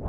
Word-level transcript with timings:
Då 0.00 0.06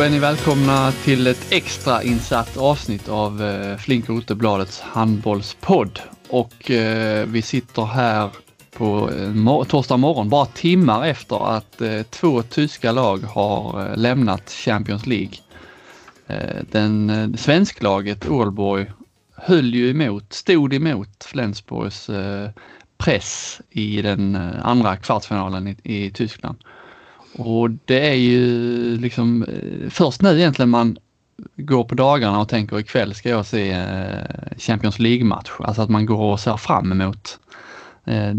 är 0.00 0.10
ni 0.10 0.18
välkomna 0.18 0.92
till 0.92 1.26
ett 1.26 1.46
extra 1.50 2.02
insatt 2.02 2.56
avsnitt 2.56 3.08
av 3.08 3.42
eh, 3.42 3.76
Flink 3.76 4.08
Rotebladets 4.08 4.80
handbollspodd. 4.80 6.00
Och 6.28 6.70
eh, 6.70 7.26
vi 7.26 7.42
sitter 7.42 7.84
här 7.84 8.30
på 8.76 9.10
eh, 9.10 9.28
mor 9.28 9.64
torsdag 9.64 9.96
morgon, 9.96 10.28
bara 10.28 10.46
timmar 10.46 11.06
efter 11.06 11.56
att 11.56 11.80
eh, 11.80 12.02
två 12.02 12.42
tyska 12.42 12.92
lag 12.92 13.18
har 13.18 13.80
eh, 13.90 13.96
lämnat 13.96 14.50
Champions 14.50 15.06
League. 15.06 15.34
Eh, 16.26 16.62
den 16.70 17.10
eh, 17.10 17.38
svensklaget 17.38 18.28
Ålborg 18.28 18.90
höll 19.36 19.74
ju 19.74 19.90
emot, 19.90 20.32
stod 20.32 20.74
emot 20.74 21.24
Flensburgs 21.24 22.08
eh, 22.08 22.50
press 22.98 23.60
i 23.70 24.02
den 24.02 24.34
eh, 24.34 24.66
andra 24.66 24.96
kvartsfinalen 24.96 25.68
i, 25.68 25.76
i 25.82 26.10
Tyskland. 26.10 26.56
Och 27.34 27.70
det 27.70 28.08
är 28.08 28.14
ju 28.14 28.96
liksom 28.96 29.42
eh, 29.42 29.90
först 29.90 30.22
nu 30.22 30.38
egentligen 30.38 30.70
man 30.70 30.96
går 31.56 31.84
på 31.84 31.94
dagarna 31.94 32.40
och 32.40 32.48
tänker 32.48 32.78
ikväll 32.78 33.14
ska 33.14 33.28
jag 33.28 33.46
se 33.46 33.70
eh, 33.70 34.58
Champions 34.58 34.98
League-match. 34.98 35.50
Alltså 35.58 35.82
att 35.82 35.90
man 35.90 36.06
går 36.06 36.32
och 36.32 36.40
ser 36.40 36.56
fram 36.56 36.92
emot 36.92 37.38
eh, 37.48 37.71
Eh, 38.06 38.34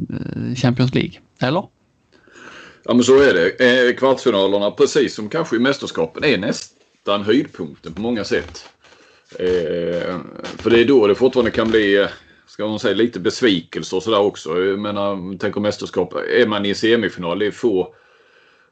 Champions 0.55 0.95
League. 0.95 1.19
Eller? 1.39 1.67
Ja 2.83 2.93
men 2.93 3.03
så 3.03 3.19
är 3.19 3.33
det. 3.33 3.49
Eh, 3.49 3.95
kvartsfinalerna 3.95 4.71
precis 4.71 5.15
som 5.15 5.29
kanske 5.29 5.55
i 5.55 5.59
mästerskapen 5.59 6.23
är 6.23 6.37
nästan 6.37 7.23
höjdpunkten 7.23 7.93
på 7.93 8.01
många 8.01 8.23
sätt. 8.23 8.69
Eh, 9.39 10.17
för 10.57 10.69
det 10.69 10.79
är 10.79 10.85
då 10.85 11.07
det 11.07 11.15
fortfarande 11.15 11.51
kan 11.51 11.69
bli 11.69 12.07
ska 12.47 12.67
man 12.67 12.79
säga, 12.79 12.95
lite 12.95 13.19
besvikelse 13.19 13.95
och 13.95 14.03
sådär 14.03 14.19
också. 14.19 14.63
Jag 14.63 14.79
menar, 14.79 15.37
tänk 15.37 15.57
om 15.57 15.63
mästerskap. 15.63 16.13
Är 16.13 16.47
man 16.47 16.65
i 16.65 16.75
semifinal, 16.75 17.39
det 17.39 17.45
är 17.45 17.51
få 17.51 17.95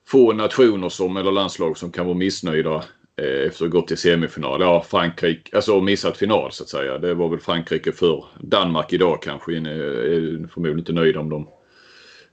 få 0.08 0.33
nationer 0.33 0.89
som, 0.89 1.17
eller 1.17 1.31
landslag 1.31 1.78
som 1.78 1.92
kan 1.92 2.05
vara 2.05 2.17
missnöjda 2.17 2.83
Eh, 3.22 3.47
efter 3.47 3.66
att 3.66 3.72
ha 3.72 3.80
gått 3.80 3.88
till 3.88 3.97
semifinal. 3.97 4.61
Ja, 4.61 4.86
Frankrike, 4.89 5.55
alltså 5.55 5.81
missat 5.81 6.17
final 6.17 6.52
så 6.52 6.64
att 6.64 6.69
säga. 6.69 6.97
Det 6.97 7.14
var 7.14 7.30
väl 7.30 7.39
Frankrike 7.39 7.91
för 7.91 8.25
Danmark 8.39 8.94
idag 8.94 9.22
kanske 9.22 9.58
är, 9.58 9.67
är 9.67 10.47
förmodligen 10.47 10.80
inte 10.80 10.94
nöjda 10.94 11.19
om 11.19 11.30
de 11.30 11.47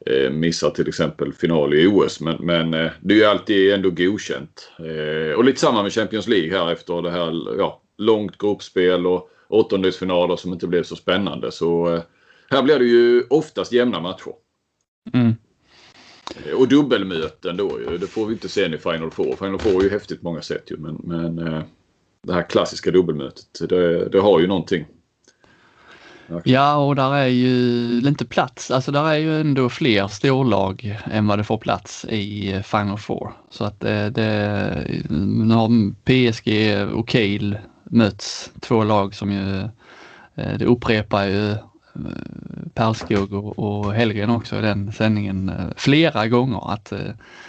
eh, 0.07 0.31
missar 0.31 0.71
till 0.71 0.89
exempel 0.89 1.33
final 1.33 1.75
i 1.75 1.87
OS. 1.87 2.21
Men, 2.21 2.37
men 2.41 2.75
eh, 2.75 2.91
det 3.01 3.15
är 3.15 3.19
ju 3.19 3.25
alltid 3.25 3.73
ändå 3.73 3.91
godkänt. 3.91 4.73
Och 5.37 5.45
lite 5.45 5.61
samma 5.61 5.83
med 5.83 5.93
Champions 5.93 6.29
League 6.29 6.59
här 6.59 6.73
efter 6.73 7.03
det 7.03 7.11
här 7.11 7.59
ja, 7.59 7.83
långt 7.99 8.39
gruppspel 8.39 9.07
och 9.07 9.31
åttondelsfinaler 9.49 10.37
som 10.37 10.53
inte 10.53 10.67
blev 10.67 10.83
så 10.83 10.97
spännande. 10.97 11.53
Så 11.53 12.01
här 12.51 12.63
blir 12.63 12.79
det 12.79 12.85
ju 12.85 13.23
oftast 13.31 13.73
jämna 13.73 14.01
matcher. 14.01 14.33
Mm. 15.15 15.35
Och 16.57 16.69
dubbelmöten 16.69 17.57
då 17.57 17.81
ju. 17.81 17.99
Det 17.99 18.07
får 18.07 18.27
vi 18.27 18.33
inte 18.33 18.49
se 18.49 18.67
i 18.67 18.79
Final 18.79 19.11
Four. 19.11 19.37
Final 19.37 19.59
Four 19.59 19.81
är 19.81 19.85
ju 19.85 19.91
häftigt 19.91 20.21
på 20.21 20.25
många 20.25 20.43
sätt 20.43 20.71
ju. 20.71 20.77
Men, 20.77 21.01
men 21.05 21.39
eh, 21.39 21.63
det 22.23 22.33
här 22.33 22.43
klassiska 22.43 22.91
dubbelmötet, 22.91 23.69
det, 23.69 24.09
det 24.09 24.19
har 24.19 24.41
ju 24.41 24.47
någonting. 24.47 24.87
Ja, 26.45 26.77
och 26.77 26.97
där 26.97 27.15
är 27.15 27.27
ju 27.27 27.99
inte 28.09 28.27
plats. 28.27 28.71
Alltså 28.71 28.93
där 28.93 29.05
är 29.05 29.17
ju 29.17 29.41
ändå 29.41 29.69
fler 29.69 30.09
storlag 30.09 30.99
än 31.05 31.27
vad 31.27 31.39
det 31.39 31.45
får 31.45 31.59
plats 31.59 32.05
i 32.05 32.53
eh, 32.53 32.63
Final 32.63 32.99
Four. 32.99 33.33
Så 33.51 33.65
att 33.65 33.81
det, 33.81 34.11
det 34.11 34.87
nu 35.11 35.55
har 35.55 35.93
PSG 36.05 36.77
och 36.95 37.11
Kiel 37.11 37.59
möts, 37.85 38.53
två 38.61 38.85
lag 38.85 39.15
som 39.15 39.33
ju, 39.33 39.69
det 40.35 40.65
upprepar 40.65 41.27
ju 41.27 41.55
Perskog 42.75 43.33
och, 43.33 43.59
och 43.59 43.95
Hellgren 43.95 44.31
också 44.31 44.57
i 44.57 44.61
den 44.61 44.93
sändningen 44.93 45.49
eh, 45.49 45.67
flera 45.77 46.29
gånger 46.29 46.73
att 46.73 46.93
eh, 46.93 46.99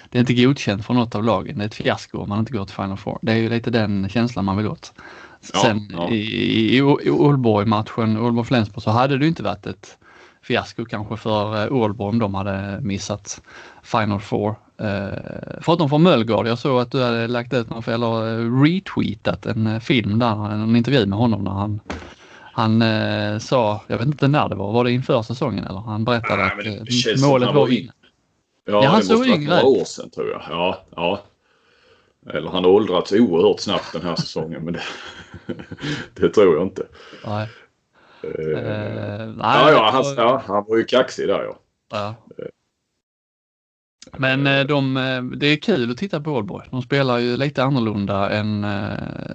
det 0.09 0.17
är 0.17 0.19
inte 0.19 0.33
godkänt 0.33 0.85
för 0.85 0.93
något 0.93 1.15
av 1.15 1.23
lagen. 1.23 1.57
Det 1.57 1.63
är 1.63 1.67
ett 1.67 1.75
fiasko 1.75 2.17
om 2.17 2.29
man 2.29 2.39
inte 2.39 2.53
går 2.53 2.65
till 2.65 2.75
Final 2.75 2.97
Four. 2.97 3.19
Det 3.21 3.31
är 3.31 3.35
ju 3.35 3.49
lite 3.49 3.71
den 3.71 4.09
känslan 4.09 4.45
man 4.45 4.57
vill 4.57 4.67
åt. 4.67 4.93
Sen 5.41 5.89
ja, 5.91 5.97
ja. 5.97 6.09
i, 6.09 6.75
i, 6.75 6.77
i 6.77 7.11
Ålborg-matchen, 7.11 8.17
Ålborg-Flensburg, 8.17 8.83
så 8.83 8.91
hade 8.91 9.17
det 9.17 9.27
inte 9.27 9.43
varit 9.43 9.67
ett 9.67 9.97
fiasko 10.41 10.85
kanske 10.85 11.17
för 11.17 11.65
eh, 11.65 11.73
Ålborg 11.73 12.09
om 12.09 12.19
de 12.19 12.33
hade 12.33 12.79
missat 12.81 13.41
Final 13.83 14.19
Four. 14.19 14.55
Uh, 14.81 15.19
förutom 15.61 15.89
för 15.89 15.97
Möllgård, 15.97 16.47
jag 16.47 16.59
såg 16.59 16.79
att 16.79 16.91
du 16.91 17.03
hade 17.03 17.27
lagt 17.27 17.53
ut 17.53 17.69
någon, 17.69 17.83
eller 17.87 18.63
retweetat 18.63 19.45
en 19.45 19.81
film 19.81 20.19
där, 20.19 20.51
en 20.51 20.75
intervju 20.75 21.05
med 21.05 21.19
honom 21.19 21.43
när 21.43 21.51
han 21.51 21.79
han 22.59 22.81
eh, 22.81 23.39
sa, 23.39 23.81
jag 23.87 23.97
vet 23.97 24.07
inte 24.07 24.27
när 24.27 24.49
det 24.49 24.55
var, 24.55 24.73
var 24.73 24.83
det 24.83 24.91
inför 24.91 25.21
säsongen 25.21 25.65
eller? 25.65 25.79
Han 25.79 26.05
berättade 26.05 26.51
Nej, 26.63 26.79
att 26.79 27.21
eh, 27.21 27.29
målet 27.29 27.53
var 27.53 27.73
in. 27.73 27.91
Ja, 28.65 28.83
ja 28.83 28.89
han 28.89 29.03
såg 29.03 29.25
yngre 29.25 29.35
ut. 29.35 29.49
några 29.49 29.65
år 29.65 29.83
sedan 29.83 30.09
tror 30.09 30.29
jag. 30.29 30.41
Ja, 30.49 30.83
ja. 30.95 31.21
Eller 32.33 32.49
han 32.49 32.63
har 32.63 32.71
åldrats 32.71 33.11
oerhört 33.11 33.59
snabbt 33.59 33.93
den 33.93 34.01
här 34.01 34.15
säsongen 34.15 34.65
men 34.65 34.73
det, 34.73 34.81
det 36.13 36.29
tror 36.29 36.55
jag 36.55 36.63
inte. 36.63 36.83
Nej. 37.25 37.47
Uh, 38.23 38.29
uh, 38.29 38.55
nej 38.55 39.35
ja, 39.37 39.71
ja, 39.71 39.89
han, 39.93 40.03
ja, 40.17 40.43
han 40.47 40.65
var 40.67 40.77
ju 40.77 40.83
kaxig 40.83 41.27
där 41.27 41.43
ja. 41.43 41.59
ja. 41.91 42.15
Men 44.17 44.67
de, 44.67 44.93
det 45.37 45.47
är 45.47 45.57
kul 45.57 45.91
att 45.91 45.97
titta 45.97 46.21
på 46.21 46.31
Ålborg. 46.31 46.67
De 46.71 46.81
spelar 46.81 47.17
ju 47.17 47.37
lite 47.37 47.63
annorlunda 47.63 48.29
än 48.29 48.61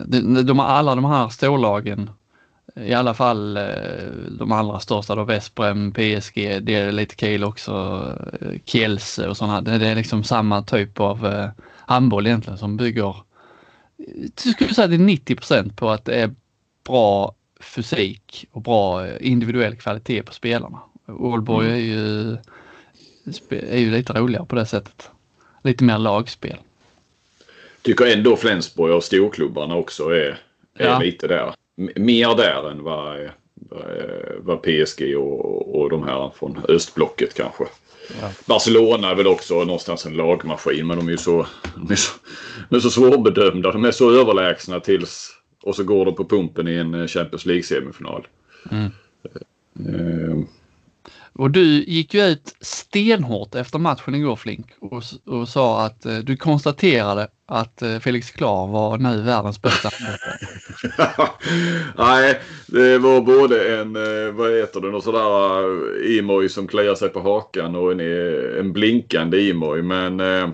de, 0.06 0.42
de, 0.46 0.60
alla 0.60 0.94
de 0.94 1.04
här 1.04 1.28
storlagen 1.28 2.10
i 2.76 2.94
alla 2.94 3.14
fall 3.14 3.56
eh, 3.56 3.62
de 4.30 4.52
allra 4.52 4.80
största 4.80 5.14
då 5.14 5.24
Vesprem, 5.24 5.92
PSG, 5.92 6.62
det 6.62 6.74
är 6.74 6.92
lite 6.92 7.16
Kiel 7.16 7.44
också, 7.44 7.72
eh, 8.40 8.58
Kielse 8.64 9.28
och 9.28 9.36
sådana. 9.36 9.60
Det 9.60 9.86
är 9.86 9.94
liksom 9.94 10.24
samma 10.24 10.62
typ 10.62 11.00
av 11.00 11.26
eh, 11.26 11.48
handboll 11.86 12.26
egentligen 12.26 12.58
som 12.58 12.76
bygger, 12.76 13.16
jag 14.44 14.54
skulle 14.54 14.74
säga 14.74 14.86
det 14.86 14.94
är 14.94 14.98
90% 14.98 15.76
på 15.76 15.90
att 15.90 16.04
det 16.04 16.14
är 16.14 16.34
bra 16.86 17.34
fysik 17.60 18.46
och 18.52 18.62
bra 18.62 19.18
individuell 19.18 19.76
kvalitet 19.76 20.22
på 20.22 20.32
spelarna. 20.32 20.78
Ålborg 21.06 21.66
mm. 21.66 21.78
är 21.78 21.84
ju, 21.84 22.36
är 23.50 23.78
ju 23.78 23.90
lite 23.90 24.12
roligare 24.12 24.46
på 24.46 24.54
det 24.56 24.66
sättet. 24.66 25.10
Lite 25.62 25.84
mer 25.84 25.98
lagspel. 25.98 26.56
Tycker 27.82 28.06
ändå 28.06 28.36
Flensburg 28.36 28.94
och 28.94 29.04
storklubbarna 29.04 29.76
också 29.76 30.08
är, 30.08 30.38
är 30.78 30.86
ja. 30.86 30.98
lite 30.98 31.28
där 31.28 31.54
mer 31.96 32.36
där 32.36 32.70
än 32.70 32.82
vad, 32.82 33.30
vad 34.38 34.62
PSG 34.62 35.16
och, 35.16 35.80
och 35.80 35.90
de 35.90 36.02
här 36.02 36.30
från 36.38 36.64
östblocket 36.68 37.34
kanske. 37.34 37.64
Ja. 38.20 38.30
Barcelona 38.46 39.10
är 39.10 39.14
väl 39.14 39.26
också 39.26 39.54
någonstans 39.54 40.06
en 40.06 40.16
lagmaskin 40.16 40.86
men 40.86 40.96
de 40.96 41.06
är 41.06 41.10
ju 41.10 41.16
så, 41.16 41.46
de 41.76 41.92
är 41.92 41.96
så, 41.96 42.12
de 42.68 42.76
är 42.76 42.80
så 42.80 42.90
svårbedömda. 42.90 43.72
De 43.72 43.84
är 43.84 43.90
så 43.90 44.20
överlägsna 44.20 44.80
tills 44.80 45.30
och 45.62 45.76
så 45.76 45.84
går 45.84 46.04
de 46.04 46.14
på 46.14 46.24
pumpen 46.24 46.68
i 46.68 46.74
en 46.74 47.08
Champions 47.08 47.46
League-semifinal. 47.46 48.26
Mm. 48.70 48.90
Uh, 49.94 50.44
och 51.38 51.50
du 51.50 51.84
gick 51.84 52.14
ju 52.14 52.22
ut 52.22 52.56
stenhårt 52.60 53.54
efter 53.54 53.78
matchen 53.78 54.14
igår 54.14 54.36
Flink 54.36 54.66
och, 54.80 55.02
och 55.26 55.48
sa 55.48 55.86
att 55.86 56.06
eh, 56.06 56.18
du 56.18 56.36
konstaterade 56.36 57.28
att 57.46 57.82
eh, 57.82 57.98
Felix 57.98 58.30
Klar 58.30 58.66
var 58.66 58.98
nu 58.98 59.22
världens 59.22 59.62
bästa 59.62 59.88
Nej, 61.98 62.40
det 62.66 62.98
var 62.98 63.20
både 63.20 63.80
en, 63.80 63.96
eh, 63.96 64.32
vad 64.32 64.52
heter 64.52 64.80
det, 64.80 64.90
någon 64.90 65.02
sådär 65.02 66.18
emoj 66.18 66.44
eh, 66.44 66.48
som 66.48 66.66
kliar 66.66 66.94
sig 66.94 67.08
på 67.08 67.20
hakan 67.20 67.76
och 67.76 67.92
en, 67.92 68.00
eh, 68.00 68.60
en 68.60 68.72
blinkande 68.72 69.50
emoj. 69.50 69.82
Men 69.82 70.20
eh, 70.20 70.48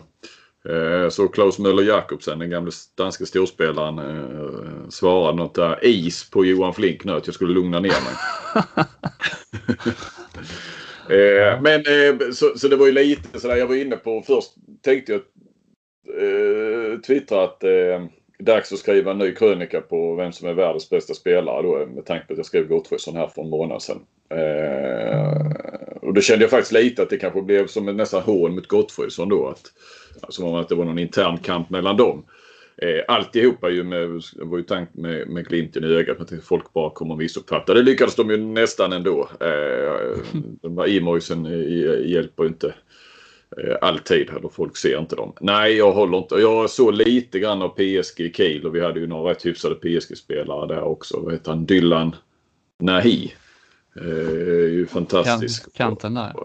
så 1.10 1.28
Klaus 1.28 1.59
Möller 1.59 1.82
Jakobsen, 1.82 2.38
den 2.38 2.50
gamle 2.50 2.71
danska 2.97 3.26
storspelaren, 3.26 3.99
eh, 3.99 4.88
svarade 4.88 5.37
något 5.37 5.55
där 5.55 5.85
is 5.85 6.31
på 6.31 6.44
Johan 6.44 6.75
Flink 6.75 7.05
nu 7.05 7.12
att 7.12 7.26
jag 7.26 7.35
skulle 7.35 7.55
lugna 7.55 7.81
ner 7.81 7.88
mig. 7.88 8.14
Eh, 11.11 11.61
men 11.62 11.81
eh, 11.81 12.31
så, 12.32 12.58
så, 12.58 12.69
det 12.69 12.76
var 12.76 12.87
ju 12.87 12.93
lite 12.93 13.40
sådär 13.40 13.56
jag 13.56 13.67
var 13.67 13.75
inne 13.75 13.96
på 13.96 14.23
först 14.26 14.52
tänkte 14.82 15.12
jag 15.12 15.20
eh, 16.23 17.00
twittra 17.00 17.44
att 17.44 17.64
eh, 17.64 18.05
dags 18.38 18.73
att 18.73 18.79
skriva 18.79 19.11
en 19.11 19.19
ny 19.19 19.35
krönika 19.35 19.81
på 19.81 20.14
vem 20.14 20.32
som 20.32 20.49
är 20.49 20.52
världens 20.52 20.90
bästa 20.90 21.14
spelare 21.14 21.62
då 21.62 21.87
med 21.94 22.06
tanke 22.06 22.26
på 22.26 22.32
att 22.32 22.37
jag 22.37 22.46
skrev 22.46 22.69
Gottfridsson 22.69 23.17
här 23.17 23.26
för 23.26 23.43
en 23.43 23.50
månad 23.50 23.82
sedan. 23.82 24.00
Eh, 24.31 25.50
och 26.02 26.14
då 26.14 26.20
kände 26.20 26.44
jag 26.44 26.50
faktiskt 26.50 26.73
lite 26.73 27.02
att 27.02 27.11
det 27.11 27.17
kanske 27.17 27.43
blev 27.43 27.67
som 27.67 27.88
en 27.88 27.96
nästan 27.96 28.23
hån 28.23 28.55
mot 28.55 28.69
Gottfridsson 28.69 29.29
då. 29.29 29.49
Att, 29.49 29.62
som 30.28 30.44
om 30.44 30.55
att 30.55 30.69
det 30.69 30.75
var 30.75 30.84
någon 30.84 30.99
intern 30.99 31.38
kamp 31.38 31.70
mellan 31.70 31.96
dem. 31.96 32.25
Eh, 32.76 33.05
alltihopa 33.08 33.70
ju 33.70 33.84
med, 33.84 34.22
var 34.37 34.58
ju 34.58 34.64
tank 34.64 34.88
med, 34.93 35.28
med 35.28 35.49
glimten 35.49 35.84
i 35.84 35.87
ögat 35.87 36.20
att 36.20 36.44
folk 36.44 36.72
bara 36.72 36.90
kommer 36.90 37.14
att 37.14 37.19
missuppfatta. 37.19 37.75
Det 37.75 37.82
lyckades 37.82 38.17
de 38.17 38.31
ju 38.31 38.37
nästan 38.37 38.93
ändå. 38.93 39.28
Eh, 39.40 40.19
de 40.62 40.78
här 40.78 40.96
emojsen 40.96 41.44
hjälper 42.05 42.43
ju 42.43 42.49
inte 42.49 42.75
Eh, 43.58 43.76
alltid, 43.81 44.31
eller 44.31 44.49
folk 44.49 44.76
ser 44.76 44.99
inte 44.99 45.17
dem. 45.17 45.32
Nej, 45.40 45.76
jag 45.76 45.93
håller 45.93 46.19
inte. 46.19 46.34
Jag 46.34 46.70
såg 46.70 46.94
lite 46.94 47.38
grann 47.38 47.62
av 47.62 47.69
PSG 47.69 48.20
i 48.20 48.32
Kiel 48.32 48.66
och 48.66 48.75
vi 48.75 48.81
hade 48.81 49.00
ju 49.00 49.06
några 49.06 49.31
rätt 49.31 49.46
hyfsade 49.46 49.75
PSG-spelare 49.75 50.66
där 50.66 50.82
också. 50.82 51.20
Vad 51.20 51.32
heter 51.32 51.50
han? 51.50 51.66
Dylan 51.66 52.16
Nahi. 52.78 53.32
Eh, 54.00 54.73
ju 54.73 54.87
fantastisk. 54.87 55.75
kanten 55.75 56.14
där. 56.14 56.37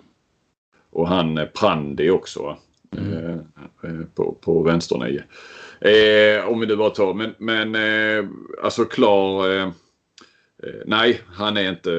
Och, 0.89 1.07
han 1.07 1.37
eh, 1.37 1.45
Prandi 1.45 2.09
också. 2.09 2.57
Mm. 2.97 4.05
På, 4.15 4.37
på 4.41 4.63
vänsternio. 4.63 5.21
Eh, 5.81 6.49
om 6.49 6.59
vi 6.59 6.67
nu 6.67 6.75
bara 6.75 6.89
tar, 6.89 7.13
men, 7.13 7.35
men 7.37 7.75
eh, 7.75 8.29
alltså 8.63 8.85
klar 8.85 9.49
Eh, 10.63 10.69
eh 10.69 10.81
nej, 10.85 11.21
han 11.27 11.57
är 11.57 11.69
inte 11.69 11.91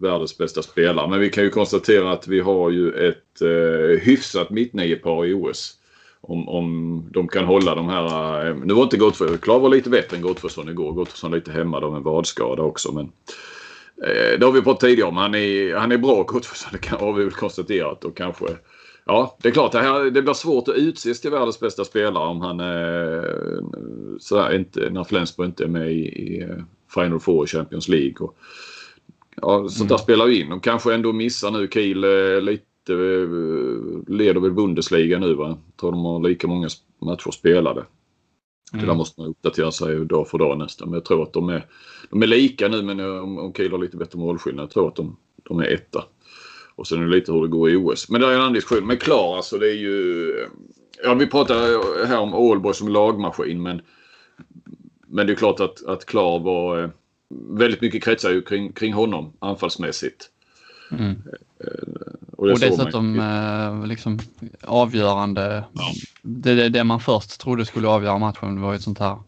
världens 0.00 0.38
bästa 0.38 0.62
spelare. 0.62 1.08
Men 1.08 1.20
vi 1.20 1.30
kan 1.30 1.44
ju 1.44 1.50
konstatera 1.50 2.12
att 2.12 2.28
vi 2.28 2.40
har 2.40 2.70
ju 2.70 3.08
ett 3.08 3.42
eh, 3.42 4.00
hyfsat 4.00 4.50
mittniopar 4.50 5.26
i 5.26 5.34
OS. 5.34 5.78
Om, 6.20 6.48
om 6.48 7.08
de 7.12 7.28
kan 7.28 7.44
hålla 7.44 7.74
de 7.74 7.88
här... 7.88 8.46
Eh, 8.46 8.56
nu 8.64 8.74
var 8.74 8.82
inte 8.82 8.96
Gottfridsson... 8.96 9.38
Klar 9.38 9.58
var 9.58 9.68
lite 9.68 9.90
bättre 9.90 10.16
än 10.16 10.22
Gottfridsson 10.22 10.68
igår. 10.68 10.92
Gottfridsson 10.92 11.32
lite 11.32 11.52
hämmad 11.52 11.84
av 11.84 11.96
en 11.96 12.02
vadskada 12.02 12.62
också. 12.62 12.92
Men, 12.92 13.12
eh, 14.04 14.38
det 14.38 14.46
har 14.46 14.52
vi 14.52 14.62
pratat 14.62 14.80
tidigare 14.80 15.08
om. 15.08 15.16
Han 15.16 15.34
är, 15.34 15.74
han 15.74 15.92
är 15.92 15.98
bra 15.98 16.22
Gottfridsson. 16.22 16.78
Det 16.82 16.88
har 16.88 17.12
vi 17.12 17.24
väl 17.24 17.32
konstaterat. 17.32 18.04
Och 18.04 18.16
kanske... 18.16 18.46
Ja, 19.04 19.38
det 19.42 19.48
är 19.48 19.52
klart. 19.52 19.72
Det, 19.72 19.78
här, 19.78 20.10
det 20.10 20.22
blir 20.22 20.34
svårt 20.34 20.68
att 20.68 20.74
utses 20.74 21.20
till 21.20 21.30
världens 21.30 21.60
bästa 21.60 21.84
spelare 21.84 22.28
om 22.28 22.40
han... 22.40 22.60
Eh, 22.60 23.64
sådär, 24.18 24.54
inte, 24.54 24.90
när 24.90 25.04
Flensburg 25.04 25.48
inte 25.48 25.64
är 25.64 25.68
med 25.68 25.92
i, 25.92 26.06
i 26.06 26.48
Final 26.94 27.20
Four 27.20 27.44
i 27.44 27.46
Champions 27.46 27.88
League. 27.88 28.14
Och, 28.20 28.36
ja, 29.36 29.68
sånt 29.68 29.88
där 29.88 29.94
mm. 29.94 30.02
spelar 30.02 30.26
ju 30.26 30.40
in. 30.40 30.50
De 30.50 30.60
kanske 30.60 30.94
ändå 30.94 31.12
missar 31.12 31.50
nu 31.50 31.68
Kiel 31.68 32.04
eh, 32.04 32.40
lite. 32.40 32.66
Eh, 32.88 33.28
leder 34.08 34.40
väl 34.40 34.52
Bundesliga 34.52 35.18
nu 35.18 35.34
va? 35.34 35.48
Jag 35.48 35.76
tror 35.80 35.92
de 35.92 36.04
har 36.04 36.28
lika 36.28 36.48
många 36.48 36.68
matcher 37.00 37.30
spelade. 37.30 37.84
Mm. 38.74 38.86
där 38.86 38.94
måste 38.94 39.20
man 39.20 39.30
uppdatera 39.30 39.72
sig 39.72 40.04
dag 40.04 40.28
för 40.28 40.38
dag 40.38 40.58
nästan. 40.58 40.88
Men 40.88 40.94
jag 40.94 41.04
tror 41.04 41.22
att 41.22 41.32
de 41.32 41.48
är, 41.48 41.66
de 42.10 42.22
är 42.22 42.26
lika 42.26 42.68
nu 42.68 42.82
men 42.82 43.00
eh, 43.00 43.22
om, 43.22 43.38
om 43.38 43.52
Kiel 43.52 43.72
har 43.72 43.78
lite 43.78 43.96
bättre 43.96 44.18
målskillnad. 44.18 44.62
Jag 44.62 44.70
tror 44.70 44.88
att 44.88 44.96
de, 44.96 45.16
de 45.42 45.58
är 45.58 45.74
etta. 45.74 46.04
Och 46.74 46.86
sen 46.86 46.98
är 46.98 47.02
det 47.02 47.14
lite 47.14 47.32
hur 47.32 47.42
det 47.42 47.48
går 47.48 47.70
i 47.70 47.76
OS. 47.76 48.08
Men 48.08 48.20
det 48.20 48.26
är 48.26 48.32
en 48.32 48.40
annan 48.40 48.52
diskussion. 48.52 48.86
Men 48.86 48.96
klar 48.96 49.36
alltså 49.36 49.58
det 49.58 49.70
är 49.70 49.76
ju... 49.76 50.32
Ja 51.04 51.14
vi 51.14 51.26
pratar 51.26 52.06
här 52.06 52.18
om 52.18 52.34
Ålborg 52.34 52.74
som 52.74 52.88
lagmaskin 52.88 53.62
men 53.62 53.82
men 55.12 55.26
det 55.26 55.32
är 55.32 55.36
klart 55.36 55.60
att, 55.60 55.84
att 55.86 56.06
Klar 56.06 56.38
var... 56.38 56.82
Eh, 56.82 56.90
väldigt 57.50 57.80
mycket 57.80 58.04
kretsar 58.04 58.30
ju 58.30 58.42
kring, 58.42 58.72
kring 58.72 58.92
honom 58.92 59.32
anfallsmässigt. 59.38 60.28
Mm. 60.90 61.10
Eh, 61.60 61.66
och, 62.36 62.50
och 62.50 62.58
dessutom 62.58 63.20
eh, 63.20 63.86
liksom 63.86 64.18
avgörande. 64.62 65.64
Ja. 65.72 65.92
Det, 66.22 66.54
det, 66.54 66.68
det 66.68 66.84
man 66.84 67.00
först 67.00 67.40
trodde 67.40 67.64
skulle 67.64 67.88
avgöra 67.88 68.18
matchen 68.18 68.60
var 68.60 68.74
ett 68.74 68.82
sånt 68.82 68.98
här 68.98 69.18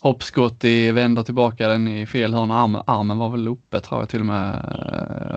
hoppskott 0.00 0.64
i, 0.64 0.92
vända 0.92 1.24
tillbaka 1.24 1.68
den 1.68 1.88
i 1.88 2.06
fel 2.06 2.34
hörn. 2.34 2.50
Armen, 2.50 2.82
armen 2.86 3.18
var 3.18 3.28
väl 3.28 3.48
uppe 3.48 3.80
tror 3.80 4.00
jag 4.00 4.08
till 4.08 4.20
och 4.20 4.26
med. 4.26 4.62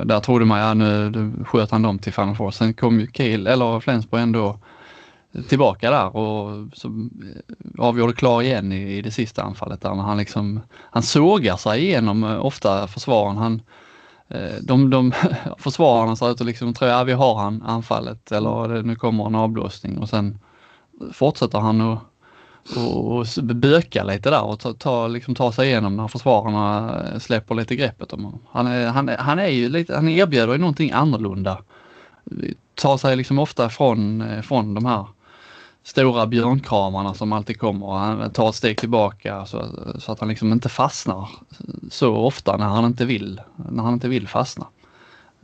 Där 0.05 0.19
trodde 0.19 0.45
man 0.45 0.59
ja 0.59 0.73
nu 0.73 1.33
sköt 1.45 1.71
han 1.71 1.81
dem 1.81 1.99
till 1.99 2.13
Final 2.13 2.35
Four. 2.35 2.51
Sen 2.51 2.73
kom 2.73 2.99
ju 2.99 3.07
Kiel, 3.07 3.47
eller 3.47 3.79
Flensburg 3.79 4.21
ändå 4.21 4.59
tillbaka 5.49 5.91
där 5.91 6.15
och 6.15 6.67
så 6.73 6.87
eh, 6.87 7.85
avgjorde 7.85 8.13
klar 8.13 8.41
igen 8.41 8.71
i, 8.71 8.97
i 8.97 9.01
det 9.01 9.11
sista 9.11 9.43
anfallet 9.43 9.81
där 9.81 9.89
han 9.89 10.17
liksom, 10.17 10.59
han 10.91 11.03
sågar 11.03 11.57
sig 11.57 11.83
igenom 11.83 12.23
eh, 12.23 12.45
ofta 12.45 12.87
försvaren. 12.87 13.37
Han, 13.37 13.61
eh, 14.27 14.55
de, 14.61 14.89
de 14.89 15.11
försvararna 15.57 16.15
ser 16.15 16.31
ut 16.31 16.41
att 16.41 16.47
liksom 16.47 16.73
tro 16.73 16.87
att 16.87 17.07
vi 17.07 17.13
har 17.13 17.35
han 17.35 17.61
anfallet 17.61 18.31
eller 18.31 18.83
nu 18.83 18.95
kommer 18.95 19.25
en 19.25 19.35
avblåsning 19.35 19.97
och 19.97 20.09
sen 20.09 20.39
fortsätter 21.13 21.59
han 21.59 21.81
att 21.81 21.99
och, 22.75 23.17
och 23.17 23.25
böka 23.43 24.03
lite 24.03 24.29
där 24.29 24.43
och 24.43 24.59
ta, 24.59 24.73
ta, 24.73 25.07
liksom 25.07 25.35
ta 25.35 25.51
sig 25.51 25.67
igenom 25.67 25.97
när 25.97 26.07
försvararna 26.07 26.95
eh, 27.03 27.19
släpper 27.19 27.55
lite 27.55 27.75
greppet 27.75 28.13
om 28.13 28.23
honom. 28.23 28.39
Han, 28.51 28.67
är, 28.67 28.87
han, 28.87 29.09
han 29.19 29.39
är 29.39 29.47
ju 29.47 29.69
lite, 29.69 29.95
han 29.95 30.09
erbjuder 30.09 30.53
ju 30.53 30.57
någonting 30.57 30.91
annorlunda. 30.91 31.61
Tar 32.75 32.97
sig 32.97 33.15
liksom 33.15 33.39
ofta 33.39 33.69
från, 33.69 34.21
eh, 34.21 34.41
från 34.41 34.73
de 34.73 34.85
här 34.85 35.05
stora 35.83 36.27
björnkramarna 36.27 37.13
som 37.13 37.33
alltid 37.33 37.59
kommer 37.59 37.85
och 37.85 37.99
han 37.99 38.31
tar 38.31 38.49
ett 38.49 38.55
steg 38.55 38.77
tillbaka 38.77 39.45
så, 39.45 39.65
så 39.99 40.11
att 40.11 40.19
han 40.19 40.29
liksom 40.29 40.51
inte 40.51 40.69
fastnar 40.69 41.29
så 41.91 42.15
ofta 42.15 42.57
när 42.57 42.65
han 42.65 42.85
inte 42.85 43.05
vill, 43.05 43.41
när 43.71 43.83
han 43.83 43.93
inte 43.93 44.07
vill 44.07 44.27
fastna. 44.27 44.67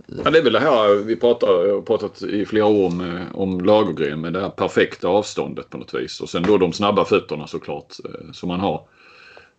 Ja, 0.05 0.31
det 0.31 0.39
är 0.39 0.44
väl 0.44 0.53
det 0.53 0.59
här 0.59 1.03
vi 1.03 1.15
pratar, 1.15 1.47
har 1.47 1.81
pratat 1.81 2.21
i 2.21 2.45
flera 2.45 2.65
år 2.65 2.85
om, 2.85 3.25
om 3.33 3.61
Lagergren 3.61 4.21
med 4.21 4.33
det 4.33 4.41
här 4.41 4.49
perfekta 4.49 5.07
avståndet 5.07 5.69
på 5.69 5.77
något 5.77 5.94
vis. 5.94 6.21
Och 6.21 6.29
sen 6.29 6.44
då 6.44 6.57
de 6.57 6.73
snabba 6.73 7.05
fötterna 7.05 7.47
såklart 7.47 7.94
eh, 8.05 8.31
som 8.31 8.49
man 8.49 8.59
har. 8.59 8.88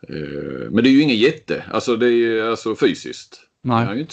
Eh, 0.08 0.70
men 0.70 0.84
det 0.84 0.90
är 0.90 0.92
ju 0.92 1.02
ingen 1.02 1.16
jätte, 1.16 1.64
alltså 1.72 1.96
det 1.96 2.08
är 2.10 2.50
alltså 2.50 2.76
fysiskt. 2.76 3.40
Nej. 3.62 4.06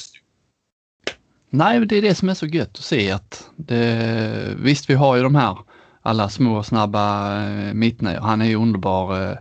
Nej, 1.50 1.86
det 1.86 1.98
är 1.98 2.01
det 2.01 2.16
som 2.16 2.30
är 2.30 2.33
så 2.33 2.45
gött 2.45 2.77
att 2.77 2.83
se 2.83 3.12
att 3.12 3.50
det, 3.56 4.56
visst 4.60 4.89
vi 4.89 4.94
har 4.94 5.16
ju 5.16 5.24
de 5.24 5.36
här 5.36 5.57
alla 6.01 6.30
små 6.30 6.63
snabba 6.63 7.38
eh, 7.44 7.74
mittnior. 7.74 8.19
Han 8.19 8.42
är 8.42 8.45
ju 8.45 8.56
underbar. 8.56 9.39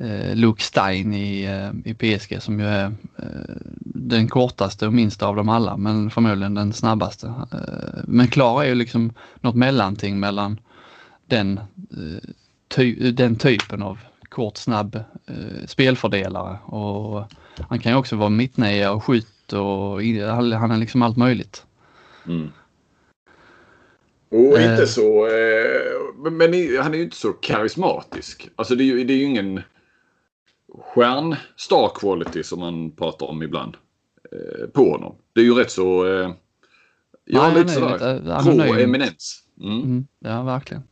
Eh, 0.00 0.30
eh, 0.30 0.36
Luke 0.36 0.62
Stein 0.62 1.14
i, 1.14 1.48
i 1.84 1.94
PSG 1.94 2.42
som 2.42 2.60
ju 2.60 2.66
är 2.66 2.92
den 3.84 4.28
kortaste 4.28 4.86
och 4.86 4.92
minsta 4.92 5.26
av 5.26 5.36
dem 5.36 5.48
alla 5.48 5.76
men 5.76 6.10
förmodligen 6.10 6.54
den 6.54 6.72
snabbaste. 6.72 7.34
Men 8.04 8.28
Klara 8.28 8.64
är 8.64 8.68
ju 8.68 8.74
liksom 8.74 9.12
något 9.40 9.54
mellanting 9.54 10.20
mellan 10.20 10.60
den, 11.26 11.60
ty 12.68 13.10
den 13.12 13.36
typen 13.36 13.82
av 13.82 13.98
kort 14.28 14.56
snabb 14.56 15.00
spelfördelare 15.66 16.58
och 16.64 17.24
han 17.68 17.78
kan 17.78 17.92
ju 17.92 17.98
också 17.98 18.16
vara 18.16 18.28
mittnia 18.28 18.92
och 18.92 19.04
skytt 19.04 19.52
och 19.52 20.02
han 20.60 20.70
är 20.70 20.76
liksom 20.76 21.02
allt 21.02 21.16
möjligt. 21.16 21.64
Mm. 22.26 22.50
Och 24.30 24.60
inte 24.60 24.86
så... 24.86 25.26
Eh, 25.26 26.30
men 26.30 26.78
han 26.82 26.94
är 26.94 26.98
ju 26.98 27.02
inte 27.02 27.16
så 27.16 27.32
karismatisk. 27.32 28.48
Alltså 28.56 28.74
det 28.74 28.84
är 28.84 28.86
ju, 28.86 29.04
det 29.04 29.12
är 29.12 29.16
ju 29.16 29.24
ingen 29.24 29.62
stjärnstar 30.78 31.88
quality 31.94 32.42
som 32.42 32.60
man 32.60 32.90
pratar 32.90 33.26
om 33.26 33.42
ibland. 33.42 33.76
Eh, 34.32 34.66
på 34.66 34.90
honom. 34.90 35.14
Det 35.32 35.40
är 35.40 35.44
ju 35.44 35.54
rätt 35.54 35.70
så... 35.70 36.06
Eh, 36.06 36.30
ja, 37.24 37.48
Nej, 37.48 37.54
lite 37.54 37.74
sådär. 37.74 38.66
Grå 38.66 38.74
eminens. 38.74 39.42
Mm. 39.60 39.82
Mm, 39.82 40.06
ja, 40.18 40.42
verkligen. 40.42 40.82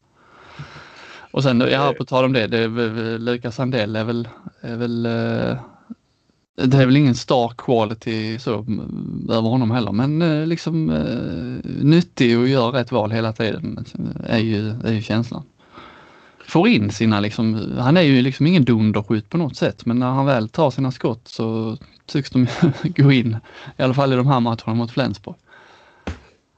Och 1.30 1.42
sen, 1.42 1.60
ja, 1.60 1.94
på 1.98 2.04
tal 2.04 2.24
om 2.24 2.32
det, 2.32 2.46
det 2.46 2.58
är 2.58 3.50
Sandell 3.50 3.96
är 3.96 4.04
väl, 4.04 4.28
är 4.60 4.76
väl 4.76 5.06
eh, 5.06 5.58
det 6.66 6.76
är 6.76 6.86
väl 6.86 6.96
ingen 6.96 7.14
star 7.14 7.52
quality 7.58 8.38
så 8.38 8.50
över 9.30 9.48
honom 9.48 9.70
heller 9.70 9.92
men 9.92 10.22
eh, 10.22 10.46
liksom 10.46 10.90
eh, 10.90 11.70
nyttig 11.84 12.38
och 12.38 12.48
gör 12.48 12.70
rätt 12.70 12.92
val 12.92 13.10
hela 13.10 13.32
tiden 13.32 13.84
är 14.24 14.38
ju, 14.38 14.70
är 14.84 14.92
ju 14.92 15.02
känslan. 15.02 15.44
Får 16.48 16.68
in 16.68 16.90
sina 16.90 17.20
liksom, 17.20 17.72
han 17.78 17.96
är 17.96 18.02
ju 18.02 18.22
liksom 18.22 18.46
ingen 18.46 18.64
dunderskytt 18.64 19.30
på 19.30 19.38
något 19.38 19.56
sätt 19.56 19.86
men 19.86 19.98
när 19.98 20.06
han 20.06 20.26
väl 20.26 20.48
tar 20.48 20.70
sina 20.70 20.92
skott 20.92 21.28
så 21.28 21.76
tycks 22.06 22.30
de 22.30 22.46
gå 22.82 23.12
in. 23.12 23.36
I 23.76 23.82
alla 23.82 23.94
fall 23.94 24.12
i 24.12 24.16
de 24.16 24.26
här 24.26 24.40
matcherna 24.40 24.74
mot 24.74 24.90
Flensburg. 24.90 25.36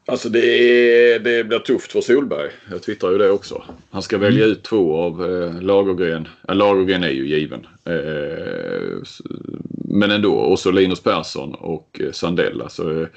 Alltså 0.07 0.29
det, 0.29 0.39
är, 0.41 1.19
det 1.19 1.45
blir 1.45 1.59
tufft 1.59 1.93
för 1.93 2.01
Solberg. 2.01 2.51
Jag 2.71 2.83
twittrar 2.83 3.11
ju 3.11 3.19
det 3.19 3.31
också. 3.31 3.63
Han 3.91 4.03
ska 4.03 4.19
välja 4.19 4.45
mm. 4.45 4.53
ut 4.53 4.63
två 4.63 4.97
av 4.97 5.25
eh, 5.25 5.63
Lagergren. 5.63 6.29
Ja, 6.49 6.55
Lagergren 6.55 7.05
är 7.05 7.11
ju 7.11 7.27
given. 7.27 7.67
Eh, 7.85 8.99
men 9.85 10.11
ändå. 10.11 10.33
Och 10.33 10.59
så 10.59 10.71
Linus 10.71 11.01
Persson 11.01 11.55
och 11.55 12.01
eh, 12.01 12.13
Sandell. 12.13 12.63
Alltså, 12.63 13.01
eh, 13.01 13.09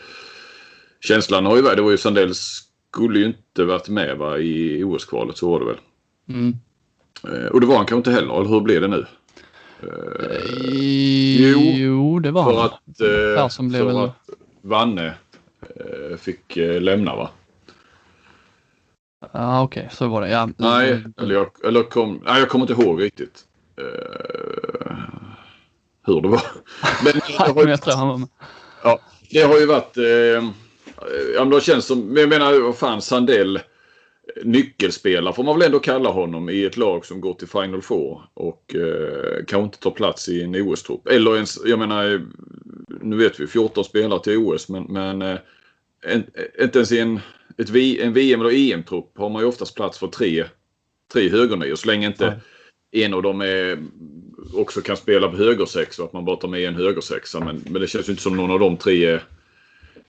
känslan 1.01 1.46
har 1.46 1.56
ju 1.56 1.62
varit, 1.62 1.77
det 1.77 1.84
var 1.84 1.92
ju 1.92 1.98
Sandell 1.98 2.36
skulle 2.36 3.20
ju 3.20 3.25
inte 3.25 3.63
varit 3.63 3.89
med 3.89 4.18
va, 4.18 4.38
i 4.38 4.84
OS-kvalet. 4.84 5.38
Så 5.38 5.51
var 5.51 5.60
det 5.60 5.65
väl. 5.65 5.77
Mm. 6.30 6.58
Eh, 7.24 7.46
och 7.46 7.62
det 7.62 7.68
var 7.68 7.75
han 7.75 7.86
kanske 7.86 7.98
inte 8.10 8.12
heller. 8.12 8.36
Eller 8.36 8.50
hur 8.50 8.62
blev 8.62 8.82
det 8.82 8.88
nu? 8.88 9.06
Eh, 9.80 9.89
jo, 11.39 11.60
jo, 11.60 12.20
det 12.20 12.32
var 12.32 12.44
för 12.44 12.58
han. 12.58 12.65
Att, 12.65 13.01
eh, 13.01 13.44
Persson 13.44 13.70
blev 13.70 13.80
för 13.80 13.88
väl... 13.88 13.98
att 13.98 14.30
Vanne 14.62 15.13
Eh, 15.75 16.18
fick 16.18 16.58
eh, 16.58 16.82
lämna 16.82 17.15
va? 17.15 17.30
Ja 19.22 19.27
ah, 19.32 19.63
okej, 19.63 19.82
okay. 19.82 19.96
så 19.96 20.08
var 20.08 20.22
det. 20.22 20.30
Ja. 20.30 20.50
Nej, 20.58 21.03
eller 21.18 21.36
jag, 21.36 21.65
eller 21.65 21.84
kom, 21.84 22.22
nej, 22.25 22.39
jag 22.39 22.50
kommer 22.50 22.72
inte 22.72 22.84
ihåg 22.84 23.01
riktigt 23.01 23.44
uh, 23.82 24.96
hur 26.06 26.22
det 26.22 26.27
var. 26.27 26.42
Men 27.03 27.13
det 27.13 27.34
har, 27.38 27.68
jag 27.68 27.82
tror 27.82 27.94
han 27.94 28.08
var 28.08 28.18
med. 28.18 28.30
Ja, 28.84 29.00
det 29.30 29.42
har 29.42 29.60
ju 29.60 29.65
varit... 29.65 29.98
Uh, 29.98 30.06
ja, 31.36 31.39
men 31.39 31.50
det 31.50 31.62
känns 31.62 31.86
som... 31.86 32.18
Jag 32.18 32.30
menar, 32.30 32.62
vad 32.62 32.77
fan, 32.77 33.01
Sandell 33.01 33.60
nyckelspelare 34.44 35.34
får 35.34 35.44
man 35.44 35.60
väl 35.60 35.65
ändå 35.65 35.80
kalla 35.80 36.10
honom 36.10 36.50
i 36.50 36.63
ett 36.63 36.77
lag 36.77 37.06
som 37.06 37.22
går 37.22 37.34
till 37.34 37.48
Final 37.48 37.82
Four 37.82 38.22
och 38.34 38.75
eh, 38.75 39.46
kanske 39.48 39.65
inte 39.65 39.80
tar 39.80 39.92
plats 39.92 40.30
i 40.30 40.42
en 40.42 40.56
OS-trupp. 40.56 41.08
Eller 41.08 41.36
ens, 41.36 41.60
jag 41.65 41.80
menar, 41.80 42.25
nu 43.01 43.18
vet 43.18 43.39
vi 43.39 43.48
14 43.48 43.84
spelare 43.84 44.20
till 44.24 44.38
OS 44.38 44.70
men, 44.70 44.84
men 44.84 45.22
eh, 45.22 45.38
inte 46.62 46.80
ens 46.80 46.92
i 46.92 47.00
en, 47.00 47.20
ett 47.58 47.70
en 48.00 48.13
VM 48.13 48.42
eller 48.42 48.74
EM-trupp 48.74 49.18
har 49.18 49.30
man 49.30 49.42
ju 49.42 49.48
oftast 49.48 49.75
plats 49.75 50.00
för 50.00 50.08
tre, 50.08 50.46
tre 51.13 51.30
högernior 51.30 51.75
så 51.75 51.88
länge 51.88 52.08
inte 52.08 52.42
ja. 52.92 53.06
en 53.06 53.13
av 53.13 53.24
dem 53.24 53.42
är, 53.42 53.84
också 54.53 54.82
kan 54.82 54.98
spela 54.98 55.30
på 55.30 55.38
högersex 55.38 56.00
och 56.00 56.06
att 56.06 56.13
man 56.13 56.25
bara 56.25 56.36
tar 56.36 56.48
med 56.48 56.68
en 56.68 56.75
högersexa. 56.75 57.39
Men, 57.39 57.63
men 57.70 57.82
det 57.82 57.88
känns 57.88 58.08
ju 58.10 58.12
inte 58.12 58.24
som 58.24 58.38
någon 58.38 58.51
av 58.51 58.60
de 58.60 58.77
tre 58.77 59.06
är, 59.06 59.24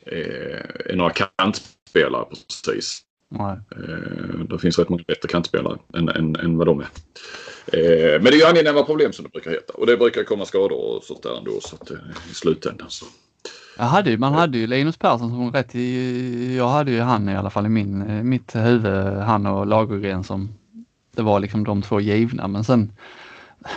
är, 0.06 0.90
är 0.90 0.97
några 0.97 1.12
kantspelare 1.12 2.25
precis. 2.25 3.03
Nej. 3.28 3.57
Eh, 3.76 4.38
det 4.49 4.59
finns 4.59 4.78
rätt 4.78 4.88
många 4.88 5.02
bättre 5.07 5.28
kantspelare 5.28 5.78
än, 5.95 6.09
än, 6.09 6.37
än 6.37 6.59
vad 6.59 6.66
de 6.66 6.81
är. 6.81 6.87
Eh, 7.66 8.23
men 8.23 8.25
det 8.25 8.31
är 8.31 8.38
ju 8.38 8.45
angenäma 8.45 8.83
problem 8.83 9.12
som 9.12 9.25
det 9.25 9.31
brukar 9.31 9.50
heta. 9.50 9.73
Och 9.73 9.87
det 9.87 9.97
brukar 9.97 10.25
komma 10.25 10.45
skador 10.45 10.97
och 10.97 11.04
sånt 11.04 11.23
där 11.23 11.38
ändå 11.38 11.61
så 11.61 11.76
att, 11.76 11.90
eh, 11.90 11.97
i 12.31 12.35
slutändan. 12.35 12.90
Så. 12.90 13.07
Jag 13.78 13.85
hade 13.85 14.11
ju, 14.11 14.19
man 14.19 14.33
hade 14.33 14.59
ju 14.59 14.66
Linus 14.66 14.97
Persson 14.97 15.31
som 15.31 15.52
rätt 15.52 15.75
i, 15.75 16.57
jag 16.57 16.69
hade 16.69 16.90
ju 16.90 17.00
han 17.00 17.28
i 17.28 17.37
alla 17.37 17.50
fall 17.50 17.66
i 17.66 17.69
min, 17.69 18.28
mitt 18.28 18.57
huvud, 18.57 19.16
han 19.16 19.47
och 19.47 19.66
Lagergren 19.66 20.25
som 20.25 20.54
det 21.16 21.23
var 21.23 21.40
liksom 21.40 21.64
de 21.64 21.83
två 21.83 22.00
givna 22.00 22.49
men 22.49 22.64
sen 22.64 22.93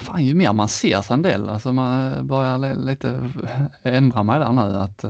fan 0.01 0.25
ju 0.25 0.33
mer 0.33 0.53
man 0.53 0.69
ser 0.69 1.01
Sandell, 1.01 1.49
alltså 1.49 1.73
man 1.73 2.27
börjar 2.27 2.75
lite 2.75 3.29
ändra 3.83 4.23
mig 4.23 4.39
där 4.39 4.51
nu 4.51 4.77
att 4.77 5.05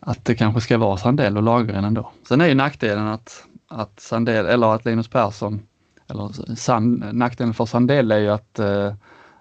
att 0.00 0.24
det 0.24 0.34
kanske 0.34 0.60
ska 0.60 0.78
vara 0.78 0.96
Sandell 0.96 1.36
och 1.36 1.42
Lagergren 1.42 1.84
ändå. 1.84 2.10
Sen 2.28 2.40
är 2.40 2.46
ju 2.46 2.54
nackdelen 2.54 3.06
att, 3.06 3.44
att 3.68 4.00
Sandell, 4.00 4.46
eller 4.46 4.74
att 4.74 4.84
Linus 4.84 5.08
Persson, 5.08 5.62
eller 6.08 6.54
Sand, 6.56 7.04
nackdelen 7.12 7.54
för 7.54 7.66
Sandell 7.66 8.12
är 8.12 8.18
ju 8.18 8.28
att 8.28 8.58
eh, 8.58 8.94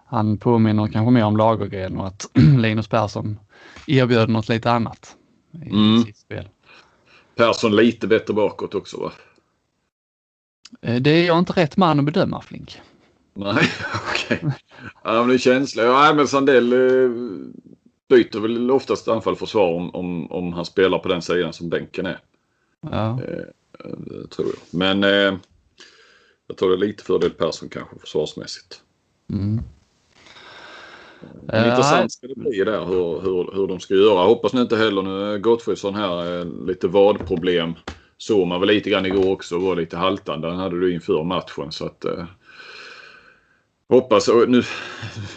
han 0.06 0.38
påminner 0.38 0.88
kanske 0.88 1.12
mer 1.12 1.24
om 1.24 1.38
Lagergren 1.38 1.98
och 1.98 2.08
att 2.08 2.30
Linus 2.58 2.88
Persson 2.88 3.40
erbjöd 3.88 4.30
något 4.30 4.50
lite 4.50 4.72
annat 4.72 5.16
i 5.66 5.70
mm. 5.70 6.04
sitt 6.04 6.18
spel. 6.18 6.48
Persson 7.36 7.76
lite 7.76 8.08
bättre 8.08 8.34
bakåt 8.34 8.76
också 8.76 8.98
va? 8.98 9.12
Eh, 10.82 11.02
det 11.02 11.10
är 11.10 11.28
jag 11.28 11.40
inte 11.40 11.54
rätt 11.54 11.78
man 11.78 12.00
att 12.00 12.06
bedöma 12.06 12.42
Flink. 12.42 12.82
Nej, 13.34 13.54
okej. 13.96 14.38
Okay. 14.38 14.52
Ja, 15.04 15.14
men 15.14 15.28
det 15.28 15.34
är 15.34 15.38
känsligt. 15.38 15.86
Ja, 15.86 16.14
men 16.16 16.28
Sandell 16.28 16.74
eh, 16.74 17.10
byter 18.10 18.40
väl 18.40 18.72
oftast 18.72 19.08
anfall-försvar 19.08 19.74
om, 19.74 19.96
om, 19.96 20.32
om 20.32 20.54
han 20.54 20.66
spelar 20.66 21.00
på 21.00 21.08
den 21.08 21.22
sidan 21.22 21.54
som 21.54 21.70
bänken 21.70 22.06
är. 22.06 22.20
Ja. 22.92 23.10
Eh, 23.10 24.28
tror 24.30 24.48
jag. 24.48 24.80
Men 24.80 25.04
eh, 25.04 25.40
jag 26.48 26.58
tror 26.58 26.70
det 26.70 26.76
är 26.76 26.88
lite 26.88 27.04
fördel 27.04 27.32
Persson 27.32 27.70
kanske 27.70 28.00
försvarsmässigt. 28.00 28.82
Mm. 29.30 29.62
Men 31.42 31.70
intressant 31.70 32.12
ska 32.12 32.28
det 32.28 32.36
bli 32.36 32.64
där 32.64 32.86
hur, 32.86 33.22
hur, 33.22 33.56
hur 33.56 33.68
de 33.68 33.80
ska 33.80 33.94
göra. 33.94 34.20
Jag 34.20 34.28
hoppas 34.28 34.54
nu 34.54 34.62
inte 34.62 34.78
heller 34.78 35.02
nu 35.02 35.40
Gottfridsson 35.40 35.96
här 35.96 36.40
eh, 36.40 36.46
lite 36.66 36.88
vadproblem. 36.88 37.74
Såg 38.18 38.48
man 38.48 38.60
väl 38.60 38.70
lite 38.70 38.90
grann 38.90 39.06
igår 39.06 39.32
också 39.32 39.60
var 39.60 39.76
lite 39.76 39.98
haltande. 39.98 40.48
Han 40.48 40.60
hade 40.60 40.80
du 40.80 40.94
inför 40.94 41.24
matchen 41.24 41.72
så 41.72 41.86
att 41.86 42.06
eh, 42.06 42.26
Hoppas, 43.94 44.28
och 44.28 44.50
nu, 44.50 44.64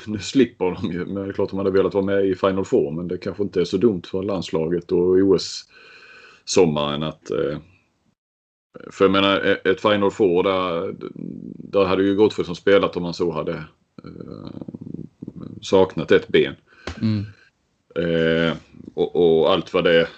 nu 0.06 0.18
slipper 0.18 0.64
de 0.64 0.92
ju. 0.92 1.06
Men 1.06 1.14
det 1.14 1.28
är 1.28 1.32
klart 1.32 1.50
de 1.50 1.58
hade 1.58 1.70
velat 1.70 1.94
vara 1.94 2.04
med 2.04 2.26
i 2.26 2.34
Final 2.34 2.64
Four 2.64 2.90
men 2.90 3.08
det 3.08 3.18
kanske 3.18 3.42
inte 3.42 3.60
är 3.60 3.64
så 3.64 3.76
dumt 3.76 4.02
för 4.10 4.22
landslaget 4.22 4.92
och 4.92 5.16
OS-sommaren 5.16 7.02
att... 7.02 7.30
Eh, 7.30 7.58
för 8.90 9.04
jag 9.04 9.12
menar 9.12 9.58
ett 9.64 9.80
Final 9.80 10.10
Four 10.10 10.42
där, 10.42 10.94
där 11.72 11.84
hade 11.84 12.02
ju 12.02 12.14
Gottfridsson 12.14 12.56
spelat 12.56 12.96
om 12.96 13.02
man 13.02 13.14
så 13.14 13.32
hade 13.32 13.52
eh, 14.04 14.50
saknat 15.62 16.12
ett 16.12 16.28
ben. 16.28 16.54
Mm. 17.02 17.24
Eh, 17.96 18.56
och, 18.94 19.16
och, 19.16 19.52
allt 19.52 19.74
vad 19.74 19.84
det, 19.84 20.08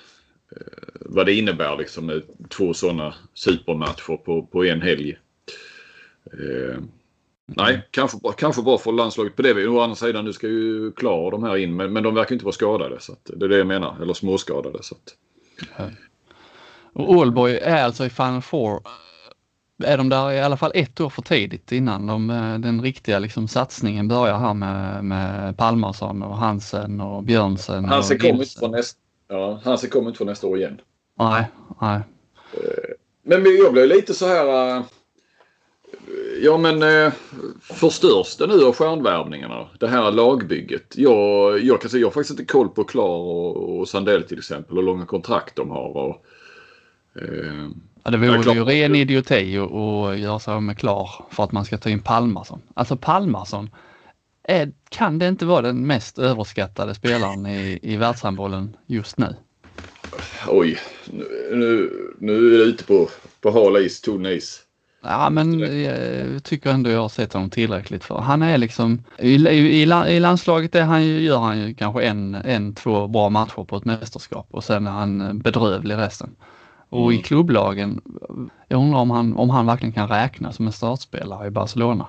vad 1.00 1.26
det 1.26 1.34
innebär 1.34 1.76
liksom 1.76 2.06
med 2.06 2.22
två 2.48 2.74
sådana 2.74 3.14
supermatcher 3.34 4.16
på, 4.16 4.42
på 4.42 4.64
en 4.64 4.82
helg. 4.82 5.18
Nej, 7.56 7.88
kanske, 7.90 8.18
kanske 8.36 8.62
bara 8.62 8.78
för 8.78 8.92
landslaget 8.92 9.36
på 9.36 9.42
det 9.42 9.54
viset. 9.54 9.70
Å 9.70 9.80
andra 9.80 9.96
sidan, 9.96 10.24
nu 10.24 10.32
ska 10.32 10.46
ju 10.46 10.92
klara 10.92 11.30
de 11.30 11.42
här 11.42 11.56
in, 11.56 11.76
men, 11.76 11.92
men 11.92 12.02
de 12.02 12.14
verkar 12.14 12.32
inte 12.32 12.44
vara 12.44 12.52
skadade. 12.52 13.00
Så 13.00 13.16
det 13.24 13.44
är 13.44 13.48
det 13.48 13.58
jag 13.58 13.66
menar, 13.66 13.96
eller 14.02 14.14
småskadade. 14.14 14.78
Så 14.82 14.94
att. 14.94 15.90
Och 16.92 17.10
Ålborg 17.10 17.58
är 17.58 17.84
alltså 17.84 18.04
i 18.06 18.10
Final 18.10 18.42
Four. 18.42 18.80
Är 19.84 19.98
de 19.98 20.08
där 20.08 20.32
i 20.32 20.40
alla 20.40 20.56
fall 20.56 20.72
ett 20.74 21.00
år 21.00 21.10
för 21.10 21.22
tidigt 21.22 21.72
innan 21.72 22.06
de, 22.06 22.30
eh, 22.30 22.58
den 22.58 22.82
riktiga 22.82 23.18
liksom, 23.18 23.48
satsningen 23.48 24.08
börjar 24.08 24.38
här 24.38 24.54
med, 24.54 25.04
med 25.04 25.56
Palmarsson 25.56 26.22
och 26.22 26.36
Hansen 26.36 27.00
och 27.00 27.22
Björnsen? 27.22 27.84
Hansen 27.84 28.18
kommer 28.18 28.34
inte 28.34 28.58
för 28.58 28.68
nästa, 28.68 29.00
ja, 29.28 29.60
Hansen 29.64 29.90
kommer 29.90 30.08
inte 30.08 30.18
för 30.18 30.24
nästa 30.24 30.46
år 30.46 30.58
igen. 30.58 30.80
Nej, 31.18 31.44
nej. 31.80 32.00
Eh, 32.52 32.94
men 33.22 33.56
jag 33.56 33.72
blev 33.72 33.86
lite 33.86 34.14
så 34.14 34.26
här 34.26 34.76
eh, 34.76 34.82
Ja 36.42 36.58
men 36.58 36.82
eh, 36.82 37.12
förstörs 37.60 38.36
det 38.36 38.46
nu 38.46 38.64
av 38.64 38.74
stjärnvärvningarna? 38.74 39.68
Det 39.80 39.88
här 39.88 40.12
lagbygget. 40.12 40.94
Jag, 40.96 41.60
jag 41.64 41.80
kan 41.80 41.90
säga 41.90 42.00
jag 42.00 42.06
har 42.06 42.12
faktiskt 42.12 42.30
inte 42.40 42.52
koll 42.52 42.68
på 42.68 42.84
Klar 42.84 43.18
och, 43.18 43.78
och 43.78 43.88
Sandell 43.88 44.22
till 44.22 44.38
exempel 44.38 44.78
och 44.78 44.84
långa 44.84 45.06
kontrakt 45.06 45.56
de 45.56 45.70
har. 45.70 45.96
Och, 45.96 46.24
eh, 47.22 47.68
ja, 48.04 48.10
det 48.10 48.18
vore 48.18 48.54
ju 48.54 48.64
ren 48.64 48.94
idioti 48.94 49.58
att 49.58 50.18
göra 50.18 50.38
sig 50.38 50.60
med 50.60 50.78
Klar 50.78 51.10
för 51.30 51.44
att 51.44 51.52
man 51.52 51.64
ska 51.64 51.78
ta 51.78 51.90
in 51.90 52.02
Palmarsson. 52.02 52.62
Alltså 52.74 52.96
Palmarsson, 52.96 53.70
är, 54.42 54.72
kan 54.88 55.18
det 55.18 55.28
inte 55.28 55.46
vara 55.46 55.62
den 55.62 55.86
mest 55.86 56.18
överskattade 56.18 56.94
spelaren 56.94 57.46
i, 57.46 57.78
i 57.82 57.96
världshandbollen 57.96 58.76
just 58.86 59.18
nu? 59.18 59.36
Oj, 60.48 60.78
nu, 61.52 61.92
nu 62.18 62.54
är 62.54 62.58
det 62.58 62.64
ute 62.64 62.84
på, 62.84 63.08
på 63.40 63.50
hal 63.50 63.76
is, 63.76 64.00
tunn 64.00 64.26
is. 64.26 64.64
Ja 65.02 65.30
men 65.30 65.60
jag 65.82 66.44
tycker 66.44 66.70
ändå 66.70 66.90
jag 66.90 67.00
har 67.00 67.08
sett 67.08 67.32
honom 67.32 67.50
tillräckligt 67.50 68.04
för. 68.04 68.18
Han 68.18 68.42
är 68.42 68.58
liksom, 68.58 69.04
i, 69.18 69.34
i, 69.34 69.82
i 70.08 70.20
landslaget 70.20 70.74
är 70.74 70.82
han, 70.82 71.06
gör 71.06 71.38
han 71.38 71.58
ju 71.58 71.74
kanske 71.74 72.02
en, 72.02 72.34
en, 72.34 72.74
två 72.74 73.06
bra 73.06 73.28
matcher 73.28 73.64
på 73.64 73.76
ett 73.76 73.84
mästerskap 73.84 74.46
och 74.50 74.64
sen 74.64 74.86
är 74.86 74.90
han 74.90 75.38
bedrövlig 75.38 75.96
resten. 75.96 76.36
Och 76.88 77.06
mm. 77.06 77.20
i 77.20 77.22
klubblagen, 77.22 78.00
jag 78.68 78.80
undrar 78.80 79.00
om 79.00 79.10
han, 79.10 79.36
om 79.36 79.50
han 79.50 79.66
verkligen 79.66 79.92
kan 79.92 80.08
räkna 80.08 80.52
som 80.52 80.66
en 80.66 80.72
startspelare 80.72 81.46
i 81.46 81.50
Barcelona. 81.50 82.06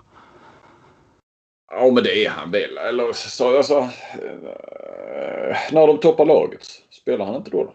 Ja 1.72 1.92
men 1.94 2.04
det 2.04 2.26
är 2.26 2.30
han 2.30 2.52
väl. 2.52 2.78
Eller 2.78 3.14
så, 3.14 3.58
alltså, 3.58 3.78
eh, 3.78 5.58
när 5.72 5.88
de 5.88 5.98
toppar 5.98 6.26
laget, 6.26 6.62
spelar 6.90 7.26
han 7.26 7.36
inte 7.36 7.52
då? 7.52 7.64
då? 7.64 7.74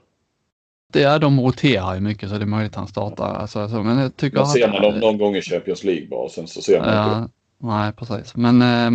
Ja, 0.93 1.19
de 1.19 1.41
roterar 1.41 1.95
ju 1.95 2.01
mycket 2.01 2.29
så 2.29 2.39
det 2.39 2.45
är 2.45 2.47
möjligt 2.47 2.73
att 2.73 2.77
han 2.77 2.89
startar. 2.89 3.35
Alltså, 3.35 3.61
alltså, 3.61 3.83
men 3.83 3.99
jag 3.99 4.17
tycker 4.17 4.39
men 4.39 4.47
ser 4.47 4.69
man 4.69 4.83
dem 4.83 4.99
någon 4.99 5.19
gång 5.19 5.37
i 5.37 5.43
Champions 5.43 5.85
League 5.85 6.09
bara 6.09 6.21
och 6.21 6.31
sen 6.31 6.47
så 6.47 6.63
ser 6.63 6.81
man 6.81 6.89
ja, 6.89 7.19
inte 7.19 7.33
Nej, 7.59 7.93
precis. 7.93 8.37
Men 8.37 8.63
eh, 8.63 8.91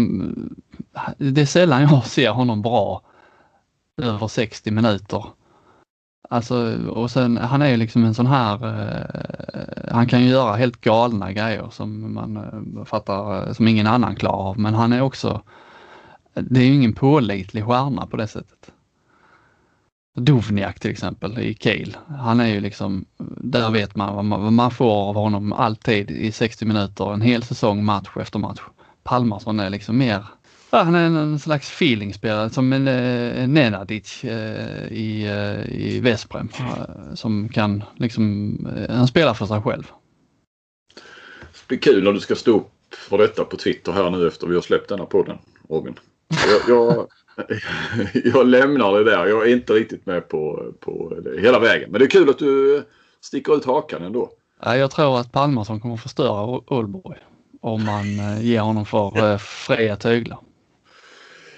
det 1.17 1.41
är 1.41 1.45
sällan 1.45 1.81
jag 1.81 2.05
ser 2.05 2.29
honom 2.29 2.61
bra 2.61 3.01
över 4.01 4.27
60 4.27 4.71
minuter. 4.71 5.25
Alltså, 6.29 6.77
och 6.89 7.11
sen, 7.11 7.37
han 7.37 7.61
är 7.61 7.69
ju 7.69 7.77
liksom 7.77 8.03
en 8.05 8.13
sån 8.13 8.27
här, 8.27 8.53
eh, 8.65 9.93
han 9.93 10.07
kan 10.07 10.21
ju 10.21 10.29
göra 10.29 10.55
helt 10.55 10.81
galna 10.81 11.31
grejer 11.31 11.69
som 11.71 12.13
man 12.13 12.37
eh, 12.37 12.85
fattar, 12.85 13.53
som 13.53 13.67
ingen 13.67 13.87
annan 13.87 14.15
klarar 14.15 14.49
av. 14.49 14.59
Men 14.59 14.73
han 14.73 14.93
är 14.93 15.01
också, 15.01 15.41
det 16.33 16.59
är 16.59 16.63
ju 16.63 16.73
ingen 16.73 16.93
pålitlig 16.93 17.65
stjärna 17.65 18.07
på 18.07 18.17
det 18.17 18.27
sättet. 18.27 18.71
Dovniak 20.19 20.79
till 20.79 20.91
exempel 20.91 21.39
i 21.39 21.55
Kiel. 21.55 21.97
Han 22.07 22.39
är 22.39 22.47
ju 22.47 22.61
liksom, 22.61 23.05
där 23.37 23.69
vet 23.69 23.95
man 23.95 24.15
vad 24.15 24.25
man, 24.25 24.43
vad 24.43 24.53
man 24.53 24.71
får 24.71 24.91
av 24.91 25.15
honom 25.15 25.53
alltid 25.53 26.11
i 26.11 26.31
60 26.31 26.65
minuter, 26.65 27.13
en 27.13 27.21
hel 27.21 27.43
säsong 27.43 27.85
match 27.85 28.09
efter 28.15 28.39
match. 28.39 28.59
Palmarsson 29.03 29.59
är 29.59 29.69
liksom 29.69 29.97
mer, 29.97 30.25
ja, 30.71 30.83
han 30.83 30.95
är 30.95 31.05
en 31.05 31.39
slags 31.39 31.69
feelingspelare 31.69 32.49
som 32.49 32.73
en 32.73 32.87
eh, 32.87 33.43
en 33.43 33.53
Nenadic 33.53 34.23
eh, 34.23 34.87
i, 34.91 35.25
eh, 35.27 35.75
i 35.75 35.99
Vesprem 35.99 36.49
eh, 36.59 37.13
som 37.15 37.49
kan 37.49 37.83
liksom, 37.95 38.57
han 38.89 39.07
spelar 39.07 39.33
för 39.33 39.45
sig 39.45 39.61
själv. 39.61 39.91
Det 41.51 41.67
blir 41.67 41.79
kul 41.79 42.03
när 42.03 42.13
du 42.13 42.19
ska 42.19 42.35
stå 42.35 42.57
upp 42.57 42.71
för 43.09 43.17
detta 43.17 43.43
på 43.43 43.57
Twitter 43.57 43.91
här 43.91 44.09
nu 44.09 44.27
efter 44.27 44.47
vi 44.47 44.55
har 44.55 44.61
släppt 44.61 44.89
denna 44.89 45.05
podden, 45.05 45.37
Robin. 45.69 45.99
Jag, 46.47 46.75
jag, 46.75 47.07
jag 48.23 48.47
lämnar 48.47 48.93
det 48.93 49.03
där. 49.03 49.25
Jag 49.25 49.47
är 49.47 49.53
inte 49.53 49.73
riktigt 49.73 50.05
med 50.05 50.27
på, 50.27 50.73
på 50.79 51.13
det 51.23 51.41
hela 51.41 51.59
vägen. 51.59 51.91
Men 51.91 51.99
det 51.99 52.05
är 52.05 52.09
kul 52.09 52.29
att 52.29 52.39
du 52.39 52.83
sticker 53.21 53.55
ut 53.55 53.65
hakan 53.65 54.03
ändå. 54.03 54.29
Jag 54.63 54.91
tror 54.91 55.19
att 55.19 55.31
Palmarsson 55.31 55.79
kommer 55.79 55.97
förstöra 55.97 56.61
Ålborg 56.67 57.17
om 57.61 57.85
man 57.85 58.19
eh, 58.19 58.45
ger 58.45 58.59
honom 58.59 58.85
för 58.85 59.31
eh, 59.31 59.37
fria 59.37 59.95
tyglar. 59.95 60.39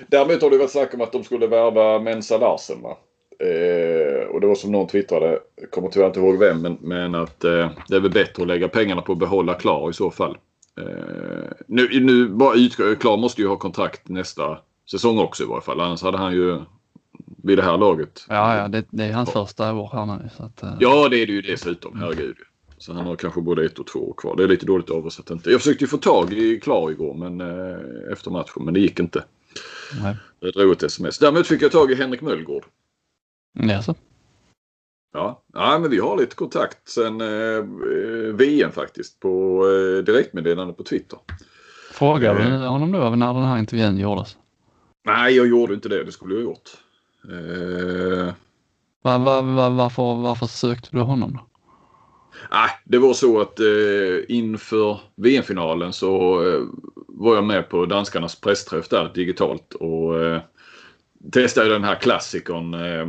Däremot 0.07 0.41
har 0.41 0.49
det 0.49 0.57
varit 0.57 0.71
snack 0.71 0.93
om 0.93 1.01
att 1.01 1.11
de 1.11 1.23
skulle 1.23 1.47
värva 1.47 1.99
Mensa 1.99 2.37
Larsen. 2.37 2.81
Va? 2.81 2.97
Eh, 3.39 4.27
och 4.27 4.41
det 4.41 4.47
var 4.47 4.55
som 4.55 4.71
någon 4.71 4.87
twittrade, 4.87 5.39
jag 5.55 5.71
kommer 5.71 5.89
tyvärr 5.89 6.07
inte 6.07 6.19
ihåg 6.19 6.37
vem, 6.39 6.61
men, 6.61 6.77
men 6.81 7.15
att 7.15 7.43
eh, 7.43 7.69
det 7.87 7.95
är 7.95 7.99
väl 7.99 8.11
bättre 8.11 8.41
att 8.41 8.47
lägga 8.47 8.67
pengarna 8.67 9.01
på 9.01 9.11
att 9.11 9.17
behålla 9.17 9.53
Klar 9.53 9.89
i 9.89 9.93
så 9.93 10.11
fall. 10.11 10.37
Eh, 10.79 11.51
nu, 11.67 11.99
nu 12.01 12.27
bara 12.27 12.55
utgå, 12.55 12.95
Klar 12.95 13.17
måste 13.17 13.41
ju 13.41 13.47
ha 13.47 13.55
kontrakt 13.55 14.09
nästa 14.09 14.57
säsong 14.91 15.19
också 15.19 15.43
i 15.43 15.45
varje 15.45 15.61
fall. 15.61 15.81
Annars 15.81 16.01
hade 16.01 16.17
han 16.17 16.33
ju 16.33 16.59
vid 17.43 17.57
det 17.57 17.63
här 17.63 17.77
laget. 17.77 18.25
Ja, 18.29 18.57
ja 18.57 18.67
det, 18.67 18.85
det 18.89 19.03
är 19.03 19.13
hans 19.13 19.31
ja. 19.33 19.45
första 19.45 19.73
år 19.73 19.89
här 19.93 20.05
nu. 20.05 20.29
Så 20.37 20.43
att, 20.43 20.63
uh... 20.63 20.73
Ja, 20.79 21.09
det 21.09 21.17
är 21.17 21.27
det 21.27 21.33
ju 21.33 21.41
dessutom. 21.41 21.99
Herregud. 21.99 22.37
Så 22.77 22.93
han 22.93 23.05
har 23.05 23.15
kanske 23.15 23.41
både 23.41 23.65
ett 23.65 23.79
och 23.79 23.87
två 23.87 23.99
år 23.99 24.13
kvar. 24.17 24.35
Det 24.35 24.43
är 24.43 24.47
lite 24.47 24.65
dåligt 24.65 24.89
översatt 24.89 25.29
inte. 25.29 25.51
Jag 25.51 25.61
försökte 25.61 25.83
ju 25.83 25.87
få 25.87 25.97
tag 25.97 26.33
i 26.33 26.59
Klar 26.59 26.91
igår 26.91 27.13
men, 27.13 27.41
eh, 27.41 28.11
efter 28.11 28.31
matchen, 28.31 28.65
men 28.65 28.73
det 28.73 28.79
gick 28.79 28.99
inte. 28.99 29.23
Nej. 30.01 30.15
Jag 30.39 30.53
drog 30.53 30.71
ett 30.71 30.83
sms. 30.83 31.19
Däremot 31.19 31.47
fick 31.47 31.61
jag 31.61 31.71
tag 31.71 31.91
i 31.91 31.95
Henrik 31.95 32.21
Möllgård. 32.21 32.63
Jaså? 33.59 33.95
Ja, 35.13 35.43
ja 35.53 35.79
men 35.79 35.89
vi 35.89 35.99
har 35.99 36.17
lite 36.17 36.35
kontakt 36.35 36.89
sen 36.89 37.21
eh, 37.21 37.63
VM 38.33 38.71
faktiskt 38.71 39.19
på 39.19 39.63
eh, 39.67 40.03
direktmeddelande 40.03 40.73
på 40.73 40.83
Twitter. 40.83 41.19
Frågade 41.93 42.43
du 42.43 42.57
honom 42.57 42.91
då 42.91 43.09
när 43.09 43.33
den 43.33 43.43
här 43.43 43.57
intervjun 43.57 43.97
gjordes? 43.97 44.37
Nej, 45.03 45.35
jag 45.35 45.47
gjorde 45.47 45.73
inte 45.73 45.89
det. 45.89 46.03
Det 46.03 46.11
skulle 46.11 46.33
jag 46.33 46.43
gjort. 46.43 46.69
Eh... 47.23 48.33
Var, 49.01 49.19
var, 49.19 49.41
var, 49.41 49.69
varför, 49.69 50.15
varför 50.15 50.45
sökte 50.45 50.89
du 50.91 50.99
honom 50.99 51.33
då? 51.33 51.47
Nej, 52.51 52.69
det 52.83 52.97
var 52.97 53.13
så 53.13 53.41
att 53.41 53.59
eh, 53.59 54.35
inför 54.35 54.99
VM-finalen 55.15 55.93
så 55.93 56.43
eh, 56.47 56.61
var 57.07 57.35
jag 57.35 57.43
med 57.43 57.69
på 57.69 57.85
danskarnas 57.85 58.41
pressträff 58.41 58.89
där 58.89 59.11
digitalt 59.13 59.73
och 59.73 60.23
eh, 60.23 60.41
testade 61.31 61.69
den 61.69 61.83
här 61.83 61.95
klassikern. 61.95 62.73
Eh, 62.73 63.07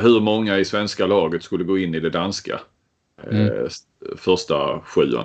hur 0.00 0.20
många 0.20 0.58
i 0.58 0.64
svenska 0.64 1.06
laget 1.06 1.42
skulle 1.42 1.64
gå 1.64 1.78
in 1.78 1.94
i 1.94 2.00
det 2.00 2.10
danska 2.10 2.60
eh, 3.22 3.40
mm. 3.40 3.68
första 4.16 4.80
sjuan. 4.80 5.24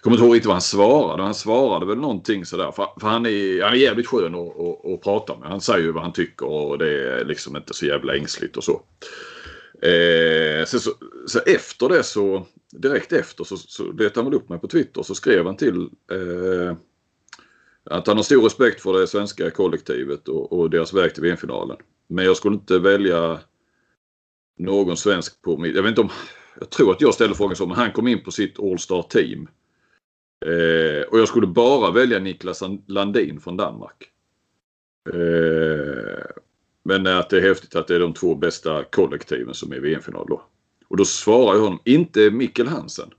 Jag 0.00 0.04
kommer 0.04 0.16
inte 0.16 0.24
ihåg 0.24 0.34
riktigt 0.34 0.46
vad 0.46 0.54
han 0.54 0.62
svarade. 0.62 1.22
Han 1.22 1.34
svarade 1.34 1.86
väl 1.86 1.98
någonting 1.98 2.44
sådär. 2.44 2.72
För, 2.72 3.00
för 3.00 3.08
han, 3.08 3.26
är, 3.26 3.62
han 3.62 3.72
är 3.72 3.76
jävligt 3.76 4.06
skön 4.06 4.34
att, 4.34 4.60
att, 4.60 4.92
att 4.92 5.02
prata 5.02 5.38
med. 5.38 5.48
Han 5.48 5.60
säger 5.60 5.84
ju 5.84 5.92
vad 5.92 6.02
han 6.02 6.12
tycker 6.12 6.46
och 6.46 6.78
det 6.78 7.10
är 7.10 7.24
liksom 7.24 7.56
inte 7.56 7.74
så 7.74 7.86
jävla 7.86 8.16
ängsligt 8.16 8.56
och 8.56 8.64
så. 8.64 8.82
Eh, 9.82 10.64
så, 10.64 10.78
så, 10.78 10.90
så, 11.26 11.38
efter 11.46 11.88
det 11.88 12.02
så, 12.02 12.46
direkt 12.72 13.12
efter 13.12 13.44
så, 13.44 13.56
så 13.56 13.84
letade 13.84 14.12
han 14.14 14.24
väl 14.24 14.34
upp 14.34 14.48
mig 14.48 14.58
på 14.58 14.68
Twitter 14.68 15.02
så 15.02 15.14
skrev 15.14 15.46
han 15.46 15.56
till 15.56 15.88
eh, 16.12 16.76
att 17.84 18.06
han 18.06 18.16
har 18.16 18.24
stor 18.24 18.42
respekt 18.42 18.80
för 18.80 19.00
det 19.00 19.06
svenska 19.06 19.50
kollektivet 19.50 20.28
och, 20.28 20.52
och 20.52 20.70
deras 20.70 20.92
väg 20.92 21.14
till 21.14 21.22
VM-finalen. 21.22 21.76
Men 22.08 22.24
jag 22.24 22.36
skulle 22.36 22.54
inte 22.54 22.78
välja 22.78 23.40
någon 24.58 24.96
svensk 24.96 25.42
på 25.42 25.56
mitt, 25.56 25.76
jag 25.76 25.82
vet 25.82 25.90
inte 25.90 26.00
om, 26.00 26.10
jag 26.58 26.70
tror 26.70 26.90
att 26.90 27.00
jag 27.00 27.14
ställde 27.14 27.34
frågan 27.34 27.56
så, 27.56 27.66
men 27.66 27.76
han 27.76 27.92
kom 27.92 28.08
in 28.08 28.24
på 28.24 28.30
sitt 28.30 28.58
All-Star 28.58 29.02
team. 29.02 29.48
Eh, 30.46 31.02
och 31.02 31.18
jag 31.18 31.28
skulle 31.28 31.46
bara 31.46 31.90
välja 31.90 32.18
Niklas 32.18 32.62
Landin 32.86 33.40
från 33.40 33.56
Danmark. 33.56 34.10
Eh, 35.12 36.24
men 36.82 37.06
att 37.06 37.30
det 37.30 37.36
är 37.36 37.42
häftigt 37.42 37.76
att 37.76 37.86
det 37.86 37.94
är 37.94 38.00
de 38.00 38.14
två 38.14 38.34
bästa 38.34 38.84
kollektiven 38.84 39.54
som 39.54 39.72
är 39.72 39.76
i 39.76 39.80
VM-final 39.80 40.26
då. 40.28 40.42
Och 40.88 40.96
då 40.96 41.04
svarar 41.04 41.54
jag 41.54 41.62
honom, 41.62 41.80
inte 41.84 42.30
Mikkel 42.30 42.66
Hansen. 42.66 43.10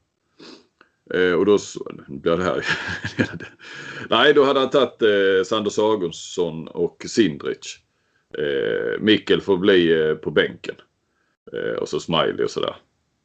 Eh, 1.13 1.33
och 1.33 1.45
då 1.45 1.57
blir 2.07 2.37
det 2.37 2.43
här... 2.43 2.65
Nej, 4.09 4.33
då 4.33 4.43
hade 4.43 4.59
han 4.59 4.69
tagit 4.69 5.01
eh, 5.01 5.43
Sander 5.45 5.71
Sagonsson 5.71 6.67
och 6.67 7.05
Sindrich. 7.07 7.77
Eh, 8.37 8.99
Mikkel 8.99 9.41
får 9.41 9.57
bli 9.57 10.01
eh, 10.01 10.15
på 10.15 10.31
bänken. 10.31 10.75
Eh, 11.53 11.79
och 11.79 11.89
så 11.89 11.99
Smiley 11.99 12.43
och 12.43 12.51
sådär. 12.51 12.75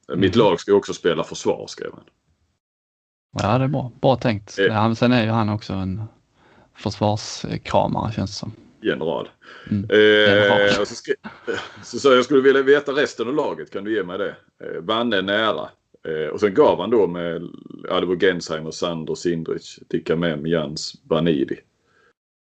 Mm. 0.08 0.20
Mitt 0.20 0.36
lag 0.36 0.60
ska 0.60 0.74
också 0.74 0.94
spela 0.94 1.24
försvar, 1.24 1.66
skrev 1.66 1.90
han. 1.92 2.04
Ja, 3.42 3.58
det 3.58 3.64
är 3.64 3.68
bra. 3.68 3.92
Bra 4.00 4.16
tänkt. 4.16 4.58
Eh. 4.58 4.94
Sen 4.94 5.12
är 5.12 5.24
ju 5.24 5.30
han 5.30 5.48
också 5.48 5.72
en 5.72 6.02
försvarskramare 6.74 8.12
känns 8.12 8.30
det 8.30 8.36
som 8.36 8.52
general. 8.82 9.28
Mm. 9.70 9.84
Eh, 9.90 10.70
så, 10.84 10.94
skri- 10.94 11.14
så 11.82 11.98
sa 11.98 12.14
jag 12.14 12.24
skulle 12.24 12.40
vilja 12.40 12.62
veta 12.62 12.92
resten 12.92 13.28
av 13.28 13.34
laget. 13.34 13.70
Kan 13.70 13.84
du 13.84 13.94
ge 13.94 14.02
mig 14.02 14.18
det? 14.18 14.36
Eh, 14.64 14.80
Vanne 14.80 15.22
nära. 15.22 15.68
Eh, 16.08 16.28
och 16.32 16.40
sen 16.40 16.54
gav 16.54 16.80
han 16.80 16.90
då 16.90 17.06
med, 17.06 17.42
ja 17.88 18.00
det 18.00 18.06
var 18.06 18.16
Gensheimer, 18.16 18.70
Sander, 18.70 19.14
Sindrich, 19.14 19.78
Tikkamem, 19.88 20.46
Jans, 20.46 21.02
Banidi. 21.02 21.58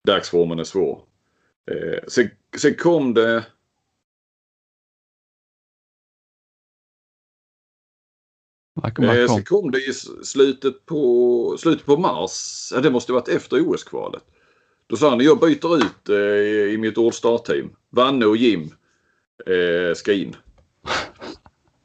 Dagsformen 0.06 0.58
är 0.58 0.64
svår. 0.64 1.02
Eh, 1.70 1.98
sen, 2.08 2.30
sen 2.56 2.74
kom 2.74 3.14
det 3.14 3.44
Eh, 8.84 9.28
sen 9.28 9.44
kom 9.44 9.70
det 9.70 9.78
i 9.78 9.92
slutet 10.22 10.86
på, 10.86 11.56
slutet 11.58 11.86
på 11.86 11.96
mars. 11.96 12.68
Det 12.82 12.90
måste 12.90 13.12
varit 13.12 13.28
efter 13.28 13.60
OS-kvalet. 13.60 14.22
Då 14.86 14.96
sa 14.96 15.10
han 15.10 15.20
jag 15.20 15.40
byter 15.40 15.76
ut 15.76 16.08
eh, 16.08 16.74
i 16.74 16.76
mitt 16.78 16.98
All-Star-team. 16.98 17.70
Vanne 17.90 18.26
och 18.26 18.36
Jim 18.36 18.70
eh, 19.46 19.94
ska 19.94 20.12
in. 20.12 20.36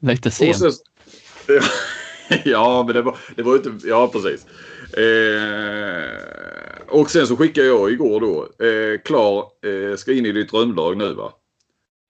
Lite 0.00 0.30
sent. 0.30 0.58
Sen, 0.58 0.72
ja, 2.44 2.84
men 2.86 2.94
det 2.94 3.02
var, 3.02 3.18
det 3.36 3.42
var 3.42 3.54
inte... 3.54 3.88
Ja, 3.88 4.08
precis. 4.08 4.46
Eh, 4.96 6.26
och 6.88 7.10
sen 7.10 7.26
så 7.26 7.36
skickade 7.36 7.66
jag 7.66 7.92
igår 7.92 8.20
då. 8.20 8.64
Eh, 8.66 9.00
Klar 9.00 9.44
eh, 9.66 9.96
ska 9.96 10.12
in 10.12 10.26
i 10.26 10.32
ditt 10.32 10.50
drömlag 10.50 10.96
nu 10.96 11.14
va? 11.14 11.32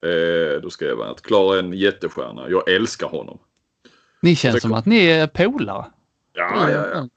Eh, 0.07 0.61
då 0.63 0.71
skrev 0.71 0.99
han 0.99 1.11
att 1.11 1.23
Klar 1.23 1.55
är 1.55 1.59
en 1.59 1.73
jättestjärna. 1.73 2.51
Jag 2.51 2.71
älskar 2.71 3.09
honom. 3.09 3.39
Ni 4.27 4.37
känns 4.37 4.63
som 4.63 4.73
att 4.73 4.87
ni 4.87 5.07
är 5.07 5.27
polare. 5.27 5.85
Ja, 6.33 6.71
ja, 6.71 6.87
ja. 6.95 7.09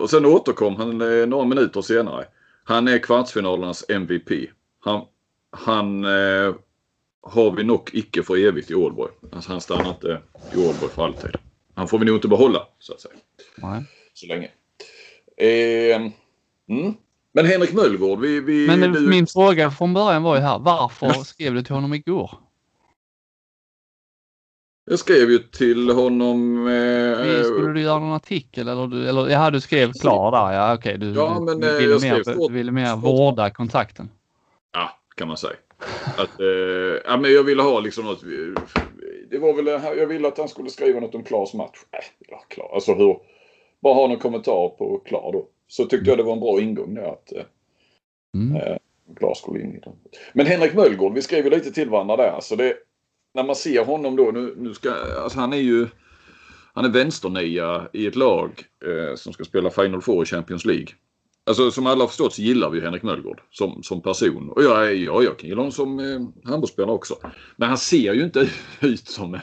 Och 0.00 0.10
sen 0.10 0.26
återkom 0.26 0.76
han 0.76 1.00
eh, 1.00 1.26
några 1.26 1.44
minuter 1.44 1.82
senare. 1.82 2.24
Han 2.64 2.88
är 2.88 2.98
kvartsfinalernas 2.98 3.84
MVP. 3.88 4.30
Han, 4.80 5.04
han 5.50 6.04
eh, 6.04 6.54
har 7.22 7.50
vi 7.56 7.64
nog 7.64 7.90
icke 7.92 8.22
för 8.22 8.36
evigt 8.36 8.70
i 8.70 8.74
Ålborg. 8.74 9.12
Alltså 9.32 9.52
han 9.52 9.60
stannar 9.60 9.88
inte 9.88 10.20
i 10.52 10.56
Ålborg 10.56 10.92
för 10.94 11.04
alltid. 11.04 11.30
Han 11.74 11.88
får 11.88 11.98
vi 11.98 12.04
nog 12.04 12.16
inte 12.16 12.28
behålla 12.28 12.66
så 12.78 12.92
att 12.92 13.00
säga. 13.00 13.14
Nej. 13.56 13.84
Så 14.14 14.26
länge. 14.26 14.50
Eh, 15.36 15.96
mm. 16.68 16.94
Men 17.32 17.46
Henrik 17.46 17.72
Möllgård, 17.72 18.20
vi... 18.20 18.40
vi 18.40 18.66
Men 18.66 18.92
du... 18.92 19.08
min 19.08 19.26
fråga 19.26 19.70
från 19.70 19.94
början 19.94 20.22
var 20.22 20.36
ju 20.36 20.42
här. 20.42 20.58
Varför 20.58 21.10
skrev 21.10 21.54
du 21.54 21.62
till 21.62 21.74
honom 21.74 21.94
igår? 21.94 22.30
Jag 24.90 24.98
skrev 24.98 25.30
ju 25.30 25.38
till 25.38 25.90
honom. 25.90 26.68
Eh, 26.68 27.42
skulle 27.42 27.72
du 27.72 27.80
göra 27.80 27.98
någon 27.98 28.12
artikel 28.12 28.68
eller, 28.68 28.86
du, 28.86 29.08
eller 29.08 29.28
ja, 29.28 29.50
du 29.50 29.60
skrev 29.60 29.92
klar 29.92 30.30
där. 30.30 30.52
Ja, 30.52 30.74
okej. 30.74 30.96
Okay, 30.96 31.08
du, 31.08 31.18
ja, 31.18 31.40
men, 31.40 31.60
du, 31.60 31.78
ville 31.78 32.00
mer, 32.00 32.48
du 32.48 32.54
ville 32.54 32.72
mer 32.72 32.96
vårda 32.96 33.50
kontakten. 33.50 34.10
Ja, 34.72 34.90
kan 35.16 35.28
man 35.28 35.36
säga. 35.36 35.56
Att, 36.16 36.40
eh, 36.40 36.46
ja, 37.04 37.16
men 37.16 37.32
jag 37.32 37.44
ville 37.44 37.62
ha 37.62 37.80
liksom 37.80 38.04
något. 38.04 38.22
Det 39.30 39.38
var 39.38 39.54
väl, 39.54 39.98
jag 39.98 40.06
ville 40.06 40.28
att 40.28 40.38
han 40.38 40.48
skulle 40.48 40.70
skriva 40.70 41.00
något 41.00 41.14
om 41.14 41.24
Klas 41.24 41.54
match. 41.54 41.78
Äh, 41.92 41.98
ja, 42.28 42.44
klar. 42.48 42.70
Alltså 42.74 42.94
hur, 42.94 43.18
bara 43.82 43.94
ha 43.94 44.06
någon 44.06 44.18
kommentar 44.18 44.68
på 44.68 45.02
Klar 45.04 45.30
då. 45.32 45.46
Så 45.68 45.84
tyckte 45.84 46.10
jag 46.10 46.18
det 46.18 46.24
var 46.24 46.32
en 46.32 46.40
bra 46.40 46.60
ingång 46.60 46.94
där 46.94 47.12
att 47.12 47.32
eh, 47.32 47.42
mm. 48.34 48.56
eh, 48.56 48.76
Klas 49.16 49.38
skulle 49.38 49.60
in 49.60 49.74
i 49.74 49.78
den. 49.78 49.92
Men 50.32 50.46
Henrik 50.46 50.74
Möllgård, 50.74 51.14
vi 51.14 51.22
skrev 51.22 51.44
ju 51.44 51.50
lite 51.50 51.70
till 51.70 51.90
varandra 51.90 52.16
där. 52.16 52.40
Så 52.40 52.56
det, 52.56 52.74
när 53.38 53.44
man 53.44 53.56
ser 53.56 53.84
honom 53.84 54.16
då, 54.16 54.30
nu, 54.34 54.54
nu 54.56 54.74
ska, 54.74 54.92
alltså 55.22 55.40
han 55.40 55.52
är 55.52 55.56
ju 55.56 55.88
han 56.72 56.84
är 56.84 56.88
vänsternia 56.88 57.88
i 57.92 58.06
ett 58.06 58.16
lag 58.16 58.62
eh, 58.84 59.16
som 59.16 59.32
ska 59.32 59.44
spela 59.44 59.70
Final 59.70 60.02
Four 60.02 60.22
i 60.22 60.26
Champions 60.26 60.64
League. 60.64 60.86
Alltså 61.46 61.70
som 61.70 61.86
alla 61.86 62.00
har 62.02 62.08
förstått 62.08 62.34
så 62.34 62.42
gillar 62.42 62.70
vi 62.70 62.80
Henrik 62.80 63.02
Möllgård 63.02 63.40
som, 63.50 63.82
som 63.82 64.02
person. 64.02 64.50
Och 64.50 64.62
jag, 64.62 64.96
ja, 64.96 65.22
jag 65.22 65.38
kan 65.38 65.48
gilla 65.48 65.60
honom 65.60 65.72
som 65.72 65.98
eh, 65.98 66.50
handbollsspelare 66.50 66.94
också. 66.94 67.14
Men 67.56 67.68
han 67.68 67.78
ser 67.78 68.14
ju 68.14 68.24
inte 68.24 68.48
ut 68.80 69.08
som 69.08 69.34
en, 69.34 69.40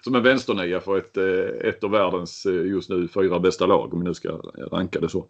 som 0.00 0.14
en 0.14 0.22
vänsternia 0.22 0.80
för 0.80 0.98
ett, 0.98 1.16
eh, 1.16 1.68
ett 1.68 1.84
av 1.84 1.90
världens 1.90 2.46
eh, 2.46 2.66
just 2.66 2.90
nu 2.90 3.08
fyra 3.08 3.40
bästa 3.40 3.66
lag 3.66 3.94
om 3.94 4.00
vi 4.00 4.04
nu 4.04 4.14
ska 4.14 4.28
ranka 4.72 5.00
det 5.00 5.08
så. 5.08 5.26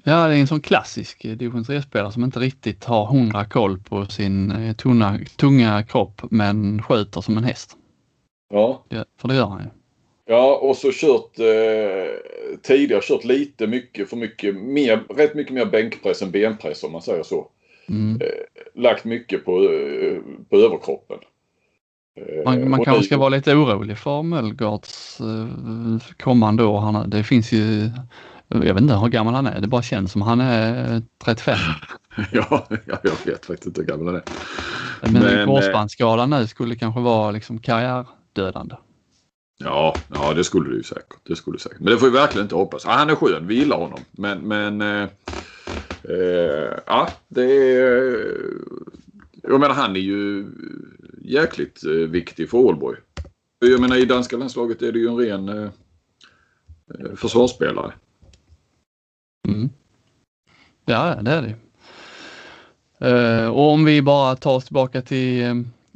Ja, 0.03 0.27
det 0.27 0.35
är 0.35 0.39
en 0.39 0.47
sån 0.47 0.61
klassisk 0.61 1.21
division 1.21 1.63
3-spelare 1.63 2.11
som 2.11 2.23
inte 2.23 2.39
riktigt 2.39 2.83
har 2.83 3.05
hundra 3.05 3.45
koll 3.45 3.79
på 3.79 4.05
sin 4.05 4.51
eh, 4.51 4.75
tunga, 4.75 5.19
tunga 5.37 5.83
kropp 5.83 6.21
men 6.31 6.83
skjuter 6.83 7.21
som 7.21 7.37
en 7.37 7.43
häst. 7.43 7.77
Ja. 8.49 8.85
ja 8.89 9.05
för 9.17 9.27
det 9.27 9.35
gör 9.35 9.45
han 9.45 9.59
ju. 9.59 9.69
Ja, 10.25 10.55
och 10.55 10.77
så 10.77 10.91
kört 10.91 11.39
eh, 11.39 12.15
tidigare 12.61 13.01
kört 13.03 13.23
lite 13.23 13.67
mycket 13.67 14.09
för 14.09 14.17
mycket, 14.17 14.55
mer, 14.55 15.03
rätt 15.09 15.35
mycket 15.35 15.53
mer 15.53 15.65
bänkpress 15.65 16.21
än 16.21 16.31
benpress 16.31 16.83
om 16.83 16.91
man 16.91 17.01
säger 17.01 17.23
så. 17.23 17.47
Mm. 17.89 18.21
Eh, 18.21 18.27
lagt 18.81 19.05
mycket 19.05 19.45
på, 19.45 19.51
eh, 19.51 20.21
på 20.49 20.57
överkroppen. 20.57 21.17
Eh, 22.15 22.43
man, 22.45 22.69
man 22.69 22.85
kanske 22.85 23.03
ska 23.03 23.17
vara 23.17 23.29
lite 23.29 23.55
orolig 23.55 23.97
för 23.97 24.21
Möllgaards 24.21 25.19
eh, 25.19 26.13
kommande 26.17 26.63
år. 26.63 26.79
Han, 26.79 27.09
det 27.09 27.23
finns 27.23 27.51
ju, 27.51 27.89
jag 28.47 28.73
vet 28.73 28.81
inte 28.81 28.95
hur 28.95 29.09
gammal 29.09 29.33
han 29.33 29.47
är, 29.47 29.61
det 29.61 29.67
bara 29.67 29.81
känns 29.81 30.11
som 30.11 30.21
han 30.21 30.39
är 30.41 31.01
35. 31.23 31.57
ja, 32.31 32.67
jag 32.87 33.25
vet 33.25 33.45
faktiskt 33.45 33.65
inte 33.65 33.81
hur 33.81 33.87
gammal 33.87 34.07
han 34.07 34.15
är. 34.15 34.23
Men, 35.01 35.23
Men 35.23 35.47
korsbandsskadan 35.47 36.29
nu 36.29 36.47
skulle 36.47 36.75
kanske 36.75 37.01
vara 37.01 37.31
liksom 37.31 37.59
karriärdödande. 37.59 38.75
Ja, 39.63 40.05
ja 40.07 40.33
det 40.33 40.43
skulle 40.43 40.69
det 40.69 40.75
ju 40.75 40.83
säkert. 40.83 41.19
Det 41.27 41.35
skulle 41.35 41.57
det 41.57 41.61
säkert. 41.61 41.79
Men 41.79 41.93
det 41.93 41.97
får 41.97 42.07
vi 42.07 42.13
verkligen 42.13 42.45
inte 42.45 42.55
hoppas. 42.55 42.85
Ja, 42.85 42.91
han 42.91 43.09
är 43.09 43.15
skön, 43.15 43.47
vi 43.47 43.55
gillar 43.55 43.77
honom. 43.77 44.05
Men, 44.11 44.39
men 44.47 44.81
eh, 44.81 45.09
eh, 46.09 46.79
ja, 46.85 47.09
det 47.27 47.51
är... 47.77 48.27
Jag 49.43 49.59
menar 49.59 49.73
han 49.73 49.95
är 49.95 49.99
ju 49.99 50.45
jäkligt 51.21 51.85
eh, 51.85 51.91
viktig 51.91 52.49
för 52.49 52.57
Ålborg. 52.57 52.97
Jag 53.59 53.81
menar 53.81 53.95
i 53.95 54.05
danska 54.05 54.37
landslaget 54.37 54.81
är 54.81 54.91
det 54.91 54.99
ju 54.99 55.07
en 55.07 55.17
ren 55.17 55.49
eh, 55.49 55.63
eh 55.63 57.15
försvarsspelare. 57.15 57.93
Mm. 59.47 59.69
Ja, 60.85 61.15
det 61.21 61.31
är 61.31 61.41
det. 61.41 61.55
eh, 63.09 63.47
och 63.47 63.71
om 63.71 63.85
vi 63.85 64.01
bara 64.01 64.35
tar 64.35 64.55
oss 64.55 64.65
tillbaka 64.65 65.01
till 65.01 65.43
eh, 65.43 65.53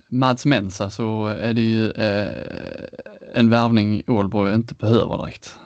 Mads 0.07 0.45
Mensa 0.45 0.89
så 0.89 1.27
är 1.27 1.53
det 1.53 1.61
ju 1.61 1.91
eh, 1.91 2.89
en 3.33 3.49
värvning 3.49 4.03
Ålborg 4.07 4.53
inte 4.53 4.73
behöver 4.73 5.17
direkt. 5.17 5.59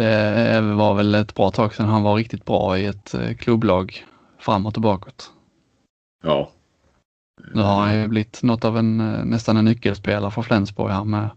Det 0.00 0.60
var 0.60 0.94
väl 0.94 1.14
ett 1.14 1.34
bra 1.34 1.50
tag 1.50 1.74
sedan 1.74 1.88
han 1.88 2.02
var 2.02 2.14
riktigt 2.14 2.44
bra 2.44 2.78
i 2.78 2.86
ett 2.86 3.14
klubblag 3.38 4.04
framåt 4.38 4.76
och 4.76 4.82
bakåt. 4.82 5.30
Ja. 6.22 6.50
Nu 7.54 7.62
har 7.62 7.80
han 7.80 8.00
ju 8.00 8.08
blivit 8.08 8.42
något 8.42 8.64
av 8.64 8.78
en 8.78 8.96
nästan 9.24 9.56
en 9.56 9.64
nyckelspelare 9.64 10.30
för 10.30 10.42
Flensburg 10.42 10.90
här 10.90 11.04
med 11.04 11.28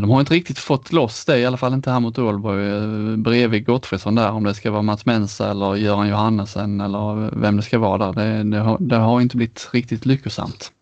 de 0.00 0.10
har 0.10 0.20
inte 0.20 0.34
riktigt 0.34 0.58
fått 0.58 0.92
loss 0.92 1.24
det, 1.24 1.38
i 1.38 1.46
alla 1.46 1.56
fall 1.56 1.72
inte 1.72 1.90
här 1.90 2.00
mot 2.00 2.18
Ålborg, 2.18 3.16
bredvid 3.16 3.66
Gottfridsson 3.66 4.14
där, 4.14 4.30
om 4.30 4.44
det 4.44 4.54
ska 4.54 4.70
vara 4.70 4.82
Mats 4.82 5.06
Mensa 5.06 5.50
eller 5.50 5.74
Göran 5.74 6.08
Johannesen 6.08 6.80
eller 6.80 7.30
vem 7.40 7.56
det 7.56 7.62
ska 7.62 7.78
vara 7.78 8.12
där. 8.12 8.12
Det, 8.12 8.42
det, 8.42 8.58
har, 8.58 8.76
det 8.80 8.96
har, 8.96 9.20
inte 9.20 9.36
blivit 9.36 9.70
riktigt 9.72 10.06
lyckosamt. 10.06 10.72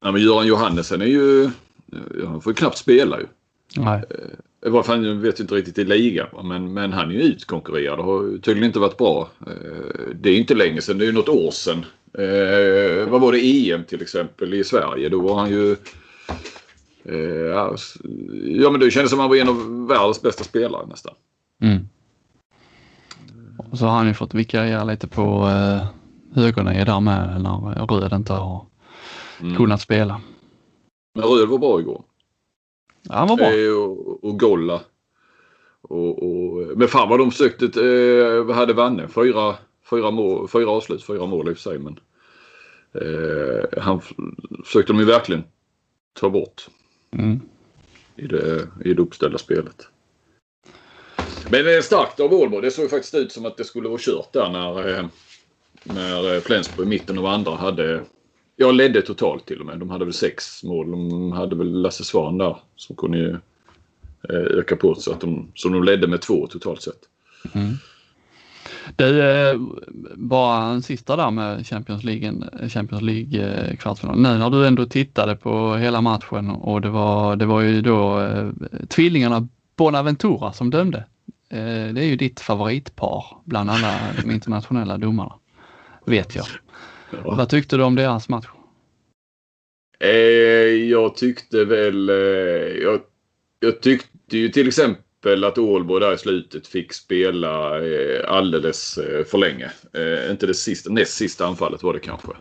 Ja, 0.00 0.12
men 0.12 0.22
Göran 0.22 0.46
Johannesen 0.46 1.02
är 1.02 1.06
ju, 1.06 1.50
han 2.26 2.40
får 2.40 2.50
ju 2.50 2.54
knappt 2.54 2.78
spela 2.78 3.18
ju. 3.18 3.26
Nej. 3.76 4.04
I 4.66 4.68
varje 4.68 4.84
fall, 4.84 5.06
jag 5.06 5.14
vet 5.14 5.40
inte 5.40 5.54
riktigt 5.54 5.78
i 5.78 5.84
ligan, 5.84 6.26
men, 6.44 6.72
men 6.72 6.92
han 6.92 7.10
är 7.10 7.14
ju 7.14 7.22
utkonkurrerad 7.22 7.98
och 7.98 8.04
har 8.04 8.38
tydligen 8.38 8.64
inte 8.64 8.78
varit 8.78 8.96
bra. 8.96 9.30
Det 10.14 10.30
är 10.30 10.36
inte 10.36 10.54
länge 10.54 10.80
sedan, 10.80 10.98
det 10.98 11.04
är 11.04 11.06
ju 11.06 11.12
något 11.12 11.28
år 11.28 11.50
sedan. 11.50 11.84
Eh, 12.18 13.08
vad 13.08 13.20
var 13.20 13.32
det, 13.32 13.70
EM 13.72 13.84
till 13.84 14.02
exempel 14.02 14.54
i 14.54 14.64
Sverige? 14.64 15.08
Då 15.08 15.20
var 15.20 15.38
han 15.38 15.50
ju 15.50 15.76
Eh, 17.08 17.72
ja, 18.62 18.70
men 18.70 18.80
det 18.80 18.90
kändes 18.90 19.10
som 19.10 19.20
att 19.20 19.22
han 19.22 19.30
var 19.30 19.36
en 19.36 19.48
av 19.48 19.86
världens 19.88 20.22
bästa 20.22 20.44
spelare 20.44 20.86
nästan. 20.86 21.14
Mm. 21.62 21.88
Och 23.70 23.78
så 23.78 23.84
har 23.84 23.96
han 23.96 24.06
ju 24.06 24.14
fått 24.14 24.34
vikariera 24.34 24.84
lite 24.84 25.08
på 25.08 25.48
eh, 25.48 25.86
högernie 26.34 26.84
där 26.84 27.00
med 27.00 27.40
när 27.40 27.86
Röd 27.86 28.12
inte 28.12 28.32
har 28.32 28.66
mm. 29.40 29.56
kunnat 29.56 29.80
spela. 29.80 30.20
Men 31.14 31.24
Röd 31.24 31.48
var 31.48 31.58
bra 31.58 31.80
igår. 31.80 32.02
Han 33.08 33.28
var 33.28 33.36
bra. 33.36 33.52
Eh, 33.52 33.72
och, 33.72 34.24
och 34.24 34.38
Golla. 34.38 34.80
Och, 35.82 36.22
och, 36.22 36.78
men 36.78 36.88
fan 36.88 37.08
vad 37.08 37.18
de 37.18 37.30
försökte, 37.30 37.64
eh, 37.64 38.54
hade 38.54 38.72
Vanne 38.72 39.08
fyra, 39.08 39.54
fyra, 39.90 40.10
mål, 40.10 40.48
fyra 40.48 40.70
avslut, 40.70 41.04
fyra 41.04 41.26
mål 41.26 41.48
i 41.48 41.52
och 41.52 41.56
för 41.56 41.62
sig. 41.62 41.78
Men, 41.78 41.98
eh, 42.94 43.82
han 43.82 44.00
försökte 44.64 44.92
de 44.92 44.98
ju 44.98 45.04
verkligen 45.04 45.44
ta 46.20 46.30
bort. 46.30 46.68
Mm. 47.12 47.40
I, 48.16 48.26
det, 48.26 48.68
I 48.84 48.94
det 48.94 49.02
uppställda 49.02 49.38
spelet. 49.38 49.88
Men 51.48 51.64
det 51.64 51.76
är 51.76 51.82
starkt 51.82 52.20
av 52.20 52.34
Ålborg. 52.34 52.62
Det 52.62 52.70
såg 52.70 52.90
faktiskt 52.90 53.14
ut 53.14 53.32
som 53.32 53.46
att 53.46 53.56
det 53.56 53.64
skulle 53.64 53.88
vara 53.88 54.00
kört 54.00 54.32
där 54.32 54.50
när, 54.50 54.98
eh, 54.98 55.06
när 55.84 56.40
Flensburg 56.40 56.86
i 56.86 56.88
mitten 56.88 57.18
av 57.18 57.26
andra 57.26 57.56
hade 57.56 58.04
jag 58.56 58.74
ledde 58.74 59.02
totalt 59.02 59.46
till 59.46 59.60
och 59.60 59.66
med. 59.66 59.78
De 59.78 59.90
hade 59.90 60.04
väl 60.04 60.14
sex 60.14 60.64
mål. 60.64 60.90
De 60.90 61.32
hade 61.32 61.56
väl 61.56 61.82
Lasse 61.82 62.04
Svahn 62.04 62.38
där 62.38 62.56
som 62.76 62.96
kunde 62.96 63.18
ju 63.18 63.30
eh, 64.28 64.58
öka 64.58 64.76
på 64.76 64.94
så 64.94 65.12
att 65.12 65.20
de, 65.20 65.48
så 65.54 65.68
de 65.68 65.84
ledde 65.84 66.06
med 66.06 66.22
två 66.22 66.46
totalt 66.46 66.82
sett. 66.82 67.00
Mm. 67.54 67.74
Du, 68.96 69.22
eh, 69.22 69.56
bara 70.14 70.64
en 70.64 70.82
sista 70.82 71.16
där 71.16 71.30
med 71.30 71.66
Champions 71.66 72.04
League, 72.04 72.28
eh, 72.28 72.68
Champions 72.68 73.02
League 73.02 73.76
kvartsfinal. 73.76 74.16
Nu 74.16 74.38
när 74.38 74.50
du 74.50 74.66
ändå 74.66 74.86
tittade 74.86 75.36
på 75.36 75.76
hela 75.76 76.00
matchen 76.00 76.50
och 76.50 76.80
det 76.80 76.88
var, 76.88 77.36
det 77.36 77.46
var 77.46 77.60
ju 77.60 77.82
då 77.82 78.20
eh, 78.20 78.50
tvillingarna 78.88 79.48
Bonaventura 79.76 80.52
som 80.52 80.70
dömde. 80.70 80.98
Eh, 81.48 81.92
det 81.94 82.00
är 82.00 82.06
ju 82.06 82.16
ditt 82.16 82.40
favoritpar 82.40 83.24
bland 83.44 83.70
alla 83.70 83.94
de 84.22 84.30
internationella 84.30 84.98
domarna. 84.98 85.32
Vet 86.06 86.34
jag. 86.34 86.46
Ja. 87.10 87.34
Vad 87.36 87.48
tyckte 87.48 87.76
du 87.76 87.82
om 87.82 87.94
deras 87.94 88.28
match? 88.28 88.46
Eh, 89.98 90.10
jag 90.90 91.16
tyckte 91.16 91.64
väl, 91.64 92.08
eh, 92.08 92.14
jag, 92.82 93.00
jag 93.60 93.80
tyckte 93.80 94.38
ju 94.38 94.48
till 94.48 94.68
exempel 94.68 95.44
att 95.44 95.58
Ålborg 95.58 96.04
där 96.04 96.14
i 96.14 96.18
slutet 96.18 96.66
fick 96.66 96.92
spela 96.92 97.84
eh, 97.86 98.30
alldeles 98.32 98.98
eh, 98.98 99.24
för 99.24 99.38
länge. 99.38 99.70
Eh, 99.92 100.30
inte 100.30 100.46
det 100.46 100.54
sista, 100.54 100.90
näst 100.90 101.12
sista 101.12 101.46
anfallet 101.46 101.82
var 101.82 101.92
det 101.92 102.00
kanske. 102.00 102.32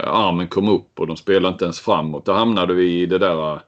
armen 0.00 0.48
kom 0.48 0.68
upp 0.68 1.00
och 1.00 1.06
de 1.06 1.16
spelade 1.16 1.52
inte 1.52 1.64
ens 1.64 1.80
framåt. 1.80 2.26
Då 2.26 2.32
hamnade 2.32 2.74
vi 2.74 3.00
i 3.00 3.06
det 3.06 3.18
där 3.18 3.60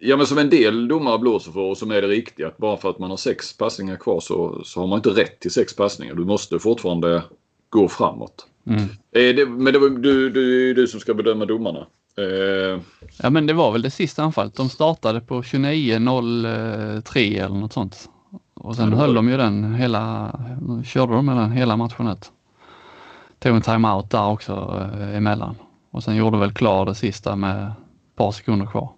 Ja 0.00 0.16
men 0.16 0.26
som 0.26 0.38
en 0.38 0.50
del 0.50 0.88
domare 0.88 1.18
blåser 1.18 1.52
för 1.52 1.60
och 1.60 1.78
som 1.78 1.90
är 1.90 2.02
det 2.02 2.08
riktiga. 2.08 2.48
Att 2.48 2.58
bara 2.58 2.76
för 2.76 2.90
att 2.90 2.98
man 2.98 3.10
har 3.10 3.16
sex 3.16 3.56
passningar 3.56 3.96
kvar 3.96 4.20
så, 4.20 4.64
så 4.64 4.80
har 4.80 4.86
man 4.86 4.98
inte 4.98 5.10
rätt 5.10 5.40
till 5.40 5.50
sex 5.50 5.76
passningar. 5.76 6.14
Du 6.14 6.24
måste 6.24 6.58
fortfarande 6.58 7.22
gå 7.68 7.88
framåt. 7.88 8.46
Mm. 8.68 8.88
Det, 9.10 9.48
men 9.48 9.72
det 9.72 9.78
var 9.78 9.88
du, 9.88 10.30
du, 10.30 10.74
du 10.74 10.86
som 10.86 11.00
ska 11.00 11.14
bedöma 11.14 11.44
domarna. 11.44 11.86
Eh, 12.18 12.80
ja 13.22 13.30
men 13.30 13.46
det 13.46 13.52
var 13.52 13.72
väl 13.72 13.82
det 13.82 13.90
sista 13.90 14.22
anfallet. 14.22 14.54
De 14.54 14.68
startade 14.68 15.20
på 15.20 15.42
29.03 15.42 17.44
eller 17.44 17.56
något 17.56 17.72
sånt. 17.72 18.08
Och 18.54 18.76
sen 18.76 18.92
höll 18.92 19.14
de 19.14 19.28
ju 19.28 19.36
den 19.36 19.74
hela, 19.74 20.32
körde 20.84 21.12
de 21.12 21.26
med 21.26 21.36
den 21.36 21.52
hela 21.52 21.76
matchen 21.76 22.08
ut. 22.08 22.32
Tog 23.38 23.56
en 23.56 23.62
timeout 23.62 24.10
där 24.10 24.28
också 24.28 24.86
eh, 24.92 25.16
emellan. 25.16 25.54
Och 25.90 26.04
sen 26.04 26.16
gjorde 26.16 26.38
väl 26.38 26.52
klar 26.52 26.86
det 26.86 26.94
sista 26.94 27.36
med 27.36 27.66
ett 27.66 28.16
par 28.16 28.32
sekunder 28.32 28.66
kvar. 28.66 28.90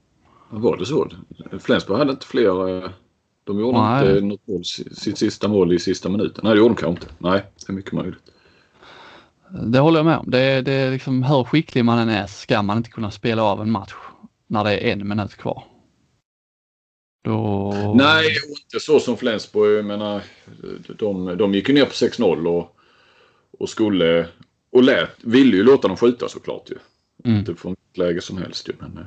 Var 0.50 0.76
det 0.76 0.86
så? 0.86 1.08
Flensburg 1.60 1.98
hade 1.98 2.10
inte 2.10 2.26
fler... 2.26 2.84
Eh, 2.84 2.90
de 3.44 3.60
gjorde 3.60 3.78
Nej. 3.78 4.08
inte 4.08 4.20
något 4.20 4.46
mål, 4.46 4.64
sitt 4.64 5.18
sista 5.18 5.48
mål 5.48 5.72
i 5.72 5.78
sista 5.78 6.08
minuten. 6.08 6.40
Nej 6.44 6.52
det 6.52 6.58
gjorde 6.58 6.74
de 6.74 6.80
kanske 6.80 7.04
inte. 7.04 7.14
Nej, 7.18 7.44
det 7.66 7.72
är 7.72 7.76
mycket 7.76 7.92
möjligt. 7.92 8.30
Det 9.52 9.78
håller 9.78 9.98
jag 9.98 10.06
med 10.06 10.18
om. 10.18 10.30
Det, 10.30 10.62
det 10.62 10.72
är 10.72 10.90
liksom, 10.90 11.22
hur 11.22 11.44
skicklig 11.44 11.84
man 11.84 11.98
än 11.98 12.08
är 12.08 12.26
ska 12.26 12.62
man 12.62 12.76
inte 12.76 12.90
kunna 12.90 13.10
spela 13.10 13.42
av 13.42 13.62
en 13.62 13.70
match 13.70 13.94
när 14.46 14.64
det 14.64 14.78
är 14.78 14.92
en 14.92 15.08
minut 15.08 15.36
kvar. 15.36 15.64
Då... 17.24 17.72
Nej, 17.96 18.26
inte 18.50 18.80
så 18.80 19.00
som 19.00 19.16
Flensburg. 19.16 19.78
Jag 19.78 19.84
menar, 19.84 20.22
de, 20.98 21.36
de 21.36 21.54
gick 21.54 21.68
ju 21.68 21.74
ner 21.74 21.84
på 21.84 21.90
6-0 21.90 22.46
och, 22.46 22.76
och 23.58 23.68
skulle 23.68 24.28
och 24.72 24.82
lät, 24.82 25.10
ville 25.24 25.56
ju 25.56 25.62
låta 25.62 25.88
dem 25.88 25.96
skjuta 25.96 26.28
såklart 26.28 26.70
ju. 26.70 26.76
Mm. 27.24 27.38
Inte 27.38 27.54
från 27.54 27.74
vilket 27.74 27.98
läge 27.98 28.20
som 28.20 28.38
helst 28.38 28.68
ju. 28.68 28.72
Men, 28.78 29.06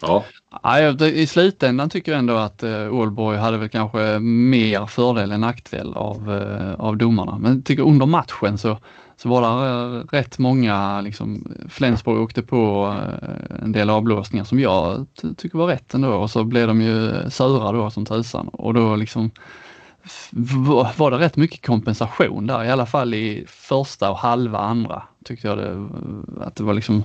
ja. 0.00 0.24
ja. 0.62 1.06
I 1.06 1.26
slutändan 1.26 1.90
tycker 1.90 2.12
jag 2.12 2.18
ändå 2.18 2.34
att 2.34 2.62
uh, 2.62 2.94
Ålborg 2.94 3.38
hade 3.38 3.58
väl 3.58 3.68
kanske 3.68 4.18
mer 4.18 4.86
fördel 4.86 5.32
än 5.32 5.40
nackdel 5.40 5.94
av, 5.94 6.30
uh, 6.30 6.74
av 6.74 6.96
domarna. 6.96 7.38
Men 7.38 7.54
jag 7.54 7.64
tycker 7.64 7.82
under 7.82 8.06
matchen 8.06 8.58
så 8.58 8.78
så 9.22 9.28
var 9.28 9.42
det 9.42 9.98
eh, 9.98 10.04
rätt 10.18 10.38
många, 10.38 11.00
liksom, 11.00 11.54
Flensburg 11.68 12.20
åkte 12.20 12.42
på 12.42 12.94
eh, 13.22 13.64
en 13.64 13.72
del 13.72 13.90
avblåsningar 13.90 14.44
som 14.44 14.60
jag 14.60 15.06
tycker 15.36 15.58
var 15.58 15.66
rätt 15.66 15.94
ändå. 15.94 16.14
Och 16.14 16.30
så 16.30 16.44
blev 16.44 16.68
de 16.68 16.80
ju 16.80 17.10
eh, 17.10 17.28
sura 17.28 17.72
då 17.72 17.90
som 17.90 18.06
tusan. 18.06 18.48
Och 18.48 18.74
då 18.74 18.96
liksom 18.96 19.30
var 20.94 21.10
det 21.10 21.18
rätt 21.18 21.36
mycket 21.36 21.66
kompensation 21.66 22.46
där, 22.46 22.64
i 22.64 22.70
alla 22.70 22.86
fall 22.86 23.14
i 23.14 23.44
första 23.48 24.10
och 24.10 24.18
halva 24.18 24.58
andra 24.58 25.02
tyckte 25.24 25.48
jag 25.48 25.58
det, 25.58 25.88
att 26.40 26.56
det 26.56 26.64
var 26.64 26.74
liksom 26.74 27.04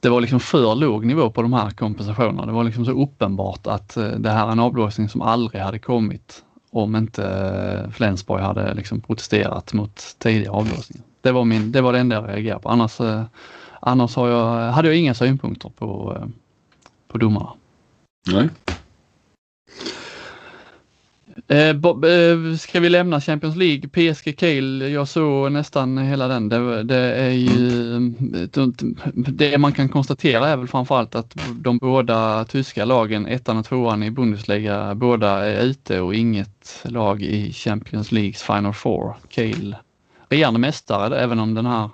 det 0.00 0.08
var 0.08 0.20
liksom 0.20 0.40
för 0.40 0.74
låg 0.74 1.04
nivå 1.04 1.30
på 1.30 1.42
de 1.42 1.52
här 1.52 1.70
kompensationerna. 1.70 2.46
Det 2.46 2.52
var 2.52 2.64
liksom 2.64 2.84
så 2.84 3.02
uppenbart 3.02 3.66
att 3.66 3.94
det 4.18 4.30
här 4.30 4.46
är 4.46 4.52
en 4.52 4.60
avblåsning 4.60 5.08
som 5.08 5.22
aldrig 5.22 5.62
hade 5.62 5.78
kommit 5.78 6.44
om 6.70 6.96
inte 6.96 7.90
Flensborg 7.92 8.42
hade 8.42 8.74
liksom 8.74 9.00
protesterat 9.00 9.72
mot 9.72 10.16
tidigare 10.18 10.50
avblåsningar. 10.50 11.04
Det 11.20 11.32
var, 11.32 11.44
min, 11.44 11.72
det 11.72 11.80
var 11.80 11.92
det 11.92 11.98
enda 11.98 12.16
jag 12.16 12.28
reagerade 12.28 12.62
på. 12.62 12.68
Annars, 12.68 13.00
eh, 13.00 13.22
annars 13.80 14.16
har 14.16 14.28
jag, 14.28 14.72
hade 14.72 14.88
jag 14.88 14.96
inga 14.96 15.14
synpunkter 15.14 15.68
på, 15.68 16.16
eh, 16.16 16.28
på 17.08 17.18
domarna. 17.18 17.52
Nej. 18.26 18.48
Eh, 21.48 21.72
Bob, 21.72 22.04
eh, 22.04 22.56
ska 22.58 22.80
vi 22.80 22.88
lämna 22.88 23.20
Champions 23.20 23.56
League? 23.56 23.88
PSG 23.88 24.40
Kiel, 24.40 24.92
jag 24.92 25.08
såg 25.08 25.52
nästan 25.52 25.98
hela 25.98 26.28
den. 26.28 26.48
Det, 26.48 26.82
det 26.82 26.96
är 26.96 27.30
ju, 27.30 27.98
det 29.12 29.58
man 29.58 29.72
kan 29.72 29.88
konstatera 29.88 30.48
är 30.48 30.56
väl 30.56 30.68
framförallt 30.68 31.14
att 31.14 31.36
de 31.60 31.78
båda 31.78 32.44
tyska 32.44 32.84
lagen, 32.84 33.26
ettan 33.26 33.56
och 33.56 33.64
tvåan 33.64 34.02
i 34.02 34.10
Bundesliga, 34.10 34.94
båda 34.94 35.46
är 35.46 35.62
ute 35.64 36.00
och 36.00 36.14
inget 36.14 36.84
lag 36.84 37.22
i 37.22 37.52
Champions 37.52 38.12
Leagues 38.12 38.42
Final 38.42 38.74
Four. 38.74 39.14
Kiel 39.28 39.76
regerande 40.28 40.60
mästare 40.60 41.18
även 41.18 41.38
om 41.38 41.54
den 41.54 41.66
här 41.66 41.90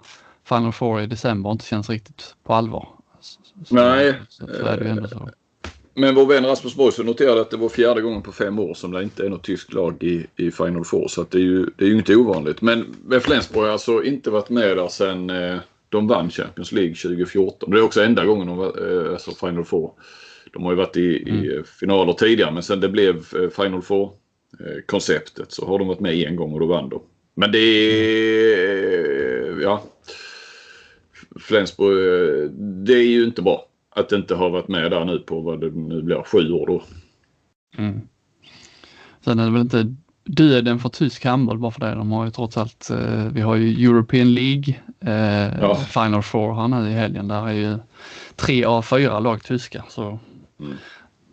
Final 0.48 0.72
Four 0.72 1.00
i 1.00 1.06
december 1.06 1.52
inte 1.52 1.64
känns 1.64 1.90
riktigt 1.90 2.34
på 2.44 2.54
allvar. 2.54 2.88
Så, 3.20 3.74
Nej. 3.74 4.14
Så, 4.28 4.46
så 4.46 4.66
är 4.66 4.80
det 4.80 4.88
ändå 4.88 5.08
så. 5.08 5.30
Men 5.98 6.14
vår 6.14 6.26
vän 6.26 6.46
Rasmus 6.46 6.74
Borgsson 6.74 7.06
noterade 7.06 7.40
att 7.40 7.50
det 7.50 7.56
var 7.56 7.68
fjärde 7.68 8.00
gången 8.00 8.22
på 8.22 8.32
fem 8.32 8.58
år 8.58 8.74
som 8.74 8.92
det 8.92 9.02
inte 9.02 9.26
är 9.26 9.28
något 9.28 9.44
tyskt 9.44 9.72
lag 9.72 10.02
i, 10.02 10.26
i 10.36 10.50
Final 10.50 10.84
Four. 10.84 11.08
Så 11.08 11.26
det 11.30 11.38
är 11.38 11.42
ju 11.42 11.66
det 11.76 11.84
är 11.84 11.88
ju 11.88 11.96
inte 11.96 12.16
ovanligt. 12.16 12.62
Men 12.62 12.94
Flensburg 13.20 13.64
har 13.64 13.72
alltså 13.72 14.04
inte 14.04 14.30
varit 14.30 14.50
med 14.50 14.76
där 14.76 14.88
sedan 14.88 15.30
eh, 15.30 15.56
de 15.88 16.06
vann 16.06 16.30
Champions 16.30 16.72
League 16.72 16.94
2014. 16.94 17.70
Det 17.70 17.78
är 17.78 17.82
också 17.82 18.02
enda 18.02 18.24
gången 18.24 18.46
de 18.46 18.56
var 18.56 19.06
eh, 19.06 19.12
alltså 19.12 19.46
Final 19.46 19.64
Four. 19.64 19.92
De 20.52 20.62
har 20.62 20.72
ju 20.72 20.76
varit 20.76 20.96
i, 20.96 21.30
mm. 21.30 21.44
i 21.44 21.62
finaler 21.80 22.12
tidigare 22.12 22.52
men 22.52 22.62
sen 22.62 22.80
det 22.80 22.88
blev 22.88 23.16
eh, 23.16 23.62
Final 23.62 23.82
Four-konceptet 23.82 25.52
så 25.52 25.66
har 25.66 25.78
de 25.78 25.88
varit 25.88 26.00
med 26.00 26.14
en 26.14 26.36
gång 26.36 26.52
och 26.52 26.60
då 26.60 26.66
vann 26.66 26.88
de. 26.88 27.02
Men 27.34 27.52
det 27.52 27.58
är... 27.58 29.60
Ja. 29.62 29.82
Flensburg, 31.40 32.50
det 32.86 32.94
är 32.94 33.06
ju 33.06 33.24
inte 33.24 33.42
bra 33.42 33.65
att 33.96 34.12
inte 34.12 34.34
ha 34.34 34.48
varit 34.48 34.68
med 34.68 34.90
där 34.90 35.04
nu 35.04 35.18
på 35.18 35.40
vad 35.40 35.60
det 35.60 35.70
nu 35.70 36.02
blir, 36.02 36.22
sju 36.22 36.52
år 36.52 36.66
då. 36.66 36.82
Mm. 37.78 38.00
Sen 39.24 39.38
är 39.38 39.44
det 39.44 39.50
väl 39.50 39.60
inte 39.60 39.94
döden 40.24 40.78
för 40.78 40.88
tysk 40.88 41.24
handboll 41.24 41.58
bara 41.58 41.70
för 41.70 41.80
det. 41.80 41.94
De 41.94 42.12
har 42.12 42.24
ju 42.24 42.30
trots 42.30 42.56
allt, 42.56 42.90
eh, 42.90 43.24
vi 43.24 43.40
har 43.40 43.56
ju 43.56 43.86
European 43.86 44.34
League, 44.34 44.74
eh, 45.00 45.60
ja. 45.60 45.74
Final 45.74 46.22
Four 46.22 46.54
här 46.54 46.68
nu 46.68 46.90
i 46.90 46.92
helgen. 46.92 47.28
Där 47.28 47.48
är 47.48 47.52
ju 47.52 47.78
tre 48.36 48.64
av 48.64 48.82
fyra 48.82 49.20
lag 49.20 49.42
tyska 49.42 49.84
så 49.88 50.18
mm. 50.60 50.72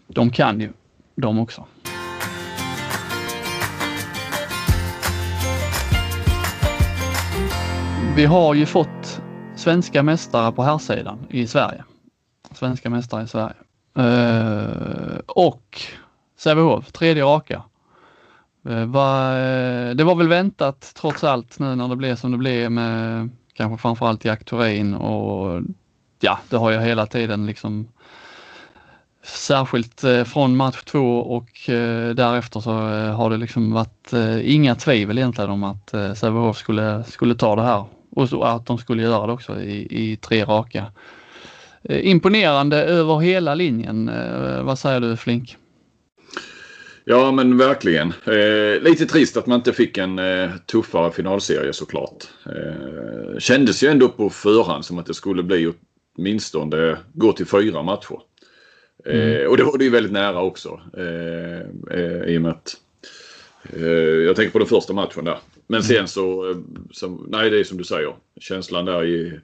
de 0.08 0.30
kan 0.30 0.60
ju 0.60 0.70
de 1.16 1.40
också. 1.40 1.66
Vi 8.16 8.26
har 8.26 8.54
ju 8.54 8.66
fått 8.66 9.22
svenska 9.56 10.04
mästare 10.04 10.52
på 10.52 10.64
herrsidan 10.64 11.20
i 11.30 11.48
Sverige 11.48 11.84
svenska 12.58 12.90
mästare 12.90 13.24
i 13.24 13.28
Sverige. 13.28 13.56
Eh, 13.98 15.20
och 15.28 15.82
Sävehof, 16.38 16.92
tredje 16.92 17.24
raka. 17.24 17.64
Eh, 18.70 18.86
va, 18.86 19.38
eh, 19.38 19.96
det 19.96 20.04
var 20.04 20.16
väl 20.16 20.28
väntat 20.28 20.92
trots 20.96 21.24
allt 21.24 21.60
nu 21.60 21.76
när 21.76 21.88
det 21.88 21.96
blev 21.96 22.16
som 22.16 22.32
det 22.32 22.38
blev 22.38 22.72
med 22.72 23.30
kanske 23.54 23.82
framförallt 23.82 24.26
Jack 24.26 24.44
Thorin 24.44 24.94
och 24.94 25.62
ja, 26.20 26.40
det 26.50 26.58
har 26.58 26.72
jag 26.72 26.82
hela 26.82 27.06
tiden 27.06 27.46
liksom 27.46 27.88
Särskilt 29.26 30.04
eh, 30.04 30.24
från 30.24 30.56
match 30.56 30.84
två 30.84 31.20
och 31.20 31.70
eh, 31.70 32.10
därefter 32.10 32.60
så 32.60 32.72
har 33.12 33.30
det 33.30 33.38
liksom 33.38 33.74
varit 33.74 34.14
inga 34.42 34.76
tvivel 34.76 35.18
egentligen 35.18 35.50
om 35.50 35.64
att 35.64 35.90
Sävehof 35.90 36.58
skulle, 36.58 37.04
skulle 37.04 37.36
ta 37.36 37.56
det 37.56 37.62
här 37.62 37.86
och 38.10 38.52
att 38.52 38.66
de 38.66 38.78
skulle 38.78 39.04
göra 39.04 39.28
det 39.28 39.34
också 39.34 39.62
i, 39.62 39.88
i 39.90 40.18
tre 40.18 40.46
raka. 40.46 40.86
Eh, 41.90 42.08
imponerande 42.08 42.78
över 42.84 43.20
hela 43.20 43.56
linjen. 43.56 44.10
Eh, 44.10 44.64
vad 44.64 44.80
säger 44.80 45.00
du 45.00 45.18
Flink? 45.18 45.58
Ja 47.06 47.32
men 47.32 47.58
verkligen. 47.58 48.14
Eh, 48.26 48.82
lite 48.82 49.06
trist 49.06 49.38
att 49.38 49.48
man 49.48 49.56
inte 49.56 49.74
fick 49.74 49.98
en 49.98 50.20
eh, 50.20 50.50
tuffare 50.72 51.12
finalserie 51.12 51.74
såklart. 51.74 52.24
Eh, 52.46 53.40
kändes 53.40 53.84
ju 53.84 53.88
ändå 53.88 54.10
på 54.10 54.30
förhand 54.30 54.86
som 54.86 55.00
att 55.00 55.06
det 55.06 55.14
skulle 55.14 55.44
bli 55.44 55.74
åtminstone 56.18 56.98
gå 57.14 57.34
till 57.34 57.46
fyra 57.46 57.84
matcher. 57.84 58.20
Eh, 59.06 59.16
mm. 59.16 59.50
Och 59.50 59.58
det 59.58 59.64
var 59.64 59.78
det 59.78 59.84
ju 59.84 59.90
väldigt 59.90 60.12
nära 60.12 60.42
också. 60.42 60.82
Eh, 60.98 62.34
I 62.34 62.38
och 62.38 62.42
med 62.42 62.52
att 62.52 62.78
jag 64.26 64.36
tänker 64.36 64.52
på 64.52 64.60
den 64.60 64.68
första 64.68 64.94
matchen 64.94 65.26
där. 65.26 65.38
Men 65.68 65.82
mm. 65.82 65.84
sen 65.84 66.08
så, 66.08 66.56
så, 66.92 67.26
nej 67.28 67.50
det 67.50 67.60
är 67.60 67.64
som 67.64 67.78
du 67.78 67.84
säger. 67.84 68.16
Känslan 68.40 68.86
där 68.86 69.06
i 69.06 69.40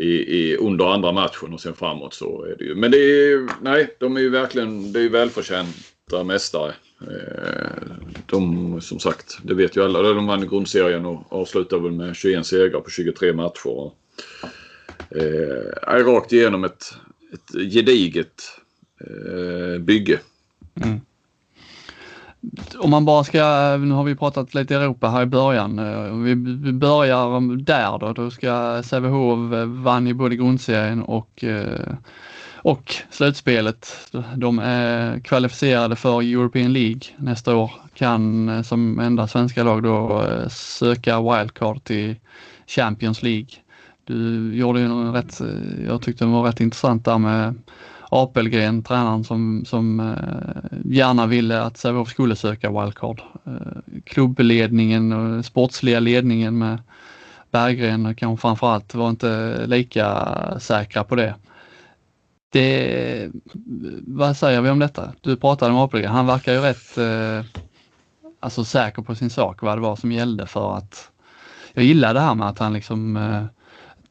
i, 0.00 0.38
i, 0.38 0.56
under 0.56 0.94
andra 0.94 1.12
matchen 1.12 1.54
och 1.54 1.60
sen 1.60 1.74
framåt 1.74 2.14
så 2.14 2.44
är 2.44 2.56
det 2.58 2.64
ju. 2.64 2.74
Men 2.74 2.90
det 2.90 2.98
är 2.98 3.48
nej, 3.62 3.96
de 4.00 4.16
är 4.16 4.20
ju 4.20 4.30
verkligen, 4.30 4.92
det 4.92 4.98
är 4.98 5.02
ju 5.02 5.08
välförtjänta 5.08 6.24
mästare. 6.24 6.74
Eh, 7.00 7.96
de, 8.26 8.80
som 8.80 8.98
sagt, 8.98 9.38
det 9.42 9.54
vet 9.54 9.76
ju 9.76 9.84
alla. 9.84 10.02
De 10.02 10.26
vann 10.26 10.48
grundserien 10.48 11.06
och 11.06 11.32
avslutade 11.32 11.82
väl 11.82 11.92
med 11.92 12.16
21 12.16 12.46
segrar 12.46 12.80
på 12.80 12.90
23 12.90 13.32
matcher. 13.32 13.90
Eh, 15.10 16.04
rakt 16.04 16.32
igenom 16.32 16.64
ett, 16.64 16.94
ett 17.32 17.72
gediget 17.72 18.42
eh, 19.00 19.78
bygge. 19.78 20.20
Mm 20.84 21.00
om 22.78 22.90
man 22.90 23.04
bara 23.04 23.24
ska, 23.24 23.76
nu 23.76 23.94
har 23.94 24.04
vi 24.04 24.14
pratat 24.14 24.54
lite 24.54 24.74
Europa 24.74 25.08
här 25.08 25.22
i 25.22 25.26
början. 25.26 25.78
Eh, 25.78 26.12
om 26.12 26.24
vi 26.24 26.36
börjar 26.72 27.56
där 27.56 27.98
då. 27.98 28.12
Då 28.12 28.30
ska 28.30 28.82
Sävehof 28.84 29.52
eh, 29.52 29.64
vann 29.64 30.06
i 30.06 30.14
både 30.14 30.36
grundserien 30.36 31.02
och, 31.02 31.44
eh, 31.44 31.94
och 32.56 32.94
slutspelet. 33.10 34.10
De 34.36 34.58
är 34.58 35.20
kvalificerade 35.20 35.96
för 35.96 36.22
European 36.22 36.72
League 36.72 37.00
nästa 37.16 37.56
år. 37.56 37.70
Kan 37.94 38.64
som 38.64 38.98
enda 39.00 39.28
svenska 39.28 39.62
lag 39.62 39.82
då 39.82 40.24
söka 40.50 41.20
wildcard 41.20 41.84
till 41.84 42.16
Champions 42.66 43.22
League. 43.22 43.48
Du 44.04 44.50
gjorde 44.56 44.80
ju 44.80 44.86
en 44.86 45.12
rätt, 45.12 45.40
jag 45.86 46.02
tyckte 46.02 46.24
det 46.24 46.30
var 46.30 46.42
rätt 46.42 46.60
intressant 46.60 47.04
där 47.04 47.18
med 47.18 47.54
Apelgren, 48.10 48.82
tränaren 48.82 49.24
som, 49.24 49.64
som 49.64 50.00
eh, 50.00 50.78
gärna 50.84 51.26
ville 51.26 51.62
att 51.62 51.76
Sävehof 51.76 52.08
skulle 52.08 52.36
söka 52.36 52.80
wildcard. 52.80 53.20
Eh, 53.46 54.00
klubbledningen 54.04 55.12
och 55.12 55.44
sportsliga 55.44 56.00
ledningen 56.00 56.58
med 56.58 56.78
Berggren 57.50 58.14
kanske 58.14 58.40
framförallt 58.40 58.94
var 58.94 59.10
inte 59.10 59.62
lika 59.66 60.28
säkra 60.60 61.04
på 61.04 61.14
det. 61.14 61.34
det. 62.52 63.30
Vad 64.06 64.36
säger 64.36 64.60
vi 64.60 64.70
om 64.70 64.78
detta? 64.78 65.12
Du 65.20 65.36
pratade 65.36 65.72
om 65.72 65.78
Apelgren, 65.78 66.12
han 66.12 66.26
verkar 66.26 66.52
ju 66.52 66.60
rätt 66.60 66.98
eh, 66.98 67.62
alltså 68.40 68.64
säker 68.64 69.02
på 69.02 69.14
sin 69.14 69.30
sak 69.30 69.62
vad 69.62 69.76
det 69.76 69.82
var 69.82 69.96
som 69.96 70.12
gällde 70.12 70.46
för 70.46 70.76
att 70.76 71.10
jag 71.72 71.84
gillar 71.84 72.14
det 72.14 72.20
här 72.20 72.34
med 72.34 72.48
att 72.48 72.58
han 72.58 72.72
liksom 72.72 73.16
eh, 73.16 73.44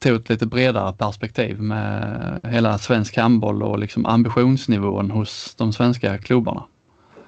tog 0.05 0.15
ett 0.15 0.29
lite 0.29 0.45
bredare 0.45 0.93
perspektiv 0.93 1.61
med 1.61 2.39
hela 2.43 2.77
svensk 2.77 3.17
handboll 3.17 3.63
och 3.63 3.79
liksom 3.79 4.05
ambitionsnivån 4.05 5.11
hos 5.11 5.55
de 5.55 5.73
svenska 5.73 6.17
klubbarna. 6.17 6.63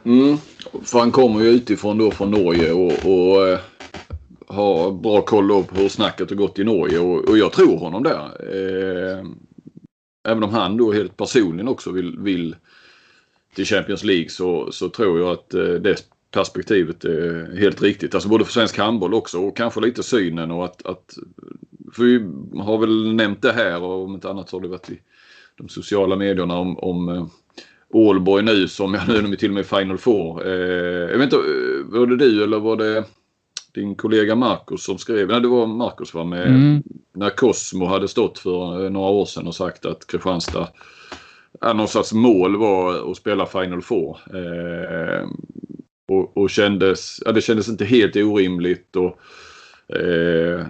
Mm, 0.03 0.37
för 0.83 0.99
han 0.99 1.11
kommer 1.11 1.39
ju 1.43 1.49
utifrån 1.49 1.97
då 1.97 2.11
från 2.11 2.31
Norge 2.31 2.71
och, 2.71 2.91
och 2.91 3.47
eh, 3.47 3.59
har 4.47 4.91
bra 4.91 5.21
koll 5.21 5.63
på 5.63 5.75
hur 5.75 5.89
snacket 5.89 6.29
har 6.29 6.37
gått 6.37 6.59
i 6.59 6.63
Norge 6.63 6.99
och, 6.99 7.29
och 7.29 7.37
jag 7.37 7.51
tror 7.51 7.77
honom 7.77 8.03
där. 8.03 8.25
Eh, 8.53 9.25
även 10.27 10.43
om 10.43 10.53
han 10.53 10.77
då 10.77 10.93
helt 10.93 11.17
personligen 11.17 11.67
också 11.67 11.91
vill, 11.91 12.19
vill 12.19 12.55
till 13.55 13.65
Champions 13.65 14.03
League 14.03 14.29
så, 14.29 14.71
så 14.71 14.89
tror 14.89 15.19
jag 15.19 15.29
att 15.29 15.53
eh, 15.53 15.63
det 15.63 16.03
perspektivet 16.31 17.05
är 17.05 17.57
helt 17.59 17.81
riktigt. 17.81 18.13
Alltså 18.13 18.29
både 18.29 18.45
för 18.45 18.51
svensk 18.51 18.77
handboll 18.77 19.13
också 19.13 19.39
och 19.39 19.57
kanske 19.57 19.81
lite 19.81 20.03
synen 20.03 20.51
och 20.51 20.65
att, 20.65 20.85
att 20.85 21.17
för 21.93 22.03
vi 22.03 22.19
har 22.61 22.77
väl 22.77 23.13
nämnt 23.13 23.41
det 23.41 23.51
här 23.51 23.83
och 23.83 24.03
om 24.03 24.13
inte 24.13 24.29
annat 24.29 24.49
så 24.49 24.55
har 24.55 24.61
det 24.61 24.67
varit 24.67 24.89
i 24.89 24.99
de 25.57 25.69
sociala 25.69 26.15
medierna 26.15 26.57
om, 26.57 26.79
om 26.79 27.09
eh, 27.09 27.25
Ålborg 27.89 28.43
nu 28.43 28.67
som, 28.67 28.93
ja 28.93 29.01
nu 29.07 29.17
är 29.17 29.21
de 29.21 29.35
till 29.35 29.49
och 29.49 29.55
med 29.55 29.65
Final 29.65 29.97
Four. 29.97 30.47
Eh, 30.47 31.11
jag 31.11 31.17
vet 31.17 31.23
inte, 31.23 31.35
eh, 31.35 31.99
var 31.99 32.05
det 32.05 32.17
du 32.17 32.43
eller 32.43 32.59
var 32.59 32.75
det 32.75 33.03
din 33.73 33.95
kollega 33.95 34.35
Marcus 34.35 34.83
som 34.83 34.97
skrev? 34.97 35.27
Nej 35.27 35.41
det 35.41 35.47
var 35.47 35.67
Marcus 35.67 36.13
va? 36.13 36.23
Med, 36.23 36.47
mm. 36.47 36.83
När 37.13 37.29
Cosmo 37.29 37.85
hade 37.85 38.07
stått 38.07 38.39
för 38.39 38.85
eh, 38.85 38.91
några 38.91 39.09
år 39.09 39.25
sedan 39.25 39.47
och 39.47 39.55
sagt 39.55 39.85
att 39.85 40.07
Kristianstad 40.07 40.67
Ja, 41.61 41.73
någon 41.73 41.87
slags 41.87 42.13
mål 42.13 42.57
var 42.57 43.11
att 43.11 43.17
spela 43.17 43.45
Final 43.45 43.81
Four. 43.81 44.17
Eh, 44.33 45.27
och, 46.07 46.37
och 46.37 46.49
kändes, 46.49 47.19
ja, 47.25 47.31
det 47.31 47.41
kändes 47.41 47.69
inte 47.69 47.85
helt 47.85 48.15
orimligt. 48.15 48.95
Och, 48.95 49.19
eh, 49.95 50.65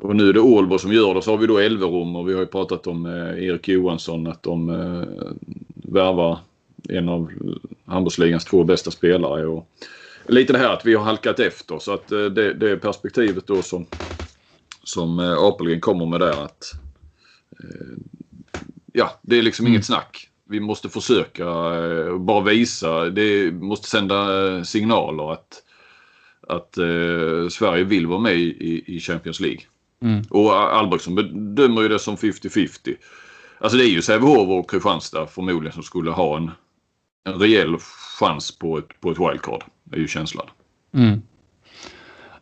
och 0.00 0.16
nu 0.16 0.28
är 0.28 0.32
det 0.32 0.40
Ålborg 0.40 0.80
som 0.80 0.92
gör 0.92 1.14
det. 1.14 1.22
Så 1.22 1.30
har 1.30 1.38
vi 1.38 1.46
då 1.46 1.58
Elverum 1.58 2.16
och 2.16 2.28
vi 2.28 2.32
har 2.32 2.40
ju 2.40 2.46
pratat 2.46 2.86
om 2.86 3.06
eh, 3.06 3.44
Erik 3.44 3.68
Johansson 3.68 4.26
att 4.26 4.42
de 4.42 4.70
eh, 4.70 5.02
värvar 5.74 6.38
en 6.88 7.08
av 7.08 7.32
handbollsligans 7.84 8.44
två 8.44 8.64
bästa 8.64 8.90
spelare. 8.90 9.46
Och 9.46 9.68
lite 10.26 10.52
det 10.52 10.58
här 10.58 10.72
att 10.72 10.86
vi 10.86 10.94
har 10.94 11.04
halkat 11.04 11.40
efter 11.40 11.78
så 11.78 11.92
att 11.92 12.12
eh, 12.12 12.24
det, 12.24 12.54
det 12.54 12.76
perspektivet 12.76 13.46
då 13.46 13.62
som, 13.62 13.86
som 14.84 15.18
eh, 15.18 15.38
Apelgren 15.38 15.80
kommer 15.80 16.06
med 16.06 16.20
där 16.20 16.44
att 16.44 16.72
ja, 18.92 19.20
det 19.22 19.38
är 19.38 19.42
liksom 19.42 19.66
mm. 19.66 19.74
inget 19.74 19.86
snack. 19.86 20.28
vi 20.44 20.60
måste 20.60 20.88
försöka 20.88 21.44
bara 22.18 22.44
visa, 22.44 23.04
det 23.04 23.52
måste 23.52 23.88
sända 23.88 24.64
signaler 24.64 25.32
att, 25.32 25.62
att 26.48 26.78
eh, 26.78 27.48
Sverige 27.50 27.84
vill 27.84 28.06
vara 28.06 28.20
med 28.20 28.36
i, 28.36 28.84
i 28.86 29.00
Champions 29.00 29.40
League. 29.40 29.60
Mm. 30.02 30.24
Och 30.30 30.54
Albrektsson 30.54 31.14
bedömer 31.14 31.82
ju 31.82 31.88
det 31.88 31.98
som 31.98 32.16
50-50. 32.16 32.94
Alltså 33.60 33.78
det 33.78 33.84
är 33.84 33.90
ju 33.90 34.02
Sävehof 34.02 34.48
och 34.48 34.70
Kristianstad 34.70 35.26
förmodligen 35.26 35.72
som 35.72 35.82
skulle 35.82 36.10
ha 36.10 36.36
en, 36.36 36.50
en 37.24 37.34
rejäl 37.34 37.76
chans 38.18 38.58
på 38.58 38.78
ett, 38.78 39.00
på 39.00 39.10
ett 39.10 39.18
wildcard. 39.18 39.64
Det 39.84 39.96
är 39.96 40.00
ju 40.00 40.08
känslan. 40.08 40.46
Mm. 40.94 41.22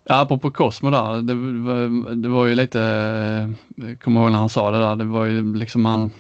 Ja, 0.05 0.21
apropå 0.21 0.51
Cosmo 0.51 0.91
där, 0.91 1.23
det 1.23 1.35
var, 1.35 2.15
det 2.15 2.29
var 2.29 2.47
ju 2.47 2.55
lite, 2.55 2.79
jag 3.77 4.01
kommer 4.01 4.21
ihåg 4.21 4.31
när 4.31 4.39
han 4.39 4.49
sa 4.49 4.71
det 4.71 4.79
där, 4.79 4.97
det 4.97 5.05
var 5.05 5.25
ju 5.25 5.55
liksom 5.55 5.85
han 5.85 6.11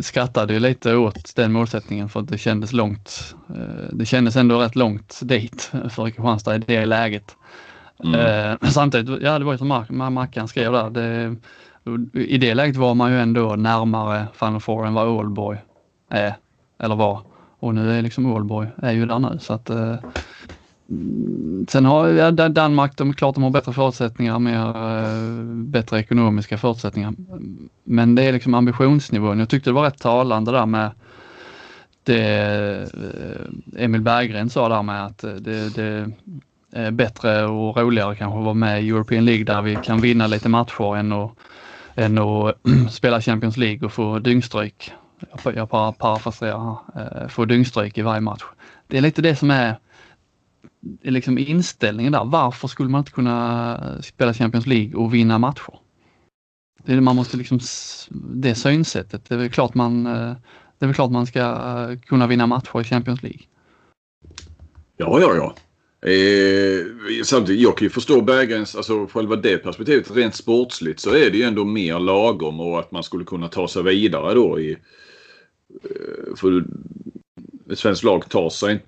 skrattade 0.00 0.54
ju 0.54 0.60
lite 0.60 0.96
åt 0.96 1.36
den 1.36 1.52
målsättningen 1.52 2.08
för 2.08 2.20
att 2.20 2.28
det 2.28 2.38
kändes 2.38 2.72
långt. 2.72 3.34
Eh, 3.48 3.92
det 3.92 4.06
kändes 4.06 4.36
ändå 4.36 4.60
rätt 4.60 4.76
långt 4.76 5.20
dit 5.22 5.70
för 5.90 6.10
Kristianstad 6.10 6.56
i 6.56 6.58
det 6.58 6.86
läget. 6.86 7.36
Mm. 8.04 8.14
Eh, 8.14 8.68
samtidigt, 8.70 9.22
ja 9.22 9.38
det 9.38 9.44
var 9.44 9.52
ju 9.52 9.58
som 9.58 9.68
Mark, 9.68 9.90
Mackan 9.90 10.48
skrev 10.48 10.72
där, 10.72 10.90
det, 10.90 11.36
i 12.20 12.38
det 12.38 12.54
läget 12.54 12.76
var 12.76 12.94
man 12.94 13.12
ju 13.12 13.20
ändå 13.20 13.56
närmare 13.56 14.26
Final 14.34 14.60
Four 14.60 14.86
än 14.86 14.94
vad 14.94 15.08
Oldboy 15.08 15.56
är, 16.08 16.34
eller 16.78 16.96
var. 16.96 17.20
Och 17.58 17.74
nu 17.74 17.98
är 17.98 18.02
liksom 18.02 18.32
Oldboy 18.32 18.66
är 18.76 18.92
ju 18.92 19.06
där 19.06 19.18
nu 19.18 19.38
så 19.40 19.52
att 19.52 19.70
eh, 19.70 19.96
mm, 20.90 21.66
Sen 21.68 21.84
har 21.84 22.08
ja, 22.08 22.30
Danmark, 22.30 22.96
de, 22.96 23.14
klart 23.14 23.34
de 23.34 23.44
har 23.44 23.50
bättre 23.50 23.72
förutsättningar, 23.72 24.38
mer, 24.38 24.66
eh, 24.66 25.44
bättre 25.54 26.00
ekonomiska 26.00 26.58
förutsättningar. 26.58 27.14
Men 27.84 28.14
det 28.14 28.22
är 28.22 28.32
liksom 28.32 28.54
ambitionsnivån. 28.54 29.38
Jag 29.38 29.48
tyckte 29.48 29.70
det 29.70 29.74
var 29.74 29.84
rätt 29.84 29.98
talande 29.98 30.52
där 30.52 30.66
med 30.66 30.90
det 32.04 32.92
eh, 33.74 33.84
Emil 33.84 34.00
Berggren 34.00 34.50
sa 34.50 34.68
där 34.68 34.82
med 34.82 35.06
att 35.06 35.24
eh, 35.24 35.32
det, 35.32 35.74
det 35.74 36.10
Eh, 36.72 36.90
bättre 36.90 37.44
och 37.44 37.76
roligare 37.76 38.16
kanske 38.16 38.38
att 38.38 38.44
vara 38.44 38.54
med 38.54 38.82
i 38.82 38.88
European 38.88 39.24
League 39.24 39.44
där 39.44 39.62
vi 39.62 39.76
kan 39.76 40.00
vinna 40.00 40.26
lite 40.26 40.48
matcher 40.48 40.96
än 40.96 41.12
att, 41.12 41.30
än 41.94 42.18
att 42.18 42.56
spela 42.90 43.20
Champions 43.20 43.56
League 43.56 43.86
och 43.86 43.92
få 43.92 44.18
dyngstryk. 44.18 44.92
Jag 45.44 45.70
parafraserar, 45.70 46.76
här. 46.94 47.22
Eh, 47.22 47.28
få 47.28 47.44
dyngstryk 47.44 47.98
i 47.98 48.02
varje 48.02 48.20
match. 48.20 48.42
Det 48.86 48.98
är 48.98 49.02
lite 49.02 49.22
det 49.22 49.36
som 49.36 49.50
är 49.50 49.78
liksom 51.02 51.38
inställningen 51.38 52.12
där. 52.12 52.24
Varför 52.24 52.68
skulle 52.68 52.88
man 52.88 52.98
inte 52.98 53.10
kunna 53.10 54.02
spela 54.02 54.34
Champions 54.34 54.66
League 54.66 54.94
och 54.94 55.14
vinna 55.14 55.38
matcher? 55.38 55.74
Det, 56.84 57.00
man 57.00 57.16
måste 57.16 57.36
liksom, 57.36 57.60
det 58.10 58.54
synsättet, 58.54 59.24
det 59.28 59.34
är 59.34 59.38
väl 59.38 59.50
klart 59.50 59.74
man, 59.74 60.06
eh, 60.06 60.32
det 60.78 60.84
är 60.84 60.86
väl 60.86 60.94
klart 60.94 61.10
man 61.10 61.26
ska 61.26 61.96
kunna 61.96 62.26
vinna 62.26 62.46
matcher 62.46 62.80
i 62.80 62.84
Champions 62.84 63.22
League. 63.22 63.40
Ja, 64.96 65.20
ja, 65.20 65.34
ja. 65.34 65.54
Eh, 66.06 66.86
samtidigt, 67.24 67.62
jag 67.62 67.76
kan 67.76 67.86
ju 67.86 67.90
förstå 67.90 68.20
Berggrens, 68.20 68.76
alltså 68.76 69.06
själva 69.06 69.36
det 69.36 69.58
perspektivet. 69.58 70.16
Rent 70.16 70.34
sportsligt 70.34 71.00
så 71.00 71.10
är 71.10 71.30
det 71.30 71.38
ju 71.38 71.42
ändå 71.42 71.64
mer 71.64 71.98
lagom 71.98 72.60
och 72.60 72.78
att 72.78 72.92
man 72.92 73.02
skulle 73.02 73.24
kunna 73.24 73.48
ta 73.48 73.68
sig 73.68 73.82
vidare 73.82 74.34
då 74.34 74.60
i... 74.60 74.72
Eh, 74.72 76.36
för 76.36 76.64
ett 77.70 77.78
svenskt 77.78 78.04
lag 78.04 78.28
tar 78.28 78.50
sig 78.50 78.72
inte 78.72 78.84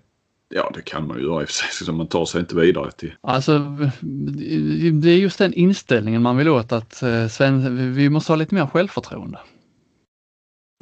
Ja, 0.48 0.70
det 0.74 0.82
kan 0.82 1.06
man 1.06 1.18
ju 1.18 1.24
göra 1.24 1.42
i 1.42 1.44
och 1.44 1.48
för 1.48 1.54
sig, 1.54 1.66
liksom, 1.80 1.96
man 1.96 2.06
tar 2.06 2.24
sig 2.24 2.40
inte 2.40 2.56
vidare 2.56 2.90
till. 2.90 3.14
Alltså, 3.20 3.58
det 4.92 5.10
är 5.10 5.16
just 5.16 5.38
den 5.38 5.52
inställningen 5.52 6.22
man 6.22 6.36
vill 6.36 6.48
åt 6.48 6.72
att 6.72 7.02
eh, 7.02 7.28
Sven, 7.28 7.94
vi 7.94 8.08
måste 8.08 8.32
ha 8.32 8.36
lite 8.36 8.54
mer 8.54 8.66
självförtroende. 8.66 9.38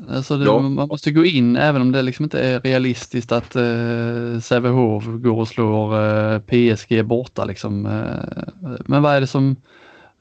Alltså 0.09 0.37
det, 0.37 0.45
ja. 0.45 0.59
Man 0.59 0.89
måste 0.89 1.11
gå 1.11 1.25
in 1.25 1.57
även 1.57 1.83
om 1.83 1.93
det 1.93 2.03
liksom 2.03 2.25
inte 2.25 2.41
är 2.41 2.61
realistiskt 2.61 3.33
att 3.33 3.57
eh, 3.57 4.41
Sävehof 4.41 5.05
går 5.05 5.41
och 5.41 5.49
slår 5.49 6.05
eh, 6.05 6.39
PSG 6.39 7.05
borta. 7.05 7.45
Liksom. 7.45 7.87
Eh, 7.87 8.43
men 8.87 9.03
vad 9.03 9.15
är 9.15 9.21
det 9.21 9.27
som 9.27 9.57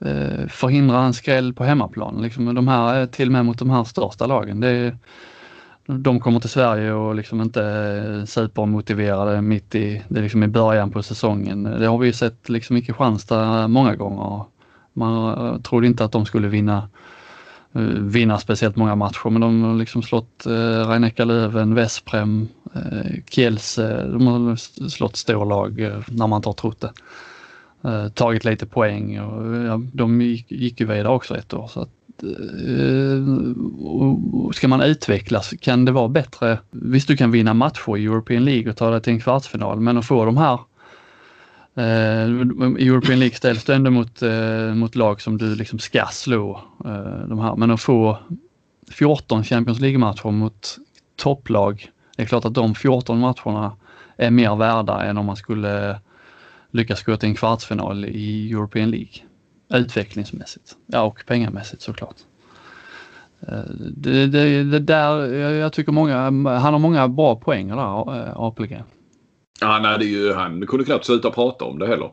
eh, 0.06 0.48
förhindrar 0.48 1.06
en 1.06 1.14
skräll 1.14 1.54
på 1.54 1.64
hemmaplan? 1.64 2.22
Liksom, 2.22 2.56
de 2.56 2.68
här, 2.68 3.06
till 3.06 3.28
och 3.28 3.32
med 3.32 3.46
mot 3.46 3.60
de 3.60 3.70
här 3.70 3.84
största 3.84 4.26
lagen. 4.26 4.60
Det 4.60 4.70
är, 4.70 4.98
de 5.86 6.20
kommer 6.20 6.40
till 6.40 6.50
Sverige 6.50 6.94
och 6.94 7.16
liksom 7.16 7.42
inte 7.42 8.24
supermotiverade 8.28 9.42
mitt 9.42 9.76
i, 9.76 10.02
det 10.08 10.22
liksom 10.22 10.44
i 10.44 10.48
början 10.48 10.92
på 10.92 11.04
säsongen. 11.04 11.64
Det 11.64 11.88
har 11.88 11.98
vi 11.98 12.08
ju 12.08 12.14
sett 12.14 12.50
liksom 12.50 12.78
i 12.78 12.82
Kristianstad 12.82 13.68
många 13.68 13.96
gånger. 13.96 14.44
Man 14.94 15.62
trodde 15.64 15.88
inte 15.88 16.06
att 16.06 16.12
de 16.12 16.26
skulle 16.26 16.48
vinna 16.48 16.78
eh, 16.78 16.84
Eh, 17.74 17.82
vinna 17.82 18.38
speciellt 18.38 18.76
många 18.76 18.96
matcher 18.96 19.30
men 19.30 19.42
de 19.42 19.64
har 19.64 19.76
liksom 19.76 20.04
slått 20.04 20.46
eh, 20.46 20.88
Rhein 20.88 21.12
Löven, 21.18 21.76
Vesprem, 21.76 22.48
eh, 22.76 23.24
Kielse. 23.30 24.04
De 24.04 24.28
har 24.28 24.56
slått 24.90 25.16
storlag 25.16 25.80
eh, 25.80 26.00
när 26.08 26.28
man 26.28 26.38
inte 26.38 26.50
har 26.50 26.54
trott 26.54 26.82
det. 26.82 26.92
Eh, 27.84 28.08
tagit 28.08 28.46
lite 28.46 28.66
poäng 28.66 29.20
och 29.20 29.56
ja, 29.56 29.82
de 29.94 30.22
gick, 30.22 30.52
gick 30.52 30.80
ju 30.80 30.86
vidare 30.86 31.14
också 31.14 31.38
ett 31.38 31.54
år. 31.54 31.68
Så 31.68 31.82
att, 31.82 31.90
eh, 32.24 33.26
ska 34.54 34.68
man 34.68 34.82
utvecklas 34.82 35.54
kan 35.62 35.86
det 35.86 35.92
vara 35.92 36.08
bättre. 36.08 36.60
Visst 36.72 37.08
du 37.08 37.18
kan 37.18 37.32
vinna 37.32 37.54
matcher 37.54 37.98
i 37.98 38.06
European 38.06 38.46
League 38.46 38.70
och 38.70 38.78
ta 38.78 38.90
dig 38.90 39.02
till 39.02 39.14
en 39.14 39.20
kvartsfinal 39.20 39.80
men 39.80 39.98
att 39.98 40.06
få 40.06 40.26
de 40.26 40.38
här 40.38 40.60
eh, 41.76 41.84
i 42.80 42.88
European 42.88 43.20
League 43.20 43.36
ställs 43.36 43.64
du 43.64 43.74
ändå 43.74 43.92
mot, 43.92 44.22
eh, 44.22 44.74
mot 44.74 44.96
lag 44.96 45.22
som 45.22 45.38
du 45.38 45.56
liksom 45.56 45.80
ska 45.80 46.06
slå. 46.12 46.62
Eh, 46.86 47.28
de 47.28 47.40
här. 47.40 47.56
Men 47.56 47.72
att 47.72 47.82
få 47.82 48.18
14 48.92 49.44
Champions 49.44 49.80
League-matcher 49.80 50.32
mot 50.32 50.78
topplag. 51.16 51.90
Det 52.16 52.24
är 52.24 52.28
klart 52.28 52.46
att 52.46 52.54
de 52.54 52.76
14 52.76 53.20
matcherna 53.20 53.76
är 54.18 54.32
mer 54.32 54.56
värda 54.56 55.04
än 55.04 55.18
om 55.18 55.26
man 55.26 55.36
skulle 55.36 56.00
lyckas 56.72 57.04
gå 57.04 57.18
till 57.18 57.30
en 57.30 57.36
kvartsfinal 57.36 58.06
i 58.06 58.52
European 58.52 58.92
League 58.92 59.14
utvecklingsmässigt. 59.74 60.76
Ja, 60.86 61.02
och 61.02 61.24
pengamässigt 61.28 61.82
såklart. 61.82 62.16
Eh, 63.48 63.64
det, 63.96 64.28
det, 64.28 64.64
det 64.64 64.80
där, 64.80 65.34
jag 65.36 65.74
tycker 65.74 65.92
många, 65.92 66.18
han 66.60 66.74
har 66.74 66.80
många 66.80 67.08
bra 67.08 67.36
poänger 67.36 67.76
där, 67.76 68.28
eh, 68.28 68.34
Apelgren. 68.36 68.84
Ja, 69.62 69.80
nej, 69.80 70.00
det 70.00 70.06
är 70.06 70.08
ju, 70.08 70.34
han 70.34 70.68
kunde 70.68 70.86
knappt 70.86 71.06
sluta 71.06 71.32
prata 71.32 71.66
om 71.66 71.80
det 71.80 71.88
heller. 71.88 72.12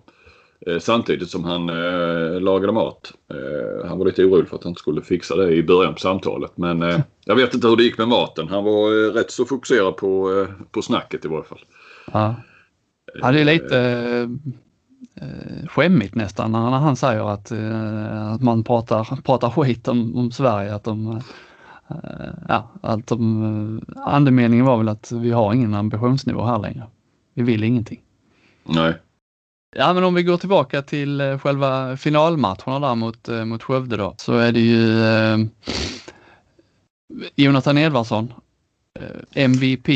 Eh, 0.66 0.78
samtidigt 0.78 1.30
som 1.30 1.44
han 1.44 1.68
eh, 1.68 2.40
lagade 2.40 2.72
mat. 2.72 3.12
Eh, 3.30 3.88
han 3.88 3.98
var 3.98 4.06
lite 4.06 4.24
orolig 4.24 4.48
för 4.48 4.56
att 4.56 4.64
han 4.64 4.70
inte 4.70 4.80
skulle 4.80 5.02
fixa 5.02 5.36
det 5.36 5.54
i 5.54 5.62
början 5.62 5.94
på 5.94 6.00
samtalet. 6.00 6.52
Men 6.54 6.82
eh, 6.82 7.00
jag 7.24 7.36
vet 7.36 7.54
inte 7.54 7.68
hur 7.68 7.76
det 7.76 7.82
gick 7.82 7.98
med 7.98 8.08
maten. 8.08 8.48
Han 8.48 8.64
var 8.64 9.06
eh, 9.06 9.12
rätt 9.12 9.30
så 9.30 9.44
fokuserad 9.44 9.96
på, 9.96 10.46
på 10.70 10.82
snacket 10.82 11.24
i 11.24 11.28
varje 11.28 11.44
fall. 11.44 11.60
Ja, 12.12 12.34
ja 13.20 13.32
det 13.32 13.40
är 13.40 13.44
lite 13.44 13.78
eh, 15.14 15.68
skämmigt 15.68 16.14
nästan 16.14 16.52
när, 16.52 16.58
han 16.58 16.96
säger 16.96 17.32
att, 17.32 17.50
eh, 17.50 18.32
att 18.32 18.42
man 18.42 18.64
pratar, 18.64 19.22
pratar 19.22 19.50
skit 19.50 19.88
om, 19.88 20.16
om 20.16 20.30
Sverige. 20.30 20.74
Att 20.74 20.84
de, 20.84 21.16
eh, 21.88 22.28
ja, 22.48 22.70
att 22.82 23.06
de, 23.06 23.80
andemeningen 23.96 24.66
var 24.66 24.76
väl 24.78 24.88
att 24.88 25.12
vi 25.12 25.30
har 25.30 25.54
ingen 25.54 25.74
ambitionsnivå 25.74 26.44
här 26.44 26.58
längre. 26.58 26.86
Vi 27.38 27.44
vill 27.44 27.64
ingenting. 27.64 28.00
Nej. 28.64 28.94
Ja 29.76 29.92
men 29.92 30.04
om 30.04 30.14
vi 30.14 30.22
går 30.22 30.36
tillbaka 30.36 30.82
till 30.82 31.20
eh, 31.20 31.38
själva 31.38 31.96
finalmatcherna 31.96 32.80
där 32.80 32.94
mot, 32.94 33.28
eh, 33.28 33.44
mot 33.44 33.62
Skövde 33.62 33.96
då 33.96 34.14
så 34.18 34.36
är 34.36 34.52
det 34.52 34.60
ju 34.60 35.04
eh, 35.04 35.38
Jonathan 37.34 37.78
Edvardsson, 37.78 38.32
eh, 39.00 39.44
MVP, 39.44 39.88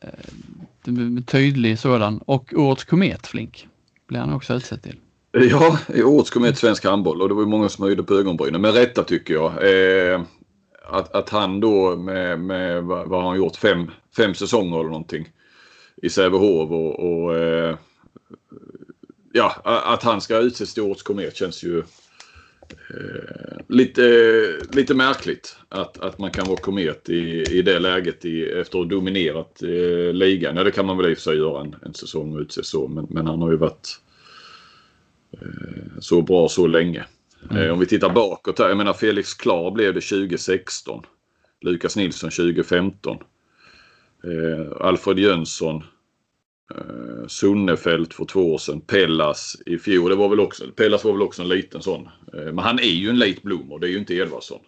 eh, 0.00 1.24
tydlig 1.26 1.78
sådan 1.78 2.18
och 2.18 2.52
årets 2.56 2.84
komet 2.84 3.26
Flink 3.26 3.68
blir 4.06 4.20
han 4.20 4.32
också 4.32 4.54
utsedd 4.54 4.82
till. 4.82 4.96
Ja, 5.32 5.78
i 5.94 6.02
årets 6.02 6.30
komet 6.30 6.58
svensk 6.58 6.84
handboll 6.84 7.22
och 7.22 7.28
det 7.28 7.34
var 7.34 7.46
många 7.46 7.68
som 7.68 7.84
höjde 7.84 8.02
på 8.02 8.14
ögonbrynen. 8.14 8.60
Men 8.60 8.72
rätta 8.72 9.04
tycker 9.04 9.34
jag. 9.34 9.52
Eh, 9.52 10.20
att, 10.84 11.14
att 11.14 11.28
han 11.28 11.60
då 11.60 11.96
med, 11.96 12.40
med 12.40 12.84
vad, 12.84 13.08
vad 13.08 13.22
har 13.22 13.28
han 13.28 13.38
gjort, 13.38 13.56
fem, 13.56 13.90
fem 14.16 14.34
säsonger 14.34 14.78
eller 14.80 14.90
någonting 14.90 15.28
i 16.02 16.10
Sävehof 16.10 16.70
och, 16.70 17.00
och 17.00 17.36
eh, 17.36 17.76
ja, 19.32 19.60
att 19.64 20.02
han 20.02 20.20
ska 20.20 20.38
utses 20.38 20.74
till 20.74 20.82
årets 20.82 21.02
komet 21.02 21.36
känns 21.36 21.62
ju 21.62 21.78
eh, 21.78 23.58
lite, 23.68 24.02
lite 24.72 24.94
märkligt. 24.94 25.56
Att, 25.68 25.98
att 25.98 26.18
man 26.18 26.30
kan 26.30 26.46
vara 26.46 26.56
komet 26.56 27.08
i, 27.08 27.42
i 27.42 27.62
det 27.62 27.78
läget 27.78 28.24
i, 28.24 28.44
efter 28.44 28.78
att 28.78 28.84
ha 28.84 28.90
dominerat 28.90 29.62
eh, 29.62 30.12
ligan. 30.12 30.56
Ja, 30.56 30.64
det 30.64 30.70
kan 30.70 30.86
man 30.86 30.96
väl 30.96 31.10
i 31.10 31.12
och 31.12 31.18
för 31.18 31.22
sig 31.22 31.36
göra 31.36 31.60
en, 31.60 31.76
en 31.82 31.94
säsong 31.94 32.34
och 32.34 32.40
utse 32.40 32.64
så. 32.64 32.88
Men, 32.88 33.06
men 33.10 33.26
han 33.26 33.42
har 33.42 33.50
ju 33.50 33.56
varit 33.56 34.00
eh, 35.32 35.98
så 36.00 36.22
bra 36.22 36.48
så 36.48 36.66
länge. 36.66 37.04
Mm. 37.50 37.62
Eh, 37.62 37.72
om 37.72 37.80
vi 37.80 37.86
tittar 37.86 38.10
bakåt 38.10 38.58
här. 38.58 38.68
Jag 38.68 38.76
menar 38.76 38.92
Felix 38.92 39.34
Klar 39.34 39.70
blev 39.70 39.94
det 39.94 40.00
2016. 40.00 41.04
Lukas 41.60 41.96
Nilsson 41.96 42.30
2015. 42.30 43.16
Eh, 44.24 44.86
Alfred 44.86 45.18
Jönsson 45.18 45.82
Eh, 46.74 47.26
Sunnefält 47.26 48.14
för 48.14 48.24
två 48.24 48.54
år 48.54 48.58
sedan. 48.58 48.80
Pellas 48.80 49.56
i 49.66 49.78
fjol. 49.78 50.10
Det 50.10 50.16
var 50.16 50.28
väl 50.28 50.40
också, 50.40 50.64
Pellas 50.76 51.04
var 51.04 51.12
väl 51.12 51.22
också 51.22 51.42
en 51.42 51.48
liten 51.48 51.82
sån. 51.82 52.08
Eh, 52.34 52.44
men 52.44 52.58
han 52.58 52.78
är 52.78 52.82
ju 52.82 53.10
en 53.10 53.18
late 53.18 53.40
bloomer. 53.42 53.78
Det 53.78 53.86
är 53.86 53.90
ju 53.90 53.98
inte 53.98 54.14
Edvardsson. 54.14 54.60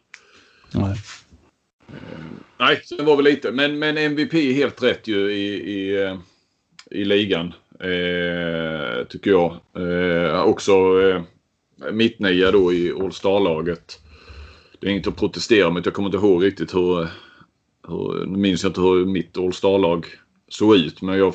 Nej. 0.74 0.96
Nej, 2.58 2.82
det 2.98 3.02
var 3.02 3.16
väl 3.16 3.24
lite. 3.24 3.50
Men, 3.50 3.78
men 3.78 3.98
MVP 3.98 4.34
är 4.34 4.52
helt 4.52 4.82
rätt 4.82 5.08
ju 5.08 5.32
i, 5.32 5.72
i, 5.72 6.02
eh, 6.02 6.18
i 6.90 7.04
ligan. 7.04 7.52
Eh, 7.80 9.04
tycker 9.08 9.30
jag. 9.30 9.56
Eh, 9.76 10.42
också 10.42 10.72
eh, 11.02 11.22
mittnia 11.92 12.50
då 12.50 12.72
i 12.72 12.92
All 12.92 13.12
Star-laget. 13.12 14.00
Det 14.80 14.86
är 14.86 14.90
inget 14.90 15.06
att 15.06 15.16
protestera 15.16 15.70
mot. 15.70 15.84
Jag 15.84 15.94
kommer 15.94 16.08
inte 16.08 16.26
ihåg 16.26 16.44
riktigt 16.44 16.74
hur... 16.74 17.08
hur 17.88 18.26
nu 18.26 18.38
minns 18.38 18.62
jag 18.62 18.70
inte 18.70 18.80
hur 18.80 19.06
mitt 19.06 19.38
All 19.38 19.52
Star-lag 19.52 20.06
såg 20.48 20.76
ut. 20.76 21.02
Men 21.02 21.18
jag... 21.18 21.34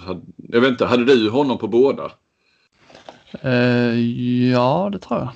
Hade, 0.00 0.20
jag 0.36 0.60
vet 0.60 0.70
inte, 0.70 0.86
hade 0.86 1.04
du 1.04 1.30
honom 1.30 1.58
på 1.58 1.68
båda? 1.68 2.12
Uh, 3.44 4.00
ja, 4.50 4.88
det 4.92 4.98
tror 4.98 5.20
jag. 5.20 5.28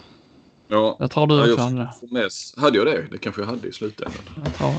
Ja, 0.68 0.96
jag 1.00 1.10
tror 1.10 1.26
du 1.26 1.52
också 1.52 1.62
hade 1.62 1.76
det. 1.76 2.30
Hade 2.56 2.78
jag 2.78 2.86
det? 2.86 3.06
Det 3.10 3.18
kanske 3.18 3.42
jag 3.42 3.48
hade 3.48 3.68
i 3.68 3.72
slutändan. 3.72 4.22
Jag 4.44 4.54
tror 4.54 4.74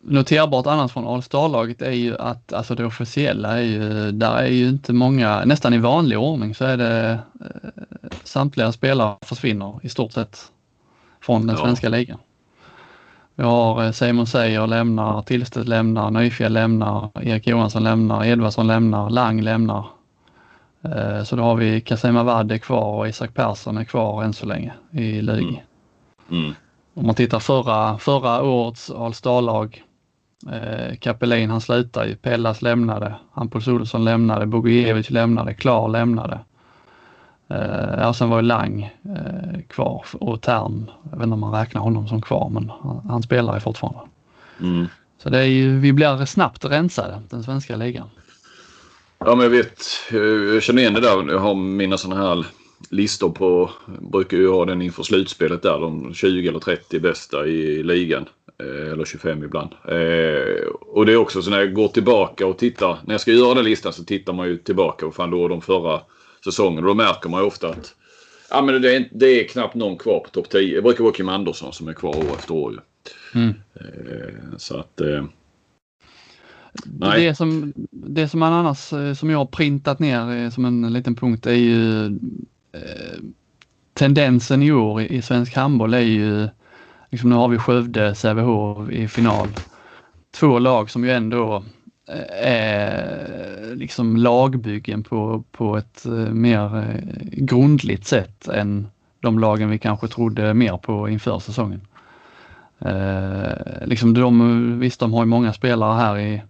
Noterbart 0.00 0.66
annars 0.66 0.92
från 0.92 1.06
All 1.06 1.22
Star-laget 1.22 1.82
är 1.82 1.90
ju 1.90 2.16
att 2.18 2.52
alltså 2.52 2.74
det 2.74 2.84
officiella 2.84 3.58
är 3.58 3.62
ju, 3.62 4.12
där 4.12 4.36
är 4.36 4.46
ju 4.46 4.68
inte 4.68 4.92
många, 4.92 5.44
nästan 5.44 5.74
i 5.74 5.78
vanlig 5.78 6.18
ordning 6.18 6.54
så 6.54 6.64
är 6.64 6.76
det 6.76 7.18
eh, 7.40 7.82
samtliga 8.24 8.72
spelare 8.72 9.16
försvinner 9.22 9.80
i 9.82 9.88
stort 9.88 10.12
sett 10.12 10.52
från 11.20 11.46
den 11.46 11.56
ja. 11.56 11.62
svenska 11.62 11.88
ligan. 11.88 12.18
Vi 13.34 13.42
har 13.42 13.84
eh, 13.84 13.90
Simon 13.90 14.26
Seijer 14.26 14.66
lämnar, 14.66 15.22
Tillstedt 15.22 15.68
lämnar, 15.68 16.10
Nyfjäll 16.10 16.52
lämnar, 16.52 17.10
Erik 17.22 17.46
Johansson 17.46 17.84
lämnar, 17.84 18.24
Edvardsson 18.24 18.66
lämnar, 18.66 19.10
Lang 19.10 19.40
lämnar. 19.42 19.86
Eh, 20.82 21.22
så 21.24 21.36
då 21.36 21.42
har 21.42 21.56
vi 21.56 21.80
Kasima 21.80 22.22
Wade 22.22 22.58
kvar 22.58 22.98
och 22.98 23.08
Isak 23.08 23.34
Persson 23.34 23.78
är 23.78 23.84
kvar 23.84 24.22
än 24.24 24.32
så 24.32 24.46
länge 24.46 24.72
i 24.90 25.22
LIG. 25.22 25.64
Mm. 26.28 26.42
Mm. 26.42 26.54
Om 26.94 27.06
man 27.06 27.14
tittar 27.14 27.38
förra, 27.38 27.98
förra 27.98 28.42
årets 28.42 28.90
All-Star-lag. 28.90 29.82
Eh, 30.52 30.96
Kapelin 30.96 31.50
han 31.50 31.60
slutade 31.60 32.06
ju, 32.06 32.16
Pellas 32.16 32.62
lämnade, 32.62 33.14
Hampus 33.32 33.68
Olsson 33.68 34.04
lämnade, 34.04 34.46
Bogujevic 34.46 35.10
lämnade, 35.10 35.54
Klar 35.54 35.88
lämnade. 35.88 36.38
Eh, 37.54 38.08
och 38.08 38.16
sen 38.16 38.30
var 38.30 38.36
ju 38.36 38.42
Lang 38.42 38.82
eh, 38.82 39.60
kvar 39.68 40.04
och 40.12 40.40
Tern, 40.40 40.90
jag 41.10 41.18
vet 41.18 41.24
inte 41.24 41.34
om 41.34 41.40
man 41.40 41.52
räknar 41.60 41.80
honom 41.80 42.08
som 42.08 42.22
kvar 42.22 42.48
men 42.48 42.72
han, 42.82 43.00
han 43.08 43.22
spelar 43.22 43.54
ju 43.54 43.60
fortfarande. 43.60 44.00
Mm. 44.60 44.86
Så 45.22 45.30
det 45.30 45.38
är 45.38 45.44
ju, 45.44 45.78
vi 45.78 45.92
blir 45.92 46.24
snabbt 46.24 46.64
rensade, 46.64 47.22
den 47.30 47.44
svenska 47.44 47.76
ligan. 47.76 48.08
Ja 49.18 49.34
men 49.34 49.40
jag 49.40 49.50
vet, 49.50 49.84
jag 50.52 50.62
känner 50.62 50.82
igen 50.82 50.94
det 50.94 51.00
där. 51.00 51.32
Jag 51.32 51.38
har 51.38 51.54
mina 51.54 51.98
sådana 51.98 52.22
här 52.22 52.46
listor 52.90 53.30
på, 53.30 53.70
brukar 53.86 54.36
ju 54.36 54.48
ha 54.48 54.64
den 54.64 54.82
inför 54.82 55.02
slutspelet 55.02 55.62
där, 55.62 55.80
de 55.80 56.14
20 56.14 56.48
eller 56.48 56.58
30 56.58 57.00
bästa 57.00 57.46
i 57.46 57.82
ligan. 57.82 58.26
Eh, 58.58 58.92
eller 58.92 59.04
25 59.04 59.44
ibland. 59.44 59.70
Eh, 59.84 60.66
och 60.80 61.06
det 61.06 61.12
är 61.12 61.16
också 61.16 61.42
så 61.42 61.50
när 61.50 61.58
jag 61.58 61.74
går 61.74 61.88
tillbaka 61.88 62.46
och 62.46 62.58
tittar, 62.58 62.98
när 63.04 63.14
jag 63.14 63.20
ska 63.20 63.32
göra 63.32 63.54
den 63.54 63.64
listan 63.64 63.92
så 63.92 64.04
tittar 64.04 64.32
man 64.32 64.48
ju 64.48 64.58
tillbaka 64.58 65.06
och 65.06 65.14
fan 65.14 65.30
då 65.30 65.48
de 65.48 65.60
förra 65.60 66.00
säsongen. 66.44 66.84
Då 66.84 66.94
märker 66.94 67.28
man 67.28 67.40
ju 67.40 67.46
ofta 67.46 67.68
att 67.68 67.94
ja, 68.50 68.62
men 68.62 68.82
det, 68.82 68.96
är, 68.96 69.08
det 69.12 69.26
är 69.26 69.48
knappt 69.48 69.74
någon 69.74 69.96
kvar 69.96 70.20
på 70.20 70.30
topp 70.30 70.50
10. 70.50 70.76
Det 70.76 70.82
brukar 70.82 71.04
vara 71.04 71.14
Kim 71.14 71.28
Andersson 71.28 71.72
som 71.72 71.88
är 71.88 71.92
kvar 71.92 72.16
år 72.16 72.34
efter 72.38 72.54
år. 72.54 72.82
Mm. 73.34 73.54
Eh, 73.74 74.56
så 74.56 74.78
att... 74.78 75.00
Nej. 76.84 77.26
Det 77.26 77.34
som, 77.34 77.72
det 77.90 78.28
som 78.28 78.40
man 78.40 78.52
annars, 78.52 78.78
som 79.18 79.30
jag 79.30 79.38
har 79.38 79.46
printat 79.46 79.98
ner 79.98 80.50
som 80.50 80.64
en 80.64 80.92
liten 80.92 81.14
punkt 81.14 81.46
är 81.46 81.52
ju 81.52 82.10
Eh, 82.74 83.18
tendensen 83.94 84.62
i 84.62 84.72
år 84.72 85.02
i, 85.02 85.16
i 85.16 85.22
svensk 85.22 85.54
handboll 85.56 85.94
är 85.94 86.00
ju, 86.00 86.48
liksom 87.10 87.30
nu 87.30 87.36
har 87.36 87.48
vi 87.48 87.58
Skövde, 87.58 88.14
Sävehof 88.14 88.90
i 88.90 89.08
final. 89.08 89.48
Två 90.30 90.58
lag 90.58 90.90
som 90.90 91.04
ju 91.04 91.10
ändå 91.10 91.64
Eh, 92.06 92.52
eh, 92.52 93.74
liksom 93.74 94.16
lagbyggen 94.16 95.02
på, 95.02 95.44
på 95.52 95.76
ett 95.76 96.06
eh, 96.06 96.12
mer 96.12 96.76
eh, 96.76 96.94
grundligt 97.32 98.06
sätt 98.06 98.48
än 98.48 98.86
de 99.20 99.38
lagen 99.38 99.70
vi 99.70 99.78
kanske 99.78 100.08
trodde 100.08 100.54
mer 100.54 100.76
på 100.76 101.08
inför 101.08 101.38
säsongen. 101.38 101.80
Eh, 102.78 103.86
liksom 103.86 104.14
de, 104.14 104.80
visst, 104.80 105.00
de 105.00 105.12
har 105.12 105.22
ju 105.22 105.26
många 105.26 105.52
spelare 105.52 105.94
här 105.94 106.18
i 106.18 106.42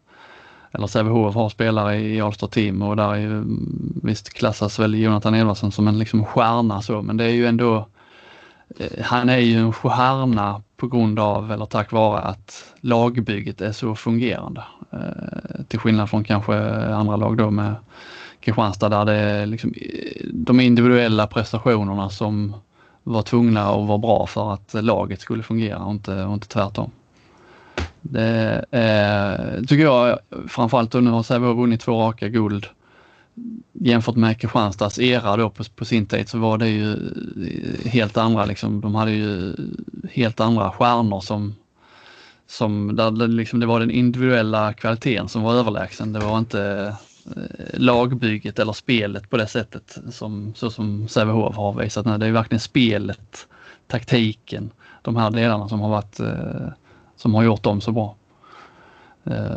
eller 0.72 0.86
Sävehof 0.86 1.34
har 1.34 1.48
spelare 1.48 1.96
i 1.96 2.20
Alstar 2.20 2.46
Team 2.46 2.82
och 2.82 2.96
där 2.96 3.12
är 3.12 3.16
ju, 3.16 3.26
mm, 3.26 4.00
visst 4.02 4.32
klassas 4.32 4.78
väl 4.78 4.94
Jonathan 4.94 5.34
Edvardsson 5.34 5.72
som 5.72 5.88
en 5.88 5.98
liksom 5.98 6.24
stjärna 6.24 6.82
så 6.82 7.02
men 7.02 7.16
det 7.16 7.24
är 7.24 7.28
ju 7.30 7.46
ändå 7.46 7.76
eh, 7.76 7.84
Eh, 8.78 9.04
han 9.04 9.28
är 9.28 9.38
ju 9.38 9.58
en 9.58 9.72
stjärna 9.72 10.62
på 10.76 10.86
grund 10.86 11.18
av 11.18 11.52
eller 11.52 11.66
tack 11.66 11.92
vare 11.92 12.20
att 12.20 12.74
lagbygget 12.80 13.60
är 13.60 13.72
så 13.72 13.94
fungerande. 13.94 14.64
Eh, 14.92 15.64
till 15.68 15.78
skillnad 15.78 16.10
från 16.10 16.24
kanske 16.24 16.56
andra 16.94 17.16
lag 17.16 17.36
då 17.36 17.50
med 17.50 17.74
Kristianstad 18.40 18.88
där 18.88 19.04
det 19.04 19.12
är 19.12 19.46
liksom 19.46 19.74
eh, 19.76 20.26
de 20.32 20.60
individuella 20.60 21.26
prestationerna 21.26 22.10
som 22.10 22.54
var 23.02 23.22
tvungna 23.22 23.60
att 23.60 23.88
vara 23.88 23.98
bra 23.98 24.26
för 24.26 24.52
att 24.52 24.74
laget 24.74 25.20
skulle 25.20 25.42
fungera 25.42 25.78
och 25.78 25.90
inte, 25.90 26.24
och 26.24 26.34
inte 26.34 26.48
tvärtom. 26.48 26.90
Det 28.00 28.64
är, 28.70 29.60
tycker 29.66 29.84
jag 29.84 30.18
framförallt 30.48 30.94
nu 30.94 31.10
har 31.10 31.22
Sävehof 31.22 31.56
vunnit 31.56 31.80
två 31.80 32.00
raka 32.00 32.28
guld. 32.28 32.66
Jämfört 33.72 34.16
med 34.16 34.40
Kristianstads 34.40 34.98
era 34.98 35.36
då 35.36 35.50
på, 35.50 35.64
på 35.76 35.84
sin 35.84 36.06
tid 36.06 36.28
så 36.28 36.38
var 36.38 36.58
det 36.58 36.68
ju 36.68 36.92
eh, 36.92 37.90
helt 37.90 38.16
andra 38.16 38.44
liksom. 38.44 38.80
De 38.80 38.94
hade 38.94 39.10
ju 39.10 39.54
helt 40.12 40.40
andra 40.40 40.70
stjärnor 40.70 41.20
som 41.20 41.54
som 42.46 42.96
där 42.96 43.10
det, 43.10 43.26
liksom, 43.26 43.60
det 43.60 43.66
var 43.66 43.80
den 43.80 43.90
individuella 43.90 44.72
kvaliteten 44.72 45.28
som 45.28 45.42
var 45.42 45.54
överlägsen. 45.54 46.12
Det 46.12 46.18
var 46.18 46.38
inte 46.38 46.94
eh, 47.36 47.42
lagbygget 47.72 48.58
eller 48.58 48.72
spelet 48.72 49.30
på 49.30 49.36
det 49.36 49.46
sättet 49.46 49.98
som, 50.10 50.52
så 50.56 50.70
som 50.70 51.08
Sävehof 51.08 51.56
har 51.56 51.72
visat 51.72 52.06
nu. 52.06 52.18
Det 52.18 52.26
är 52.26 52.32
verkligen 52.32 52.60
spelet, 52.60 53.46
taktiken, 53.86 54.70
de 55.02 55.16
här 55.16 55.30
delarna 55.30 55.68
som 55.68 55.80
har 55.80 55.88
varit 55.88 56.20
eh, 56.20 56.68
som 57.16 57.34
har 57.34 57.42
gjort 57.42 57.62
dem 57.62 57.80
så 57.80 57.92
bra. 57.92 58.16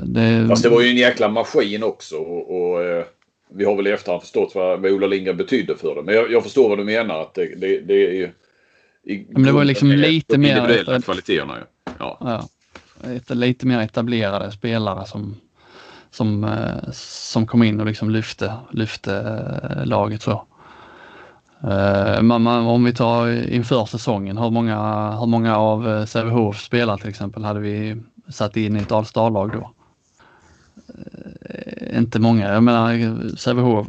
Det... 0.03 0.47
Fast 0.49 0.63
det 0.63 0.69
var 0.69 0.81
ju 0.81 0.89
en 0.89 0.97
jäkla 0.97 1.29
maskin 1.29 1.83
också 1.83 2.15
och, 2.15 2.71
och 2.73 3.05
vi 3.49 3.65
har 3.65 3.75
väl 3.75 3.87
i 3.87 3.91
efterhand 3.91 4.21
förstått 4.21 4.55
vad, 4.55 4.81
vad 4.81 4.91
Ola 4.91 5.07
Lindgren 5.07 5.37
betydde 5.37 5.77
för 5.77 5.95
det. 5.95 6.03
Men 6.03 6.15
jag, 6.15 6.31
jag 6.31 6.43
förstår 6.43 6.69
vad 6.69 6.77
du 6.77 6.83
menar. 6.83 7.21
Att 7.21 7.33
det, 7.33 7.55
det, 7.55 7.79
det 7.79 8.07
är 8.07 8.13
ju... 8.13 8.29
Men 9.29 9.43
det 9.43 9.51
var 9.51 9.65
liksom 9.65 9.91
lite 9.91 10.37
mer... 10.37 10.57
Individuella 10.57 11.01
kvaliteterna 11.01 11.57
ju. 11.57 11.93
Ja. 11.99 12.17
ja. 12.19 12.47
Ett, 13.11 13.29
lite 13.29 13.67
mer 13.67 13.79
etablerade 13.79 14.51
spelare 14.51 15.05
som, 15.05 15.35
som, 16.11 16.43
eh, 16.43 16.91
som 16.93 17.47
kom 17.47 17.63
in 17.63 17.79
och 17.79 17.85
liksom 17.85 18.09
lyfte, 18.09 18.53
lyfte 18.71 19.41
laget 19.85 20.21
så. 20.21 20.47
Uh, 21.63 22.21
man, 22.21 22.47
om 22.47 22.83
vi 22.83 22.93
tar 22.93 23.49
inför 23.49 23.85
säsongen, 23.85 24.37
hur 24.37 24.49
många, 24.49 25.11
hur 25.19 25.25
många 25.25 25.57
av 25.57 25.87
uh, 25.87 26.05
Sävehof 26.05 26.61
spelare 26.61 26.97
till 26.97 27.09
exempel 27.09 27.43
hade 27.43 27.59
vi 27.59 28.01
satt 28.29 28.57
in 28.57 28.75
i 28.75 28.79
ett 28.79 28.91
All-star-lag 28.91 29.51
då? 29.51 29.71
Uh, 30.89 31.97
inte 31.97 32.19
många. 32.19 32.53
Jag 32.53 32.63
menar 32.63 33.35
Sävehof, 33.35 33.87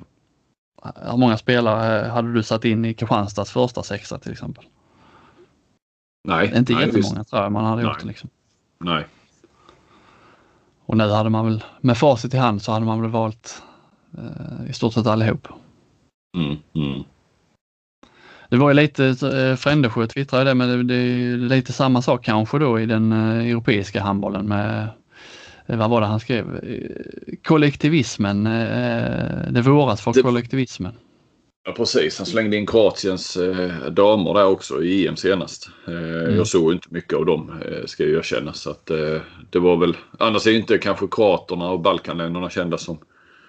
hur 1.11 1.16
många 1.16 1.39
spelare 1.39 2.09
hade 2.09 2.32
du 2.32 2.43
satt 2.43 2.64
in 2.64 2.84
i 2.84 2.95
Kristianstads 2.95 3.51
första 3.51 3.82
sexa 3.82 4.18
till 4.18 4.32
exempel? 4.32 4.64
Nej. 6.28 6.53
Inte 6.57 6.72
nej, 6.72 6.86
jättemånga 6.86 7.24
tror 7.24 7.43
jag 7.43 7.53
man 7.53 7.64
hade 7.64 7.82
nej. 7.82 7.91
gjort. 7.91 8.05
Liksom. 8.05 8.30
Nej. 8.78 9.07
Och 10.86 10.97
nu 10.97 11.09
hade 11.09 11.30
man 11.30 11.45
väl, 11.45 11.64
med 11.80 11.99
facit 11.99 12.34
i 12.34 12.36
hand 12.36 12.62
så 12.62 12.72
hade 12.72 12.86
man 12.86 13.03
väl 13.03 13.11
valt 13.11 13.62
i 14.68 14.72
stort 14.72 14.95
sett 14.95 15.07
allihop. 15.07 15.49
Mm, 16.36 16.57
mm. 16.74 17.05
Det 18.49 18.57
var 18.57 18.70
ju 18.70 18.74
lite, 18.74 19.07
eh, 19.07 19.57
Frändesjö 19.57 20.07
twittrade 20.07 20.45
det, 20.45 20.55
men 20.55 20.68
det, 20.68 20.82
det 20.82 20.95
är 20.95 21.36
lite 21.36 21.72
samma 21.72 22.03
sak 22.03 22.24
kanske 22.24 22.59
då 22.59 22.80
i 22.80 22.86
den 22.86 23.12
eh, 23.12 23.51
europeiska 23.51 24.03
handbollen 24.03 24.49
med, 24.49 24.82
eh, 24.82 24.89
vad 25.77 25.91
var 25.91 26.01
det 26.01 26.07
han 26.07 26.21
skrev, 26.21 26.61
kollektivismen, 27.45 28.45
det 29.55 29.62
våras 29.62 30.01
för 30.01 30.12
det, 30.12 30.23
kollektivismen. 30.23 30.93
Ja 31.69 31.73
precis, 31.73 32.19
han 32.19 32.27
slängde 32.27 32.57
in 32.57 32.66
Kroatiens 32.66 33.37
eh, 33.37 33.87
damer 33.91 34.35
där 34.35 34.47
också 34.47 34.83
i 34.83 35.07
EM 35.07 35.16
senast. 35.16 35.71
Eh, 35.89 35.95
mm. 35.95 36.37
Jag 36.37 36.47
såg 36.47 36.73
inte 36.73 36.89
mycket 36.91 37.12
av 37.12 37.27
dem 37.27 37.53
eh, 37.64 37.87
ska 37.87 38.03
jag 38.03 38.12
erkänna. 38.12 38.53
Så 38.53 38.71
att, 38.71 38.91
eh, 38.91 39.21
det 39.51 39.59
var 39.59 39.77
väl, 39.77 39.97
annars 40.19 40.47
är 40.47 40.53
inte 40.53 40.79
kanske 40.79 41.07
kroaterna 41.11 41.71
och 41.71 41.81
Balkanländerna 41.81 42.51
kända 42.51 42.79
som 42.79 42.99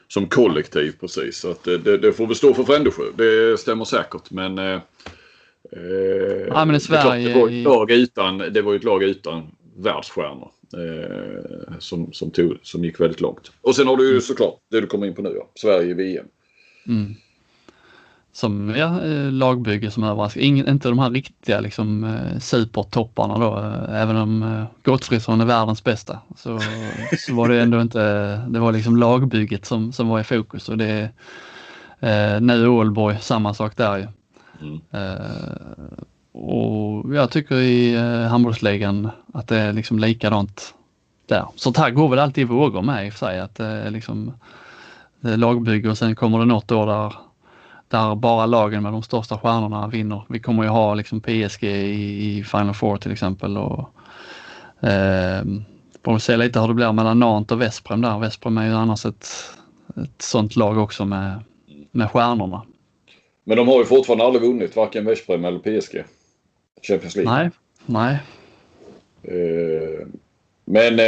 som 0.07 0.28
kollektiv 0.28 0.93
precis. 0.99 1.38
Så 1.38 1.51
att 1.51 1.63
det, 1.63 1.97
det, 1.97 2.13
får 2.13 2.28
väl 2.28 2.36
stå 2.36 2.53
för 2.53 2.63
Frändesjö. 2.63 3.03
Det 3.15 3.59
stämmer 3.59 3.86
säkert. 3.86 4.32
Men, 4.32 4.57
eh, 4.57 4.65
eh 5.72 6.47
ja, 6.47 6.65
men 6.65 6.76
i 6.76 6.80
Sverige... 6.80 7.28
Det, 7.28 7.39
var 7.39 7.47
ett 7.47 7.63
lag 7.63 7.91
utan, 7.91 8.38
det 8.38 8.61
var 8.61 8.76
ett 8.76 8.84
lag 8.84 9.03
utan 9.03 9.51
världsstjärnor. 9.80 10.51
Eh, 10.73 11.80
som, 11.80 12.13
som, 12.13 12.32
tog, 12.32 12.57
som 12.63 12.84
gick 12.84 12.99
väldigt 12.99 13.21
långt. 13.21 13.51
Och 13.61 13.75
sen 13.75 13.88
har 13.88 13.97
du 13.97 14.13
ju 14.13 14.21
såklart 14.21 14.59
det 14.71 14.82
du 14.82 14.88
kommer 14.88 15.07
in 15.07 15.15
på 15.15 15.21
nu. 15.21 15.34
Ja. 15.36 15.49
Sverige 15.55 15.89
i 15.89 15.93
VM. 15.93 16.25
Mm. 16.88 17.15
som 18.32 18.69
ja, 18.69 19.03
eh, 19.03 19.32
lagbygge 19.32 19.91
som 19.91 20.03
överraskar. 20.03 20.41
inte 20.41 20.89
de 20.89 20.99
här 20.99 21.09
riktiga 21.09 21.59
liksom, 21.59 22.03
eh, 22.03 22.39
supertopparna 22.39 23.38
då. 23.38 23.57
Eh, 23.57 24.01
även 24.01 24.15
om 24.15 24.65
Gottfridsson 24.84 25.41
är 25.41 25.45
världens 25.45 25.84
bästa 25.84 26.19
så, 26.38 26.59
så 27.17 27.36
var 27.36 27.49
det 27.49 27.61
ändå 27.61 27.82
inte, 27.82 28.01
det 28.36 28.59
var 28.59 28.71
liksom 28.71 28.97
lagbygget 28.97 29.65
som, 29.65 29.93
som 29.93 30.07
var 30.07 30.19
i 30.19 30.23
fokus 30.23 30.69
och 30.69 30.77
det 30.77 31.09
är 31.99 32.39
nu 32.39 32.67
Ålborg 32.67 33.17
samma 33.21 33.53
sak 33.53 33.77
där 33.77 33.97
ju. 33.97 34.07
Mm 34.61 34.80
och 36.39 37.15
jag 37.15 37.31
tycker 37.31 37.55
i 37.55 37.95
eh, 37.95 38.21
handbollsligan 38.21 39.09
att 39.33 39.47
det 39.47 39.57
är 39.57 39.73
liksom 39.73 39.99
likadant 39.99 40.73
där. 41.25 41.45
Sånt 41.55 41.77
här 41.77 41.89
går 41.89 42.09
väl 42.09 42.19
alltid 42.19 42.41
i 42.41 42.45
vågor 42.45 42.81
med 42.81 43.07
i 43.07 43.09
och 43.09 43.13
för 43.13 43.19
sig 43.19 43.39
att 43.39 43.55
det 43.55 43.65
är 43.65 43.91
liksom 43.91 44.33
det 45.19 45.31
är 45.31 45.37
lagbygge 45.37 45.89
och 45.89 45.97
sen 45.97 46.15
kommer 46.15 46.39
det 46.39 46.45
något 46.45 46.71
år 46.71 46.85
där 46.85 47.13
där 47.89 48.15
bara 48.15 48.45
lagen 48.45 48.83
med 48.83 48.91
de 48.91 49.03
största 49.03 49.37
stjärnorna 49.37 49.87
vinner. 49.87 50.21
Vi 50.29 50.39
kommer 50.39 50.63
ju 50.63 50.69
ha 50.69 50.93
liksom 50.93 51.21
PSG 51.21 51.63
i, 51.63 52.37
i 52.37 52.43
Final 52.43 52.73
Four 52.73 52.97
till 52.97 53.11
exempel. 53.11 53.57
Och, 53.57 53.79
eh, 54.89 55.43
får 56.05 56.13
vi 56.13 56.19
se 56.19 56.37
lite 56.37 56.59
hur 56.59 56.67
det 56.67 56.73
blir 56.73 56.91
mellan 56.91 57.19
Nant 57.19 57.51
och 57.51 57.61
Vesprem 57.61 58.01
där. 58.01 58.19
Vesprem 58.19 58.57
är 58.57 58.65
ju 58.65 58.73
annars 58.73 59.05
ett, 59.05 59.27
ett 60.03 60.21
sånt 60.21 60.55
lag 60.55 60.77
också 60.77 61.05
med, 61.05 61.39
med 61.91 62.11
stjärnorna. 62.11 62.61
Men 63.43 63.57
de 63.57 63.67
har 63.67 63.79
ju 63.79 63.85
fortfarande 63.85 64.25
aldrig 64.25 64.43
vunnit 64.43 64.75
varken 64.75 65.05
Vesprem 65.05 65.45
eller 65.45 65.59
PSG. 65.59 66.03
Champions 66.82 67.15
League. 67.15 67.34
Nej, 67.34 67.49
nej. 67.86 68.19
Eh, 69.23 70.07
men 70.65 70.99
eh, 70.99 71.05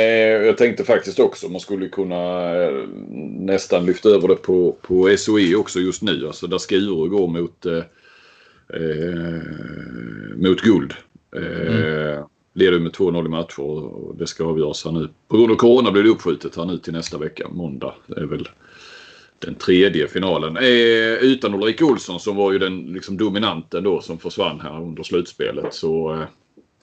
jag 0.48 0.58
tänkte 0.58 0.84
faktiskt 0.84 1.20
också 1.20 1.50
man 1.50 1.62
skulle 1.62 1.88
kunna 1.88 2.54
eh, 2.56 2.88
nästan 3.40 3.86
lyfta 3.86 4.10
över 4.10 4.28
det 4.28 4.36
på, 4.36 4.78
på 4.82 5.16
SOE 5.18 5.56
också 5.56 5.80
just 5.80 6.02
nu. 6.02 6.28
Alltså 6.28 6.48
där 6.48 6.58
Skuru 6.58 7.10
går 7.10 7.28
mot, 7.28 7.66
eh, 7.66 7.84
eh, 8.74 9.42
mot 10.36 10.62
guld. 10.62 10.94
Eh, 11.36 11.76
mm. 11.76 12.24
Leder 12.54 12.80
med 12.80 12.92
2-0 12.92 13.26
i 13.26 13.30
matcher 13.30 13.60
och 13.60 14.16
det 14.16 14.28
ska 14.28 14.46
avgöras 14.46 14.86
här 14.86 14.92
nu. 14.92 15.10
På 15.28 15.38
grund 15.38 15.52
av 15.52 15.56
Corona 15.56 15.92
blir 15.92 16.04
det 16.04 16.10
uppskjutet 16.10 16.56
här 16.56 16.66
nu 16.66 16.78
till 16.78 16.94
nästa 16.94 17.18
vecka, 17.18 17.48
måndag. 17.50 17.94
Det 18.08 18.22
är 18.22 18.26
väl 18.26 18.50
den 19.42 19.56
tredje 19.56 20.08
finalen. 20.08 20.58
Eh, 20.58 21.14
utan 21.22 21.54
Ulrika 21.54 21.86
Olsson 21.86 22.20
som 22.20 22.36
var 22.36 22.52
ju 22.52 22.60
den 22.60 22.86
liksom, 22.86 23.18
dominanten 23.18 23.84
då 23.84 24.02
som 24.02 24.20
försvann 24.20 24.60
här 24.60 24.82
under 24.82 25.04
slutspelet. 25.04 25.74
Så 25.74 26.14
eh, 26.14 26.24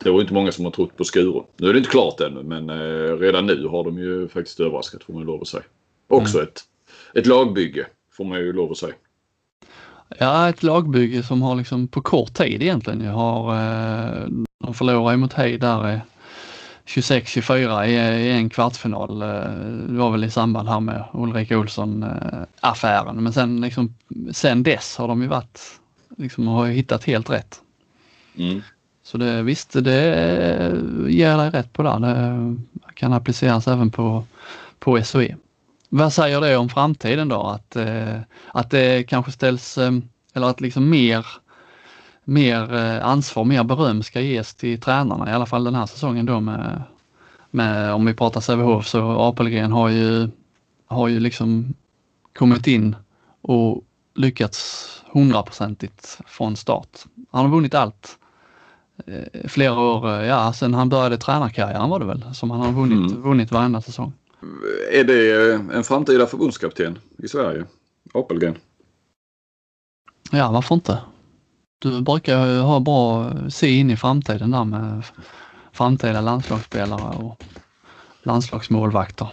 det 0.05 0.11
var 0.11 0.21
inte 0.21 0.35
många 0.35 0.53
som 0.53 0.65
har 0.65 0.73
trott 0.73 0.97
på 0.97 1.05
Skuru. 1.05 1.43
Nu 1.57 1.69
är 1.69 1.73
det 1.73 1.79
inte 1.79 1.91
klart 1.91 2.21
ännu 2.21 2.43
men 2.43 2.71
eh, 2.71 3.19
redan 3.19 3.47
nu 3.47 3.67
har 3.67 3.85
de 3.85 3.99
ju 3.99 4.29
faktiskt 4.29 4.61
överraskat 4.61 5.05
får 5.05 5.13
man 5.13 5.23
ju 5.23 5.27
lov 5.27 5.41
att 5.41 5.49
säga. 5.49 5.65
Också 6.09 6.39
mm. 6.39 6.49
ett, 6.49 6.61
ett 7.15 7.27
lagbygge 7.27 7.87
får 8.13 8.25
man 8.25 8.39
ju 8.39 8.53
lov 8.53 8.71
att 8.71 8.79
säga. 8.79 8.95
Ja, 10.19 10.49
ett 10.49 10.63
lagbygge 10.63 11.23
som 11.23 11.43
har 11.43 11.57
liksom 11.57 11.89
på 11.89 12.01
kort 12.01 12.35
tid 12.35 12.63
egentligen. 12.63 13.01
Jag 13.01 13.13
har, 13.13 13.55
eh, 13.55 14.29
de 14.65 14.75
förlorar 14.75 15.17
mot 15.17 15.33
Hej 15.33 15.59
där 15.59 16.01
26-24 16.89 17.85
i, 17.85 17.95
i, 17.95 18.31
en 18.31 18.51
kvartsfinal. 18.51 19.23
Eh, 19.23 19.29
det 19.89 19.99
var 19.99 20.11
väl 20.11 20.25
i 20.25 20.31
samband 20.31 20.69
här 20.69 20.81
med 20.81 21.05
Ulrika 21.13 21.59
Olsson 21.59 22.03
eh. 22.63 23.13
Men 23.13 23.33
sen, 23.33 23.61
liksom, 23.61 23.95
sen 24.33 24.63
dess 24.63 24.97
har 24.97 25.09
de 25.09 25.23
ju 25.23 25.29
varit, 25.29 25.61
liksom 26.17 26.47
har 26.47 26.67
hittat 26.67 27.05
helt 27.05 27.31
rätt. 27.31 27.61
Mm. 28.37 28.63
Så 29.03 29.19
det, 29.19 29.43
visst, 29.43 29.73
det 29.73 30.05
ger 31.09 31.39
dig 31.39 31.51
rätt 31.51 31.73
på 31.73 31.83
det. 31.83 31.99
Det 31.99 32.95
kan 32.95 33.13
appliceras 33.13 33.69
även 33.69 33.91
på, 33.91 34.25
på 34.79 35.03
SOE. 35.03 35.37
Vad 35.89 36.13
säger 36.13 36.41
det 36.41 36.57
om 36.57 36.69
framtiden 36.69 37.29
då? 37.29 37.43
Att, 37.43 37.77
eh, 37.77 38.21
att 38.53 38.71
det 38.71 39.09
kanske 39.09 39.33
ställs, 39.33 39.79
eller 40.35 40.47
att 40.47 40.61
liksom 40.61 40.91
mer, 40.91 41.27
mer 42.29 42.75
eh, 42.75 43.07
ansvar, 43.07 43.45
mer 43.45 43.65
beröm 43.65 44.03
ska 44.03 44.21
ges 44.21 44.55
till 44.55 44.81
tränarna, 44.81 45.31
i 45.31 45.33
alla 45.33 45.47
fall 45.47 45.65
den 45.65 45.75
här 45.75 45.87
säsongen 45.87 46.27
då 46.27 46.41
med, 46.41 46.83
med 47.51 47.93
om 47.93 48.07
vi 48.07 48.15
pratar 48.15 48.41
Sävehof 48.41 48.87
så 48.87 49.21
Apelgren 49.21 49.73
har 49.73 49.89
ju, 49.89 50.29
har 50.87 51.09
ju 51.09 51.21
liksom 51.21 51.75
kommit 52.33 52.67
in 52.67 52.97
och 53.43 53.85
lyckats 54.15 54.89
hundraprocentigt 55.13 56.21
från 56.27 56.57
start. 56.57 56.99
Han 57.31 57.45
har 57.45 57.53
vunnit 57.53 57.75
allt 57.75 58.19
Eh, 59.07 59.49
flera 59.49 59.81
år, 59.81 60.09
eh, 60.09 60.27
ja 60.27 60.53
sen 60.53 60.75
han 60.75 60.89
började 60.89 61.19
tränarkarriären 61.19 61.91
var 61.91 61.99
det 61.99 62.07
väl, 62.07 62.25
som 62.35 62.51
han 62.51 62.61
har 62.61 62.73
vunnit, 62.73 63.11
mm. 63.11 63.23
vunnit 63.23 63.53
varenda 63.53 63.81
säsong. 63.81 64.13
Är 64.93 65.05
det 65.05 65.55
en 65.77 65.85
framtida 65.85 66.27
förbundskapten 66.27 66.99
i 67.19 67.29
Sverige? 67.29 67.65
Apelgren? 68.15 68.55
Ja, 70.31 70.51
varför 70.51 70.75
inte? 70.75 70.99
Du 71.79 72.01
brukar 72.03 72.47
ju 72.47 72.61
ha 72.61 72.81
bra 72.81 73.33
se 73.51 73.71
in 73.71 73.91
i 73.91 73.97
framtiden 73.97 74.51
där 74.51 74.65
med 74.65 75.03
framtida 75.73 76.21
landslagsspelare 76.21 77.17
och 77.17 77.45
landslagsmålvakter. 78.23 79.29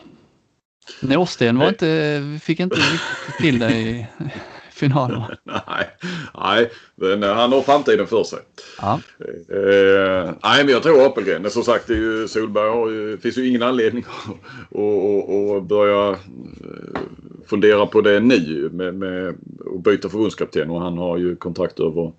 Nåsten 1.02 1.60
var 1.60 1.70
inte, 1.70 2.39
fick 2.41 2.60
inte 2.60 2.76
riktigt 2.76 3.38
till 3.39 3.60
det 3.60 3.72
i, 3.72 4.08
finalen. 4.76 5.22
nej, 5.43 5.89
nej, 6.38 6.72
men 6.96 7.24
eh, 7.24 7.34
han 7.34 7.52
har 7.52 7.62
framtiden 7.62 8.08
för 8.08 8.24
sig. 8.24 8.39
Ja. 8.82 9.00
Eh, 9.50 10.34
nej, 10.43 10.64
men 10.64 10.70
jag 10.70 10.84
tror 10.84 11.06
Apelgren. 11.06 11.50
Som 11.50 11.64
sagt, 11.64 11.88
det 11.88 11.93
är 11.93 11.98
ju, 11.98 12.28
Solberg 12.28 12.70
har 12.70 12.89
ju, 12.89 13.18
finns 13.18 13.38
ju 13.38 13.50
ingen 13.50 13.64
anledning 13.64 14.06
att 15.58 15.68
börja 15.68 16.10
eh, 16.10 16.18
fundera 17.48 17.86
på 17.86 18.02
det 18.02 18.20
nu 18.20 18.70
med, 18.74 18.96
med 18.96 19.30
att 19.76 19.84
byta 19.84 20.10
förbundskapten 20.10 20.70
och 20.70 20.82
han 20.82 20.98
har 20.98 21.18
ju 21.18 21.36
kontrakt 21.36 21.80
över 21.80 22.12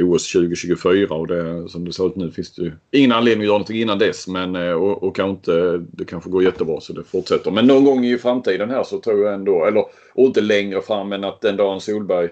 OS 0.00 0.32
2024 0.32 1.14
och 1.14 1.26
det, 1.26 1.68
som 1.68 1.84
det 1.84 1.92
ser 1.92 2.06
ut 2.06 2.16
nu 2.16 2.30
finns 2.30 2.54
det 2.54 2.62
ju 2.62 2.72
ingen 2.90 3.12
anledning 3.12 3.42
att 3.42 3.46
göra 3.46 3.54
någonting 3.54 3.80
innan 3.80 3.98
dess. 3.98 4.28
Men 4.28 4.56
eh, 4.56 4.72
och, 4.72 5.02
och 5.02 5.16
kanske 5.16 5.30
inte, 5.30 5.86
det 5.92 6.04
kanske 6.04 6.30
går 6.30 6.42
jättebra 6.42 6.80
så 6.80 6.92
det 6.92 7.04
fortsätter. 7.04 7.50
Men 7.50 7.66
någon 7.66 7.84
gång 7.84 8.04
i 8.04 8.18
framtiden 8.18 8.70
här 8.70 8.84
så 8.84 9.00
tror 9.00 9.24
jag 9.24 9.34
ändå, 9.34 9.64
eller 9.64 9.84
och 10.14 10.26
inte 10.26 10.40
längre 10.40 10.82
fram 10.82 11.12
än 11.12 11.24
att 11.24 11.40
den 11.40 11.56
dagen 11.56 11.80
Solberg 11.80 12.28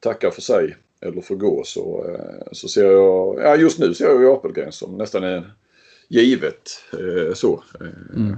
tackar 0.00 0.30
för 0.30 0.40
sig 0.40 0.76
eller 1.00 1.20
får 1.20 1.36
gå 1.36 1.62
så, 1.64 2.04
eh, 2.08 2.48
så 2.52 2.68
ser 2.68 2.92
jag, 2.92 3.38
ja 3.38 3.56
just 3.56 3.78
nu 3.78 3.94
ser 3.94 4.04
jag 4.04 4.20
ju 4.20 4.32
Apelgren 4.32 4.72
som 4.72 4.98
nästan 4.98 5.24
är 5.24 5.52
givet 6.08 6.84
eh, 6.92 7.34
så. 7.34 7.62
Mm. 8.16 8.36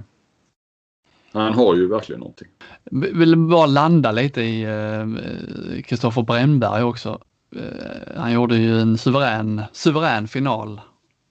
Han 1.33 1.53
har 1.53 1.75
ju 1.75 1.89
verkligen 1.89 2.21
någonting. 2.21 2.49
Vill 2.91 3.37
bara 3.37 3.67
landa 3.67 4.13
lite 4.13 4.41
i 4.41 4.67
Kristoffer 5.87 6.23
Brännberg 6.23 6.83
också. 6.83 7.21
Eh, 7.57 8.21
han 8.21 8.33
gjorde 8.33 8.57
ju 8.57 8.81
en 8.81 8.99
suverän, 8.99 9.63
suverän 9.73 10.29
final. 10.29 10.81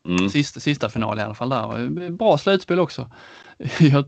Mm. 0.08 0.30
Sista, 0.30 0.60
sista 0.60 0.90
final 0.90 1.20
i 1.20 1.22
alla 1.22 1.34
fall 1.34 1.50
där. 1.50 2.10
Bra 2.10 2.38
slutspel 2.38 2.80
också. 2.80 3.10
Jag 3.80 4.06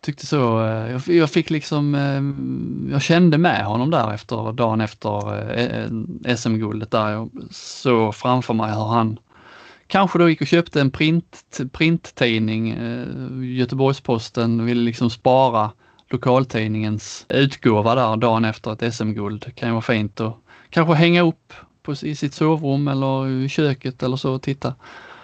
tyckte 0.00 0.26
så. 0.26 0.66
Eh, 0.66 1.00
jag, 1.16 1.30
fick 1.30 1.50
liksom, 1.50 1.94
eh, 1.94 2.92
jag 2.92 3.02
kände 3.02 3.38
med 3.38 3.64
honom 3.64 3.90
där 3.90 4.14
efter 4.14 4.52
dagen 4.52 4.80
efter 4.80 6.36
SM-guldet 6.36 6.90
där. 6.90 7.10
Jag 7.10 7.30
såg 7.50 8.14
framför 8.14 8.54
mig 8.54 8.74
hur 8.74 8.84
han 8.86 9.18
kanske 9.86 10.18
då 10.18 10.28
gick 10.28 10.40
och 10.40 10.46
köpte 10.46 10.80
en 10.80 10.90
print, 10.90 11.60
printtidning. 11.72 12.76
Göteborgs-Posten 13.56 14.64
ville 14.64 14.82
liksom 14.82 15.10
spara 15.10 15.70
lokaltidningens 16.12 17.26
utgåva 17.28 17.94
där 17.94 18.16
dagen 18.16 18.44
efter 18.44 18.72
ett 18.72 18.94
SM-guld. 18.94 19.42
Det 19.46 19.50
kan 19.50 19.68
ju 19.68 19.72
vara 19.72 19.82
fint 19.82 20.20
att 20.20 20.41
kanske 20.72 20.94
hänga 20.94 21.22
upp 21.22 21.52
på, 21.82 21.92
i 21.92 22.14
sitt 22.14 22.34
sovrum 22.34 22.88
eller 22.88 23.28
i 23.28 23.48
köket 23.48 24.02
eller 24.02 24.16
så 24.16 24.34
och 24.34 24.42
titta. 24.42 24.74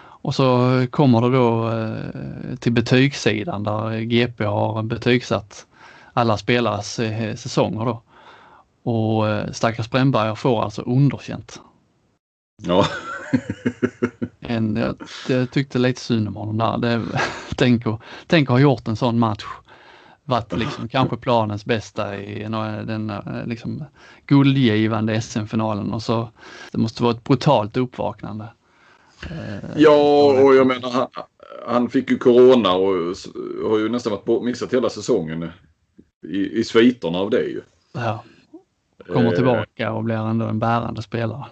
Och 0.01 0.34
så 0.34 0.86
kommer 0.90 1.20
det 1.20 1.30
då 1.30 1.70
eh, 1.70 2.57
till 2.57 2.72
betygssidan 2.72 3.64
där 3.64 4.01
GP 4.01 4.44
har 4.44 4.82
betygsatt 4.82 5.66
alla 6.12 6.38
spelares 6.38 6.99
eh, 6.99 7.34
säsonger 7.34 7.84
då. 7.84 8.03
Och 8.82 9.28
eh, 9.28 9.53
stackars 9.53 9.90
Brännberger 9.90 10.34
får 10.34 10.62
alltså 10.62 10.82
underkänt. 10.82 11.61
Ja. 12.62 12.86
en, 14.40 14.76
jag, 14.76 14.96
jag 15.28 15.51
tyckte 15.51 15.78
lite 15.78 16.01
synd 16.01 16.28
om 16.28 16.36
honom 16.36 16.59
där. 16.59 16.78
Det, 16.78 17.03
tänk, 17.57 17.86
att, 17.86 18.01
tänk 18.26 18.49
att 18.49 18.55
ha 18.55 18.61
gjort 18.61 18.88
en 18.88 18.96
sån 18.96 19.18
match 19.18 19.44
varit 20.29 20.59
liksom 20.59 20.89
kanske 20.89 21.16
planens 21.16 21.64
bästa 21.64 22.16
i 22.16 22.43
den 22.87 23.12
liksom 23.47 23.85
guldgivande 24.26 25.20
SM-finalen 25.20 25.93
och 25.93 26.03
så 26.03 26.29
det 26.72 26.79
måste 26.79 27.03
vara 27.03 27.14
ett 27.14 27.24
brutalt 27.24 27.76
uppvaknande. 27.76 28.49
Eh, 29.31 29.70
ja, 29.76 30.24
och 30.43 30.55
jag 30.55 30.66
menar 30.66 30.91
han, 30.91 31.09
han 31.66 31.89
fick 31.89 32.11
ju 32.11 32.18
corona 32.18 32.72
och 32.72 32.95
har 33.70 33.79
ju 33.79 33.89
nästan 33.89 34.12
varit 34.26 34.45
missat 34.45 34.74
hela 34.74 34.91
säsongen 34.91 35.51
i, 36.29 36.59
i 36.61 36.64
sviterna 36.64 37.18
av 37.18 37.31
det 37.31 37.43
ju. 37.43 37.61
Ja. 37.93 38.24
Kommer 39.07 39.29
eh, 39.29 39.35
tillbaka 39.35 39.93
och 39.93 40.05
blir 40.05 40.16
ändå 40.16 40.47
en 40.47 40.59
bärande 40.59 41.03
spelare. 41.03 41.45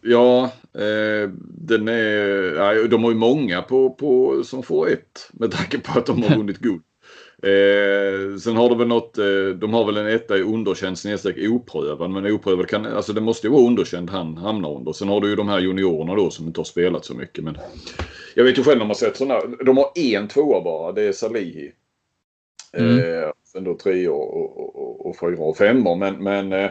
Ja, 0.00 0.44
eh, 0.74 1.30
den 1.40 1.88
är, 1.88 2.88
de 2.88 3.04
har 3.04 3.10
ju 3.10 3.16
många 3.16 3.62
på, 3.62 3.90
på, 3.90 4.42
som 4.44 4.62
får 4.62 4.88
ett 4.88 5.30
med 5.32 5.50
tanke 5.50 5.78
på 5.78 5.98
att 5.98 6.06
de 6.06 6.22
har 6.22 6.36
vunnit 6.36 6.58
guld. 6.58 6.82
Eh, 7.44 8.36
sen 8.36 8.56
har 8.56 8.68
de 8.68 8.78
väl 8.78 8.88
något, 8.88 9.18
eh, 9.18 9.46
de 9.54 9.74
har 9.74 9.84
väl 9.84 9.96
en 9.96 10.06
etta 10.06 10.38
i 10.38 10.42
underkänd 10.42 10.98
snedstreck 10.98 11.36
oprövad. 11.38 12.10
Men 12.10 12.32
oprövad 12.32 12.68
kan, 12.68 12.86
alltså 12.86 13.12
det 13.12 13.20
måste 13.20 13.46
ju 13.46 13.52
vara 13.52 13.66
underkänd 13.66 14.10
han 14.10 14.36
hamnar 14.36 14.76
under. 14.76 14.92
Sen 14.92 15.08
har 15.08 15.20
du 15.20 15.28
ju 15.28 15.36
de 15.36 15.48
här 15.48 15.60
juniorerna 15.60 16.14
då 16.14 16.30
som 16.30 16.46
inte 16.46 16.60
har 16.60 16.64
spelat 16.64 17.04
så 17.04 17.14
mycket. 17.14 17.44
Men 17.44 17.58
jag 18.34 18.44
vet 18.44 18.58
ju 18.58 18.62
själv 18.62 18.78
när 18.78 18.86
man 18.86 18.96
sett 18.96 19.16
sådana. 19.16 19.40
De 19.64 19.76
har 19.76 19.90
en 19.94 20.28
tvåa 20.28 20.60
bara. 20.60 20.92
Det 20.92 21.02
är 21.02 21.12
Salihi. 21.12 21.72
Mm. 22.76 22.98
Eh, 22.98 23.30
sen 23.52 23.64
då 23.64 23.74
tre 23.74 24.08
och, 24.08 24.36
och, 24.36 24.76
och, 24.76 25.06
och 25.06 25.18
fyra 25.20 25.44
och 25.44 25.56
femmor. 25.56 25.96
Men, 25.96 26.24
men 26.24 26.52
eh, 26.52 26.70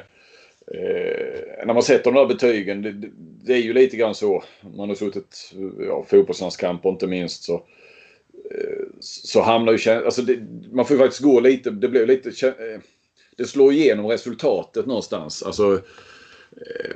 Eh, 0.67 1.65
när 1.65 1.73
man 1.73 1.83
sätter 1.83 2.11
de 2.11 2.19
här 2.19 2.25
betygen, 2.25 2.81
det, 2.81 3.09
det, 3.45 3.53
är 3.53 3.61
ju 3.61 3.73
lite 3.73 3.97
grann 3.97 4.15
så. 4.15 4.43
Man 4.77 4.89
har 4.89 4.95
suttit 4.95 5.53
ja, 5.79 6.05
fotbollslandskamper 6.09 6.89
inte 6.89 7.07
minst 7.07 7.43
så 7.43 7.53
eh, 8.51 8.82
så 9.03 9.41
hamnar 9.41 9.73
ju 9.73 9.91
alltså 9.91 10.21
det, 10.21 10.39
Man 10.71 10.85
får 10.85 10.95
ju 10.95 11.03
faktiskt 11.03 11.23
gå 11.23 11.39
lite, 11.39 11.69
det 11.71 11.87
blir 11.87 12.07
lite 12.07 12.47
eh, 12.47 12.81
Det 13.37 13.45
slår 13.45 13.73
igenom 13.73 14.05
resultatet 14.05 14.85
någonstans. 14.85 15.43
Alltså 15.43 15.73
eh, 15.73 16.91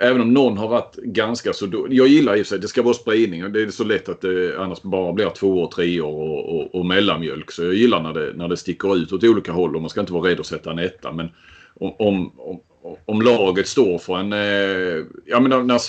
Även 0.00 0.20
om 0.20 0.34
någon 0.34 0.58
har 0.58 0.68
varit 0.68 0.96
ganska 0.96 1.52
så 1.52 1.66
dålig. 1.66 1.98
Jag 1.98 2.08
gillar 2.08 2.36
i 2.36 2.42
och 2.42 2.46
för 2.46 2.48
sig, 2.48 2.58
det 2.58 2.68
ska 2.68 2.82
vara 2.82 2.94
spridning. 2.94 3.52
Det 3.52 3.62
är 3.62 3.68
så 3.70 3.84
lätt 3.84 4.08
att 4.08 4.20
det 4.20 4.58
annars 4.58 4.82
bara 4.82 5.12
blir 5.12 5.30
två 5.30 5.62
år, 5.62 5.66
tre 5.66 6.00
år 6.00 6.28
och, 6.28 6.56
och, 6.56 6.74
och 6.74 6.86
mellanmjölk. 6.86 7.50
Så 7.50 7.64
jag 7.64 7.74
gillar 7.74 8.02
när 8.02 8.12
det, 8.12 8.32
när 8.36 8.48
det 8.48 8.56
sticker 8.56 8.96
ut 8.96 9.12
åt 9.12 9.24
olika 9.24 9.52
håll 9.52 9.76
och 9.76 9.82
man 9.82 9.90
ska 9.90 10.00
inte 10.00 10.12
vara 10.12 10.30
rädd 10.30 10.40
att 10.40 10.46
sätta 10.46 10.70
en 10.70 10.78
etta. 10.78 11.12
Men 11.12 11.28
om, 11.74 11.94
om, 11.98 12.60
om 13.04 13.22
laget 13.22 13.68
står 13.68 13.98
för 13.98 14.16
en... 14.18 14.32
Eh, 14.32 15.06
ja, 15.26 15.40
men 15.40 15.66
när, 15.66 15.80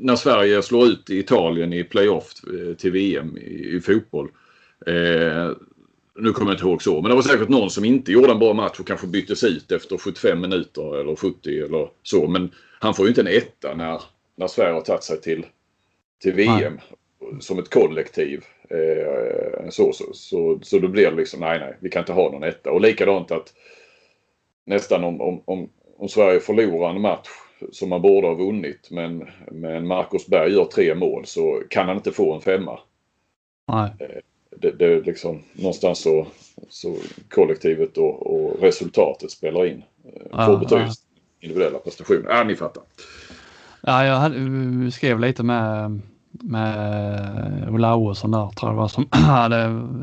när 0.00 0.16
Sverige 0.16 0.62
slår 0.62 0.86
ut 0.86 1.10
Italien 1.10 1.72
i 1.72 1.84
playoff 1.84 2.32
till 2.78 2.92
VM 2.92 3.36
i, 3.36 3.76
i 3.76 3.80
fotboll. 3.80 4.28
Eh, 4.88 5.52
nu 6.20 6.32
kommer 6.32 6.50
jag 6.50 6.54
inte 6.54 6.66
ihåg 6.66 6.82
så, 6.82 7.02
men 7.02 7.08
det 7.08 7.14
var 7.14 7.22
säkert 7.22 7.48
någon 7.48 7.70
som 7.70 7.84
inte 7.84 8.12
gjorde 8.12 8.32
en 8.32 8.38
bra 8.38 8.54
match 8.54 8.80
och 8.80 8.86
kanske 8.86 9.06
byttes 9.06 9.44
ut 9.44 9.72
efter 9.72 9.98
75 9.98 10.40
minuter 10.40 11.00
eller 11.00 11.16
70 11.16 11.64
eller 11.64 11.88
så. 12.02 12.26
Men 12.26 12.50
han 12.80 12.94
får 12.94 13.04
ju 13.04 13.08
inte 13.08 13.20
en 13.20 13.26
etta 13.26 13.74
när, 13.74 14.02
när 14.36 14.46
Sverige 14.46 14.72
har 14.72 14.80
tagit 14.80 15.04
sig 15.04 15.20
till, 15.20 15.46
till 16.22 16.32
VM 16.32 16.78
nej. 17.20 17.40
som 17.40 17.58
ett 17.58 17.70
kollektiv. 17.70 18.44
Eh, 18.70 19.68
så, 19.70 19.92
så, 19.92 20.04
så, 20.12 20.58
så 20.62 20.78
då 20.78 20.88
blir 20.88 21.10
det 21.10 21.16
liksom, 21.16 21.40
nej, 21.40 21.58
nej, 21.58 21.76
vi 21.80 21.90
kan 21.90 22.00
inte 22.02 22.12
ha 22.12 22.32
någon 22.32 22.42
etta. 22.42 22.70
Och 22.70 22.80
likadant 22.80 23.30
att 23.30 23.52
nästan 24.66 25.04
om, 25.04 25.20
om, 25.20 25.42
om 25.44 25.68
om 25.98 26.08
Sverige 26.08 26.40
förlorar 26.40 26.90
en 26.90 27.00
match 27.00 27.28
som 27.72 27.88
man 27.88 28.02
borde 28.02 28.26
ha 28.26 28.34
vunnit 28.34 28.90
men, 28.90 29.28
men 29.50 29.86
Marcus 29.86 30.26
Berg 30.26 30.52
gör 30.52 30.64
tre 30.64 30.94
mål 30.94 31.26
så 31.26 31.62
kan 31.70 31.88
han 31.88 31.96
inte 31.96 32.12
få 32.12 32.34
en 32.34 32.40
femma. 32.40 32.80
Nej. 33.68 33.90
Eh, 33.98 34.20
det, 34.60 34.70
det 34.70 34.84
är 34.84 35.02
liksom 35.02 35.42
någonstans 35.52 35.98
så, 35.98 36.26
så 36.68 36.96
kollektivet 37.30 37.98
och, 37.98 38.26
och 38.26 38.62
resultatet 38.62 39.30
spelar 39.30 39.66
in. 39.66 39.82
Eh, 40.04 40.22
ja, 40.32 40.46
får 40.46 40.58
betydelse 40.58 41.00
ja. 41.14 41.20
individuella 41.40 41.78
prestationer. 41.78 42.26
Ja, 42.28 42.44
ni 42.44 42.56
fattar. 42.56 42.82
Ja, 43.80 44.04
jag 44.04 44.16
hade, 44.16 44.90
skrev 44.90 45.20
lite 45.20 45.42
med, 45.42 46.00
med 46.30 47.68
Ola 47.70 47.96
Oesson 47.96 48.30
där 48.30 48.48
tror 48.48 48.70
jag 48.70 48.76
det 48.76 48.80
var 48.80 48.88
som 48.88 49.08
hade, 49.10 49.56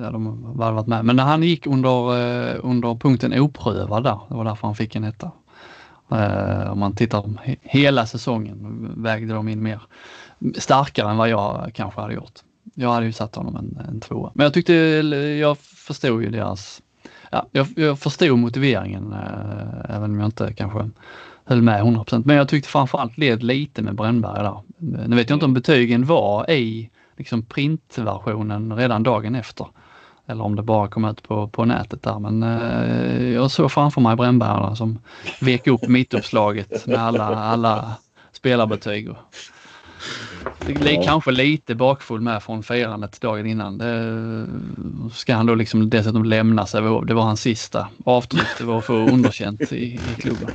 ja, 0.04 0.12
de 0.12 0.44
hade 0.60 0.76
varit 0.76 0.88
med. 0.88 1.06
Men 1.06 1.16
när 1.16 1.24
han 1.24 1.44
gick 1.44 1.68
under, 1.68 2.20
eh, 2.20 2.60
under 2.64 2.96
punkten 2.96 3.40
oprövad 3.40 4.04
där, 4.04 4.20
det 4.30 4.36
var 4.36 4.46
därför 4.46 4.68
han 4.68 4.76
fick 4.76 4.96
en 4.96 5.04
etta. 5.04 5.32
Eh, 6.12 6.72
om 6.72 6.80
man 6.80 6.96
tittar 6.96 7.58
hela 7.62 8.06
säsongen 8.06 8.94
vägde 9.04 9.34
de 9.34 9.48
in 9.48 9.64
mer 9.64 9.82
starkare 10.58 11.10
än 11.10 11.18
vad 11.18 11.30
jag 11.30 11.72
kanske 11.74 12.02
hade 12.02 12.14
gjort. 12.14 12.40
Jag 12.78 12.90
hade 12.94 13.06
ju 13.06 13.12
satt 13.12 13.36
honom 13.36 13.56
en, 13.56 13.86
en 13.88 14.00
tvåa. 14.00 14.32
Men 14.34 14.44
jag 14.44 14.54
tyckte, 14.54 14.74
jag 15.40 15.58
förstod 15.58 16.24
ju 16.24 16.30
deras, 16.30 16.82
ja, 17.32 17.46
jag, 17.52 17.68
jag 17.76 18.00
förstod 18.00 18.40
motiveringen 18.40 19.14
eh, 19.14 19.96
även 19.96 20.12
om 20.12 20.20
jag 20.20 20.28
inte 20.28 20.54
kanske 20.54 20.90
höll 21.46 21.62
med 21.62 21.84
100%. 21.84 22.24
Men 22.26 22.36
jag 22.36 22.50
tyckte 22.50 22.70
framförallt 22.70 23.18
led 23.18 23.44
lite 23.44 23.82
med 23.82 23.96
Brännberg 23.96 24.44
där. 24.44 24.62
Nu 25.08 25.16
vet 25.16 25.30
jag 25.30 25.36
inte 25.36 25.46
om 25.46 25.54
betygen 25.54 26.06
var 26.06 26.52
i 26.52 26.90
liksom 27.18 27.46
printversionen 27.46 28.76
redan 28.76 29.04
dagen 29.04 29.36
efter. 29.36 29.68
Eller 30.28 30.44
om 30.44 30.56
det 30.56 30.64
bara 30.64 30.88
kom 30.88 31.06
ut 31.06 31.24
på, 31.24 31.48
på 31.48 31.66
nätet 31.66 32.04
där. 32.04 32.20
Men 32.20 32.44
eh, 32.44 33.30
jag 33.34 33.52
såg 33.52 33.72
framför 33.72 34.02
mig 34.02 34.16
Brännberg 34.16 34.76
som 34.76 35.00
vek 35.42 35.68
upp 35.68 35.82
mittuppslaget 35.88 36.86
med 36.88 37.00
alla, 37.00 37.26
alla 37.26 37.92
spelarbetyg. 38.32 39.08
Det 39.08 39.16
är 40.68 41.04
kanske 41.04 41.32
lite 41.32 41.76
bakfull 41.76 42.22
med 42.22 42.44
från 42.44 42.64
firandet 42.64 43.22
dagen 43.22 43.46
innan. 43.46 43.78
Det 43.78 44.48
ska 45.16 45.36
han 45.36 45.46
då 45.46 45.56
liksom 45.56 45.90
dessutom 45.90 46.26
lämna 46.26 46.66
sig. 46.66 46.82
Det 46.82 47.14
var 47.14 47.24
hans 47.24 47.42
sista 47.42 47.88
avtryck. 48.06 48.48
Det 48.58 48.64
var 48.64 48.82
för 48.82 48.94
underkänt 48.94 49.72
i, 49.72 49.76
i 50.12 50.16
klubben. 50.22 50.50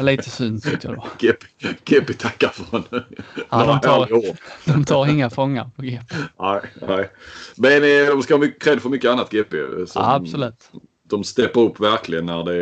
Lite 0.00 0.30
synd 0.30 0.62
tyckte 0.62 0.88
jag 0.88 0.96
då. 0.96 1.06
GP 1.84 2.12
tackar 2.12 2.48
för 2.48 2.64
honom. 2.64 3.04
Ja, 3.50 3.66
de, 3.66 3.80
tar, 3.80 4.08
de 4.64 4.84
tar 4.84 5.06
inga 5.06 5.30
fångar 5.30 5.70
på 5.76 5.82
GP. 5.82 6.14
Nej, 6.40 6.60
nej. 6.88 7.10
Men 7.56 7.72
eh, 7.72 8.08
de 8.10 8.22
ska 8.22 8.36
ha 8.36 8.46
cred 8.60 8.82
för 8.82 8.88
mycket 8.88 9.10
annat 9.10 9.30
GP. 9.30 9.56
Ja, 9.94 10.14
absolut. 10.14 10.70
De 11.10 11.24
steppar 11.24 11.60
upp 11.60 11.80
verkligen 11.80 12.26
när 12.26 12.44
det 12.44 12.54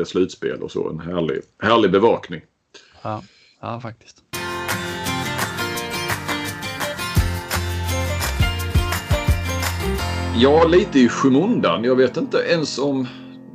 är 0.00 0.04
slutspel 0.04 0.62
och 0.62 0.70
så. 0.70 0.90
En 0.90 1.00
härlig, 1.00 1.40
härlig 1.62 1.90
bevakning. 1.90 2.40
Ja, 3.02 3.22
ja 3.60 3.80
faktiskt. 3.80 4.25
Ja, 10.38 10.66
lite 10.66 10.98
i 10.98 11.08
skymundan. 11.08 11.84
Jag 11.84 11.96
vet 11.96 12.16
inte 12.16 12.38
ens 12.38 12.78
om... 12.78 13.06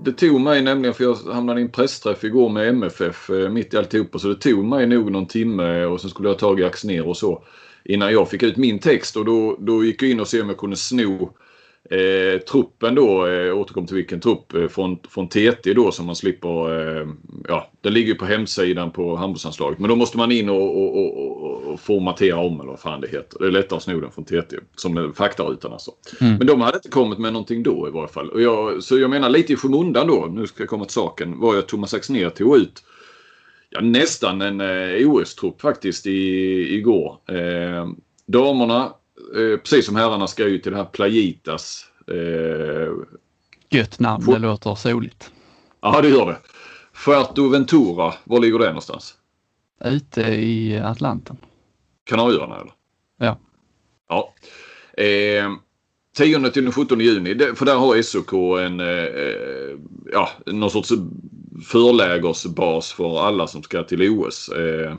Det 0.03 0.11
tog 0.11 0.41
mig 0.41 0.61
nämligen, 0.61 0.93
för 0.93 1.03
jag 1.03 1.15
hamnade 1.15 1.59
i 1.59 1.63
en 1.63 1.71
pressträff 1.71 2.23
igår 2.23 2.49
med 2.49 2.67
MFF 2.69 3.29
eh, 3.29 3.49
mitt 3.49 3.73
i 3.73 3.77
alltihopa. 3.77 4.19
Så 4.19 4.27
det 4.27 4.35
tog 4.35 4.65
mig 4.65 4.87
nog 4.87 5.11
någon 5.11 5.27
timme 5.27 5.85
och 5.85 6.01
sen 6.01 6.09
skulle 6.09 6.29
jag 6.29 6.33
ha 6.33 6.39
tagit 6.39 6.65
Axner 6.65 7.07
och 7.07 7.17
så. 7.17 7.43
Innan 7.85 8.11
jag 8.11 8.29
fick 8.29 8.43
ut 8.43 8.57
min 8.57 8.79
text 8.79 9.17
och 9.17 9.25
då, 9.25 9.57
då 9.59 9.83
gick 9.83 10.03
jag 10.03 10.11
in 10.11 10.19
och 10.19 10.27
se 10.27 10.41
om 10.41 10.49
jag 10.49 10.57
kunde 10.57 10.75
sno 10.75 11.33
Eh, 11.89 12.39
truppen 12.39 12.95
då, 12.95 13.27
eh, 13.27 13.57
återkom 13.57 13.87
till 13.87 13.95
vilken 13.95 14.19
trupp, 14.19 14.53
eh, 14.53 14.67
från, 14.67 14.99
från 15.09 15.27
TT 15.27 15.73
då 15.73 15.91
som 15.91 16.05
man 16.05 16.15
slipper, 16.15 16.99
eh, 16.99 17.07
ja 17.47 17.71
det 17.81 17.89
ligger 17.89 18.13
på 18.13 18.25
hemsidan 18.25 18.91
på 18.91 19.15
handbollsanslaget. 19.15 19.79
Men 19.79 19.89
då 19.89 19.95
måste 19.95 20.17
man 20.17 20.31
in 20.31 20.49
och, 20.49 20.77
och, 20.77 20.97
och, 20.97 21.67
och, 21.67 21.79
formatera 21.79 22.39
om 22.39 22.59
eller 22.59 22.69
vad 22.69 22.79
fan 22.79 23.01
det 23.01 23.07
heter. 23.07 23.39
Det 23.39 23.45
är 23.45 23.51
lättare 23.51 23.77
att 23.77 23.83
sno 23.83 23.99
den 23.99 24.11
från 24.11 24.25
TT, 24.25 24.57
som 24.75 25.13
faktarutan 25.15 25.73
alltså. 25.73 25.91
Mm. 26.21 26.35
Men 26.35 26.47
de 26.47 26.61
hade 26.61 26.77
inte 26.77 26.89
kommit 26.89 27.19
med 27.19 27.33
någonting 27.33 27.63
då 27.63 27.87
i 27.87 27.91
varje 27.91 28.07
fall. 28.07 28.29
Och 28.29 28.41
jag, 28.41 28.83
så 28.83 28.99
jag 28.99 29.09
menar 29.09 29.29
lite 29.29 29.53
i 29.53 29.55
skymundan 29.55 30.07
då, 30.07 30.27
nu 30.31 30.47
ska 30.47 30.63
jag 30.63 30.69
komma 30.69 30.85
till 30.85 30.93
saken, 30.93 31.39
var 31.39 31.55
jag 31.55 31.67
Thomas 31.67 31.93
Axnér 31.93 32.29
tog 32.29 32.57
ut 32.57 32.83
ja, 33.69 33.81
nästan 33.81 34.41
en 34.41 34.61
eh, 34.61 35.09
OS-trupp 35.09 35.61
faktiskt 35.61 36.07
i, 36.07 36.75
igår. 36.75 37.17
Eh, 37.27 37.87
damerna 38.25 38.93
eh, 39.35 39.57
precis 39.57 39.85
som 39.85 39.95
herrarna 39.95 40.27
ska 40.27 40.47
ju 40.47 40.57
till 40.59 40.71
det 40.71 40.77
här 40.77 40.85
Playitas. 40.85 41.85
Eh, 42.07 42.93
Gött 43.69 43.99
namn, 43.99 44.25
det 44.25 44.39
låter 44.39 44.75
soligt. 44.75 45.31
Ja, 45.81 46.01
det 46.01 46.09
gör 46.09 46.25
det. 46.25 46.37
Fuerteventura, 46.93 48.13
var 48.23 48.39
ligger 48.39 48.59
det 48.59 48.65
någonstans? 48.65 49.15
Ute 49.85 50.21
i 50.21 50.79
Atlanten. 50.79 51.37
Kanarieöarna 52.03 52.55
eller? 52.55 52.73
Ja. 53.19 53.37
Ja. 54.09 54.33
Eh, 55.03 55.51
10 56.17 56.49
till 56.49 56.63
den 56.63 56.73
17 56.73 56.99
juni, 56.99 57.39
för 57.55 57.65
där 57.65 57.75
har 57.75 58.01
SOK 58.01 58.33
en, 58.59 58.79
eh, 58.79 59.77
ja, 60.11 60.29
någon 60.45 60.69
sorts 60.71 60.91
förlägersbas 61.65 62.91
för 62.91 63.19
alla 63.19 63.47
som 63.47 63.63
ska 63.63 63.83
till 63.83 64.09
OS. 64.09 64.49
Eh, 64.49 64.95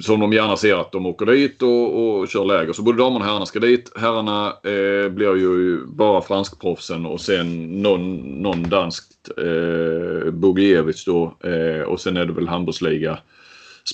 som 0.00 0.20
de 0.20 0.32
gärna 0.32 0.56
ser 0.56 0.74
att 0.74 0.92
de 0.92 1.06
åker 1.06 1.26
dit 1.26 1.62
och, 1.62 2.18
och 2.18 2.28
kör 2.28 2.44
läger. 2.44 2.72
Så 2.72 2.82
både 2.82 2.98
damerna 2.98 3.24
och 3.24 3.26
herrarna 3.26 3.46
ska 3.46 3.58
dit. 3.60 3.92
Herrarna 3.96 4.46
eh, 4.46 5.08
blir 5.08 5.36
ju 5.36 5.86
bara 5.86 6.22
franskproffsen 6.22 7.06
och 7.06 7.20
sen 7.20 7.82
någon, 7.82 8.16
någon 8.42 8.62
danskt 8.62 9.30
eh, 9.36 10.30
Bogievich 10.30 11.04
då. 11.04 11.36
Eh, 11.44 11.82
och 11.82 12.00
sen 12.00 12.16
är 12.16 12.26
det 12.26 12.32
väl 12.32 12.48
handbollsliga 12.48 13.18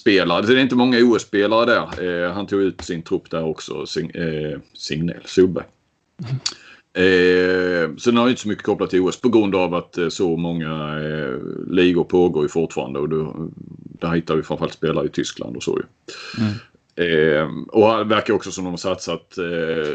spelare. 0.01 0.42
Det 0.42 0.53
är 0.53 0.59
inte 0.59 0.74
många 0.74 0.99
OS-spelare 0.99 1.64
där. 1.66 2.24
Eh, 2.24 2.32
han 2.32 2.47
tog 2.47 2.61
ut 2.61 2.80
sin 2.80 3.03
trupp 3.03 3.30
där 3.30 3.44
också. 3.44 3.86
Sing, 3.86 4.11
eh, 4.11 4.59
Signell, 4.74 5.22
Solberg. 5.24 5.64
Mm. 6.24 6.36
Eh, 6.97 7.97
sen 7.97 8.16
har 8.16 8.24
jag 8.24 8.30
inte 8.32 8.42
så 8.42 8.49
mycket 8.49 8.64
kopplat 8.64 8.90
till 8.90 9.01
OS 9.01 9.20
på 9.20 9.28
grund 9.28 9.55
av 9.55 9.74
att 9.74 9.99
eh, 9.99 10.09
så 10.09 10.36
många 10.36 10.99
eh, 10.99 11.38
ligor 11.70 12.05
pågår 12.05 12.42
ju 12.42 12.49
fortfarande 12.49 12.99
och 12.99 13.09
då, 13.09 13.51
där 14.01 14.14
hittar 14.14 14.36
vi 14.36 14.42
framförallt 14.42 14.74
spelare 14.74 15.07
i 15.07 15.11
Tyskland 15.11 15.57
och 15.57 15.62
så 15.62 15.78
ju. 15.78 15.84
Mm. 16.42 16.55
Eh, 16.99 17.49
och 17.68 17.99
det 17.99 18.05
verkar 18.05 18.34
också 18.34 18.51
som 18.51 18.64
de 18.64 18.70
har 18.70 18.76
satsat. 18.76 19.38
Eh, 19.38 19.94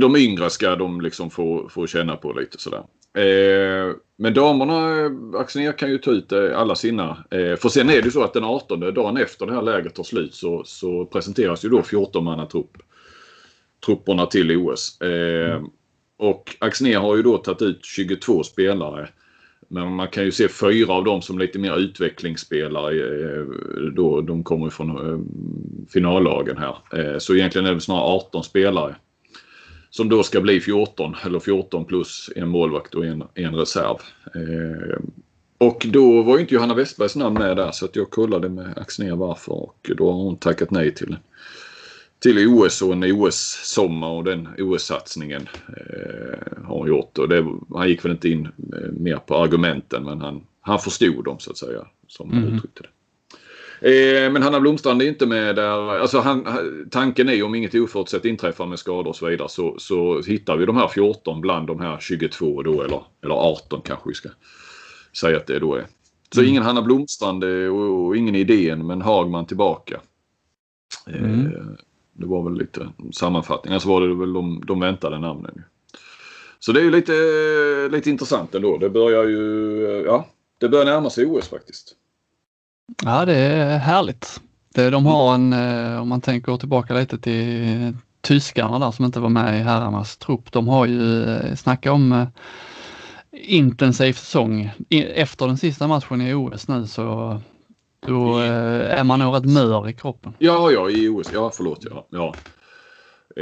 de 0.00 0.16
yngre 0.16 0.50
ska 0.50 0.76
de 0.76 1.00
liksom 1.00 1.30
få, 1.30 1.68
få 1.68 1.86
känna 1.86 2.16
på 2.16 2.32
lite 2.32 2.58
sådär. 2.58 2.82
Eh, 3.18 3.94
men 4.16 4.34
damerna, 4.34 5.10
Axnér 5.38 5.78
kan 5.78 5.90
ju 5.90 5.98
ta 5.98 6.10
ut 6.10 6.32
eh, 6.32 6.58
alla 6.58 6.74
sina. 6.74 7.24
Eh, 7.30 7.56
för 7.56 7.68
sen 7.68 7.88
är 7.90 7.94
det 7.94 8.04
ju 8.04 8.10
så 8.10 8.22
att 8.22 8.32
den 8.32 8.44
18 8.44 8.80
dagen 8.80 9.16
efter 9.16 9.46
det 9.46 9.54
här 9.54 9.62
läget 9.62 9.94
tar 9.94 10.04
slut 10.04 10.34
så, 10.34 10.62
så 10.64 11.06
presenteras 11.06 11.64
ju 11.64 11.68
då 11.68 11.82
14 11.82 12.24
manna 12.24 12.46
trupp 12.46 12.76
trupperna 13.86 14.26
till 14.26 14.56
OS. 14.56 15.00
Eh, 15.00 15.62
Och 16.16 16.56
Axnér 16.58 16.98
har 16.98 17.16
ju 17.16 17.22
då 17.22 17.38
tagit 17.38 17.62
ut 17.62 17.84
22 17.84 18.42
spelare. 18.42 19.08
Men 19.72 19.94
man 19.94 20.08
kan 20.08 20.24
ju 20.24 20.32
se 20.32 20.48
fyra 20.48 20.92
av 20.92 21.04
dem 21.04 21.22
som 21.22 21.38
lite 21.38 21.58
mer 21.58 21.76
utvecklingsspelare. 21.76 22.94
Eh, 22.94 23.44
då, 23.92 24.20
de 24.20 24.44
kommer 24.44 24.70
från 24.70 24.90
eh, 24.90 25.20
finallagen 25.92 26.56
här. 26.56 26.76
Eh, 26.92 27.18
så 27.18 27.34
egentligen 27.34 27.66
är 27.66 27.74
det 27.74 27.80
snarare 27.80 28.02
18 28.02 28.44
spelare. 28.44 28.96
Som 29.90 30.08
då 30.08 30.22
ska 30.22 30.40
bli 30.40 30.60
14 30.60 31.16
eller 31.24 31.38
14 31.38 31.84
plus 31.84 32.30
en 32.36 32.48
målvakt 32.48 32.94
och 32.94 33.06
en, 33.06 33.24
en 33.34 33.54
reserv. 33.54 33.96
Och 35.58 35.86
då 35.88 36.22
var 36.22 36.34
ju 36.34 36.40
inte 36.40 36.54
Johanna 36.54 36.74
Westbergs 36.74 37.16
namn 37.16 37.38
med 37.38 37.56
där 37.56 37.70
så 37.70 37.84
att 37.84 37.96
jag 37.96 38.10
kollade 38.10 38.48
med 38.48 38.78
Axnér 38.78 39.16
varför 39.16 39.52
och 39.52 39.90
då 39.96 40.12
har 40.12 40.18
hon 40.18 40.36
tackat 40.36 40.70
nej 40.70 40.94
till 40.94 41.10
det 41.10 41.18
till 42.22 42.48
OS 42.48 42.82
och 42.82 42.92
en 42.92 43.12
OS-sommar 43.12 44.08
och 44.08 44.24
den 44.24 44.48
OS-satsningen 44.58 45.48
eh, 45.68 46.64
har 46.64 46.78
han 46.78 46.88
gjort. 46.88 47.18
Och 47.18 47.28
det, 47.28 47.46
han 47.74 47.88
gick 47.88 48.04
väl 48.04 48.12
inte 48.12 48.28
in 48.28 48.46
eh, 48.46 48.92
mer 48.92 49.16
på 49.16 49.36
argumenten 49.36 50.04
men 50.04 50.20
han, 50.20 50.42
han 50.60 50.78
förstod 50.78 51.24
dem 51.24 51.38
så 51.38 51.50
att 51.50 51.58
säga. 51.58 51.86
Som 52.06 52.32
mm. 52.32 52.54
uttryckte 52.54 52.82
det. 52.82 52.88
Eh, 54.24 54.32
men 54.32 54.42
Hanna 54.42 54.60
Blomstrand 54.60 55.02
är 55.02 55.06
inte 55.06 55.26
med 55.26 55.56
där. 55.56 55.98
Alltså 55.98 56.20
han, 56.20 56.46
tanken 56.90 57.28
är 57.28 57.42
om 57.42 57.54
inget 57.54 57.74
oförutsett 57.74 58.24
inträffar 58.24 58.66
med 58.66 58.78
skador 58.78 59.08
och 59.08 59.16
så 59.16 59.26
vidare 59.26 59.48
så, 59.48 59.74
så 59.78 60.22
hittar 60.22 60.56
vi 60.56 60.66
de 60.66 60.76
här 60.76 60.88
14 60.88 61.40
bland 61.40 61.66
de 61.66 61.80
här 61.80 61.98
22 62.00 62.62
då 62.62 62.82
eller, 62.82 63.02
eller 63.22 63.34
18 63.34 63.80
kanske 63.84 64.08
vi 64.08 64.14
ska 64.14 64.28
säga 65.20 65.36
att 65.36 65.46
det 65.46 65.58
då 65.58 65.74
är. 65.74 65.86
Så 66.34 66.40
mm. 66.40 66.50
ingen 66.50 66.62
Hanna 66.62 66.82
Blomstrand 66.82 67.44
och, 67.44 68.06
och 68.06 68.16
ingen 68.16 68.34
idén 68.34 68.86
men 68.86 69.02
Hagman 69.02 69.46
tillbaka. 69.46 70.00
Mm. 71.06 71.46
Eh, 71.46 71.62
det 72.12 72.26
var 72.26 72.42
väl 72.42 72.58
lite 72.58 72.88
sammanfattning. 73.12 73.80
Så 73.80 73.88
var 73.88 74.00
det 74.00 74.14
väl 74.14 74.32
de, 74.32 74.62
de 74.66 74.80
väntade 74.80 75.18
namnen. 75.18 75.64
Så 76.58 76.72
det 76.72 76.80
är 76.80 76.84
ju 76.84 76.90
lite, 76.90 77.12
lite 77.90 78.10
intressant 78.10 78.54
ändå. 78.54 78.78
Det 78.78 78.90
börjar 78.90 79.24
ju, 79.24 80.04
ja, 80.06 80.26
det 80.58 80.68
börjar 80.68 80.84
närma 80.84 81.10
sig 81.10 81.26
OS 81.26 81.48
faktiskt. 81.48 81.96
Ja, 83.04 83.24
det 83.24 83.36
är 83.36 83.78
härligt. 83.78 84.40
De 84.74 85.06
har 85.06 85.34
en, 85.34 85.52
eh, 85.52 86.00
om 86.00 86.08
man 86.08 86.20
tänker 86.20 86.56
tillbaka 86.56 86.94
lite 86.94 87.18
till 87.18 87.96
tyskarna 88.20 88.78
där 88.78 88.90
som 88.90 89.04
inte 89.04 89.20
var 89.20 89.28
med 89.28 89.60
i 89.60 89.62
herrarnas 89.62 90.16
trupp. 90.16 90.52
De 90.52 90.68
har 90.68 90.86
ju 90.86 91.24
eh, 91.24 91.54
snacka 91.54 91.92
om 91.92 92.12
eh, 92.12 92.26
intensiv 93.32 94.12
säsong. 94.12 94.70
Efter 94.90 95.46
den 95.46 95.58
sista 95.58 95.86
matchen 95.86 96.20
i 96.20 96.34
OS 96.34 96.68
nu 96.68 96.86
så 96.86 97.40
då 98.06 98.40
eh, 98.40 98.98
är 98.98 99.04
man 99.04 99.18
nog 99.18 99.34
rätt 99.34 99.44
mör 99.44 99.88
i 99.88 99.92
kroppen. 99.92 100.34
Ja, 100.38 100.70
ja, 100.70 100.90
i 100.90 101.08
OS. 101.08 101.30
Ja, 101.32 101.50
förlåt. 101.54 101.86
Ja. 101.90 102.06
ja. 102.10 102.34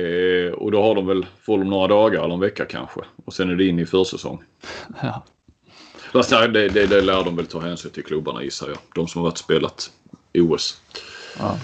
Eh, 0.00 0.52
och 0.52 0.70
då 0.70 0.82
har 0.82 0.94
de 0.94 1.06
väl, 1.06 1.26
får 1.42 1.58
de 1.58 1.70
några 1.70 1.88
dagar 1.88 2.24
eller 2.24 2.34
en 2.34 2.40
vecka 2.40 2.64
kanske. 2.64 3.00
Och 3.24 3.34
sen 3.34 3.50
är 3.50 3.54
det 3.54 3.64
in 3.64 3.78
i 3.78 3.86
försäsong. 3.86 4.42
Ja. 5.02 5.24
Fast 6.12 6.30
det, 6.30 6.68
det, 6.68 6.86
det 6.86 7.00
lär 7.00 7.24
de 7.24 7.36
väl 7.36 7.46
ta 7.46 7.60
hänsyn 7.60 7.90
till 7.90 8.04
klubbarna 8.04 8.42
gissar 8.42 8.68
jag. 8.68 8.78
De 8.94 9.08
som 9.08 9.20
har 9.20 9.28
varit 9.28 9.38
spelat 9.38 9.90
OS. 10.34 10.80
Ja. 11.38 11.58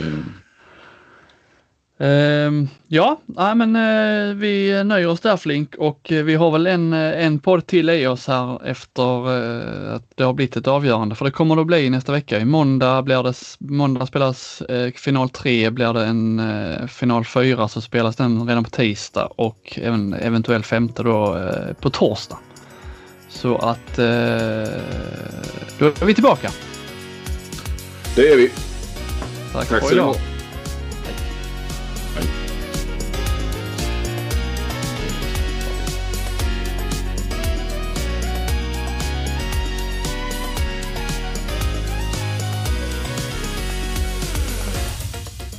Eh. 0.00 0.18
Uh, 2.00 2.64
ja, 2.86 3.20
nej, 3.26 3.54
men 3.54 3.76
uh, 3.76 4.34
vi 4.34 4.84
nöjer 4.84 5.08
oss 5.08 5.20
där 5.20 5.36
Flink 5.36 5.74
och 5.74 6.12
uh, 6.12 6.22
vi 6.22 6.34
har 6.34 6.50
väl 6.50 6.66
en, 6.66 6.92
eh, 6.92 7.24
en 7.24 7.38
podd 7.38 7.66
till 7.66 7.90
i 7.90 8.06
oss 8.06 8.26
här 8.26 8.66
efter 8.66 9.28
att 9.94 10.02
det 10.14 10.24
har 10.24 10.32
blivit 10.32 10.56
ett 10.56 10.66
avgörande. 10.66 11.14
För 11.14 11.24
det 11.24 11.30
kommer 11.30 11.56
det 11.56 11.60
att 11.60 11.66
bli 11.66 11.90
nästa 11.90 12.12
vecka. 12.12 12.40
I 12.40 12.44
måndag, 12.44 13.02
blir 13.02 13.22
det, 13.22 13.34
måndag 13.58 14.06
spelas 14.06 14.62
final 14.94 15.28
3, 15.28 15.70
blir 15.70 15.92
det 15.92 16.04
en 16.04 16.42
final 16.88 17.24
4 17.24 17.68
så 17.68 17.80
spelas 17.80 18.16
den 18.16 18.48
redan 18.48 18.64
på 18.64 18.70
tisdag 18.70 19.28
och 19.36 19.78
även 19.82 20.14
eventuellt 20.14 20.66
femte 20.66 21.02
då 21.02 21.50
på 21.80 21.90
torsdag. 21.90 22.38
Så 23.28 23.56
att 23.56 23.96
då 23.96 25.86
är 25.86 26.04
vi 26.04 26.14
tillbaka. 26.14 26.50
Det 28.16 28.28
är 28.28 28.36
vi. 28.36 28.50
Tack, 29.52 29.68
Tack 29.68 29.88
för 29.88 29.92
idag. 29.92 30.37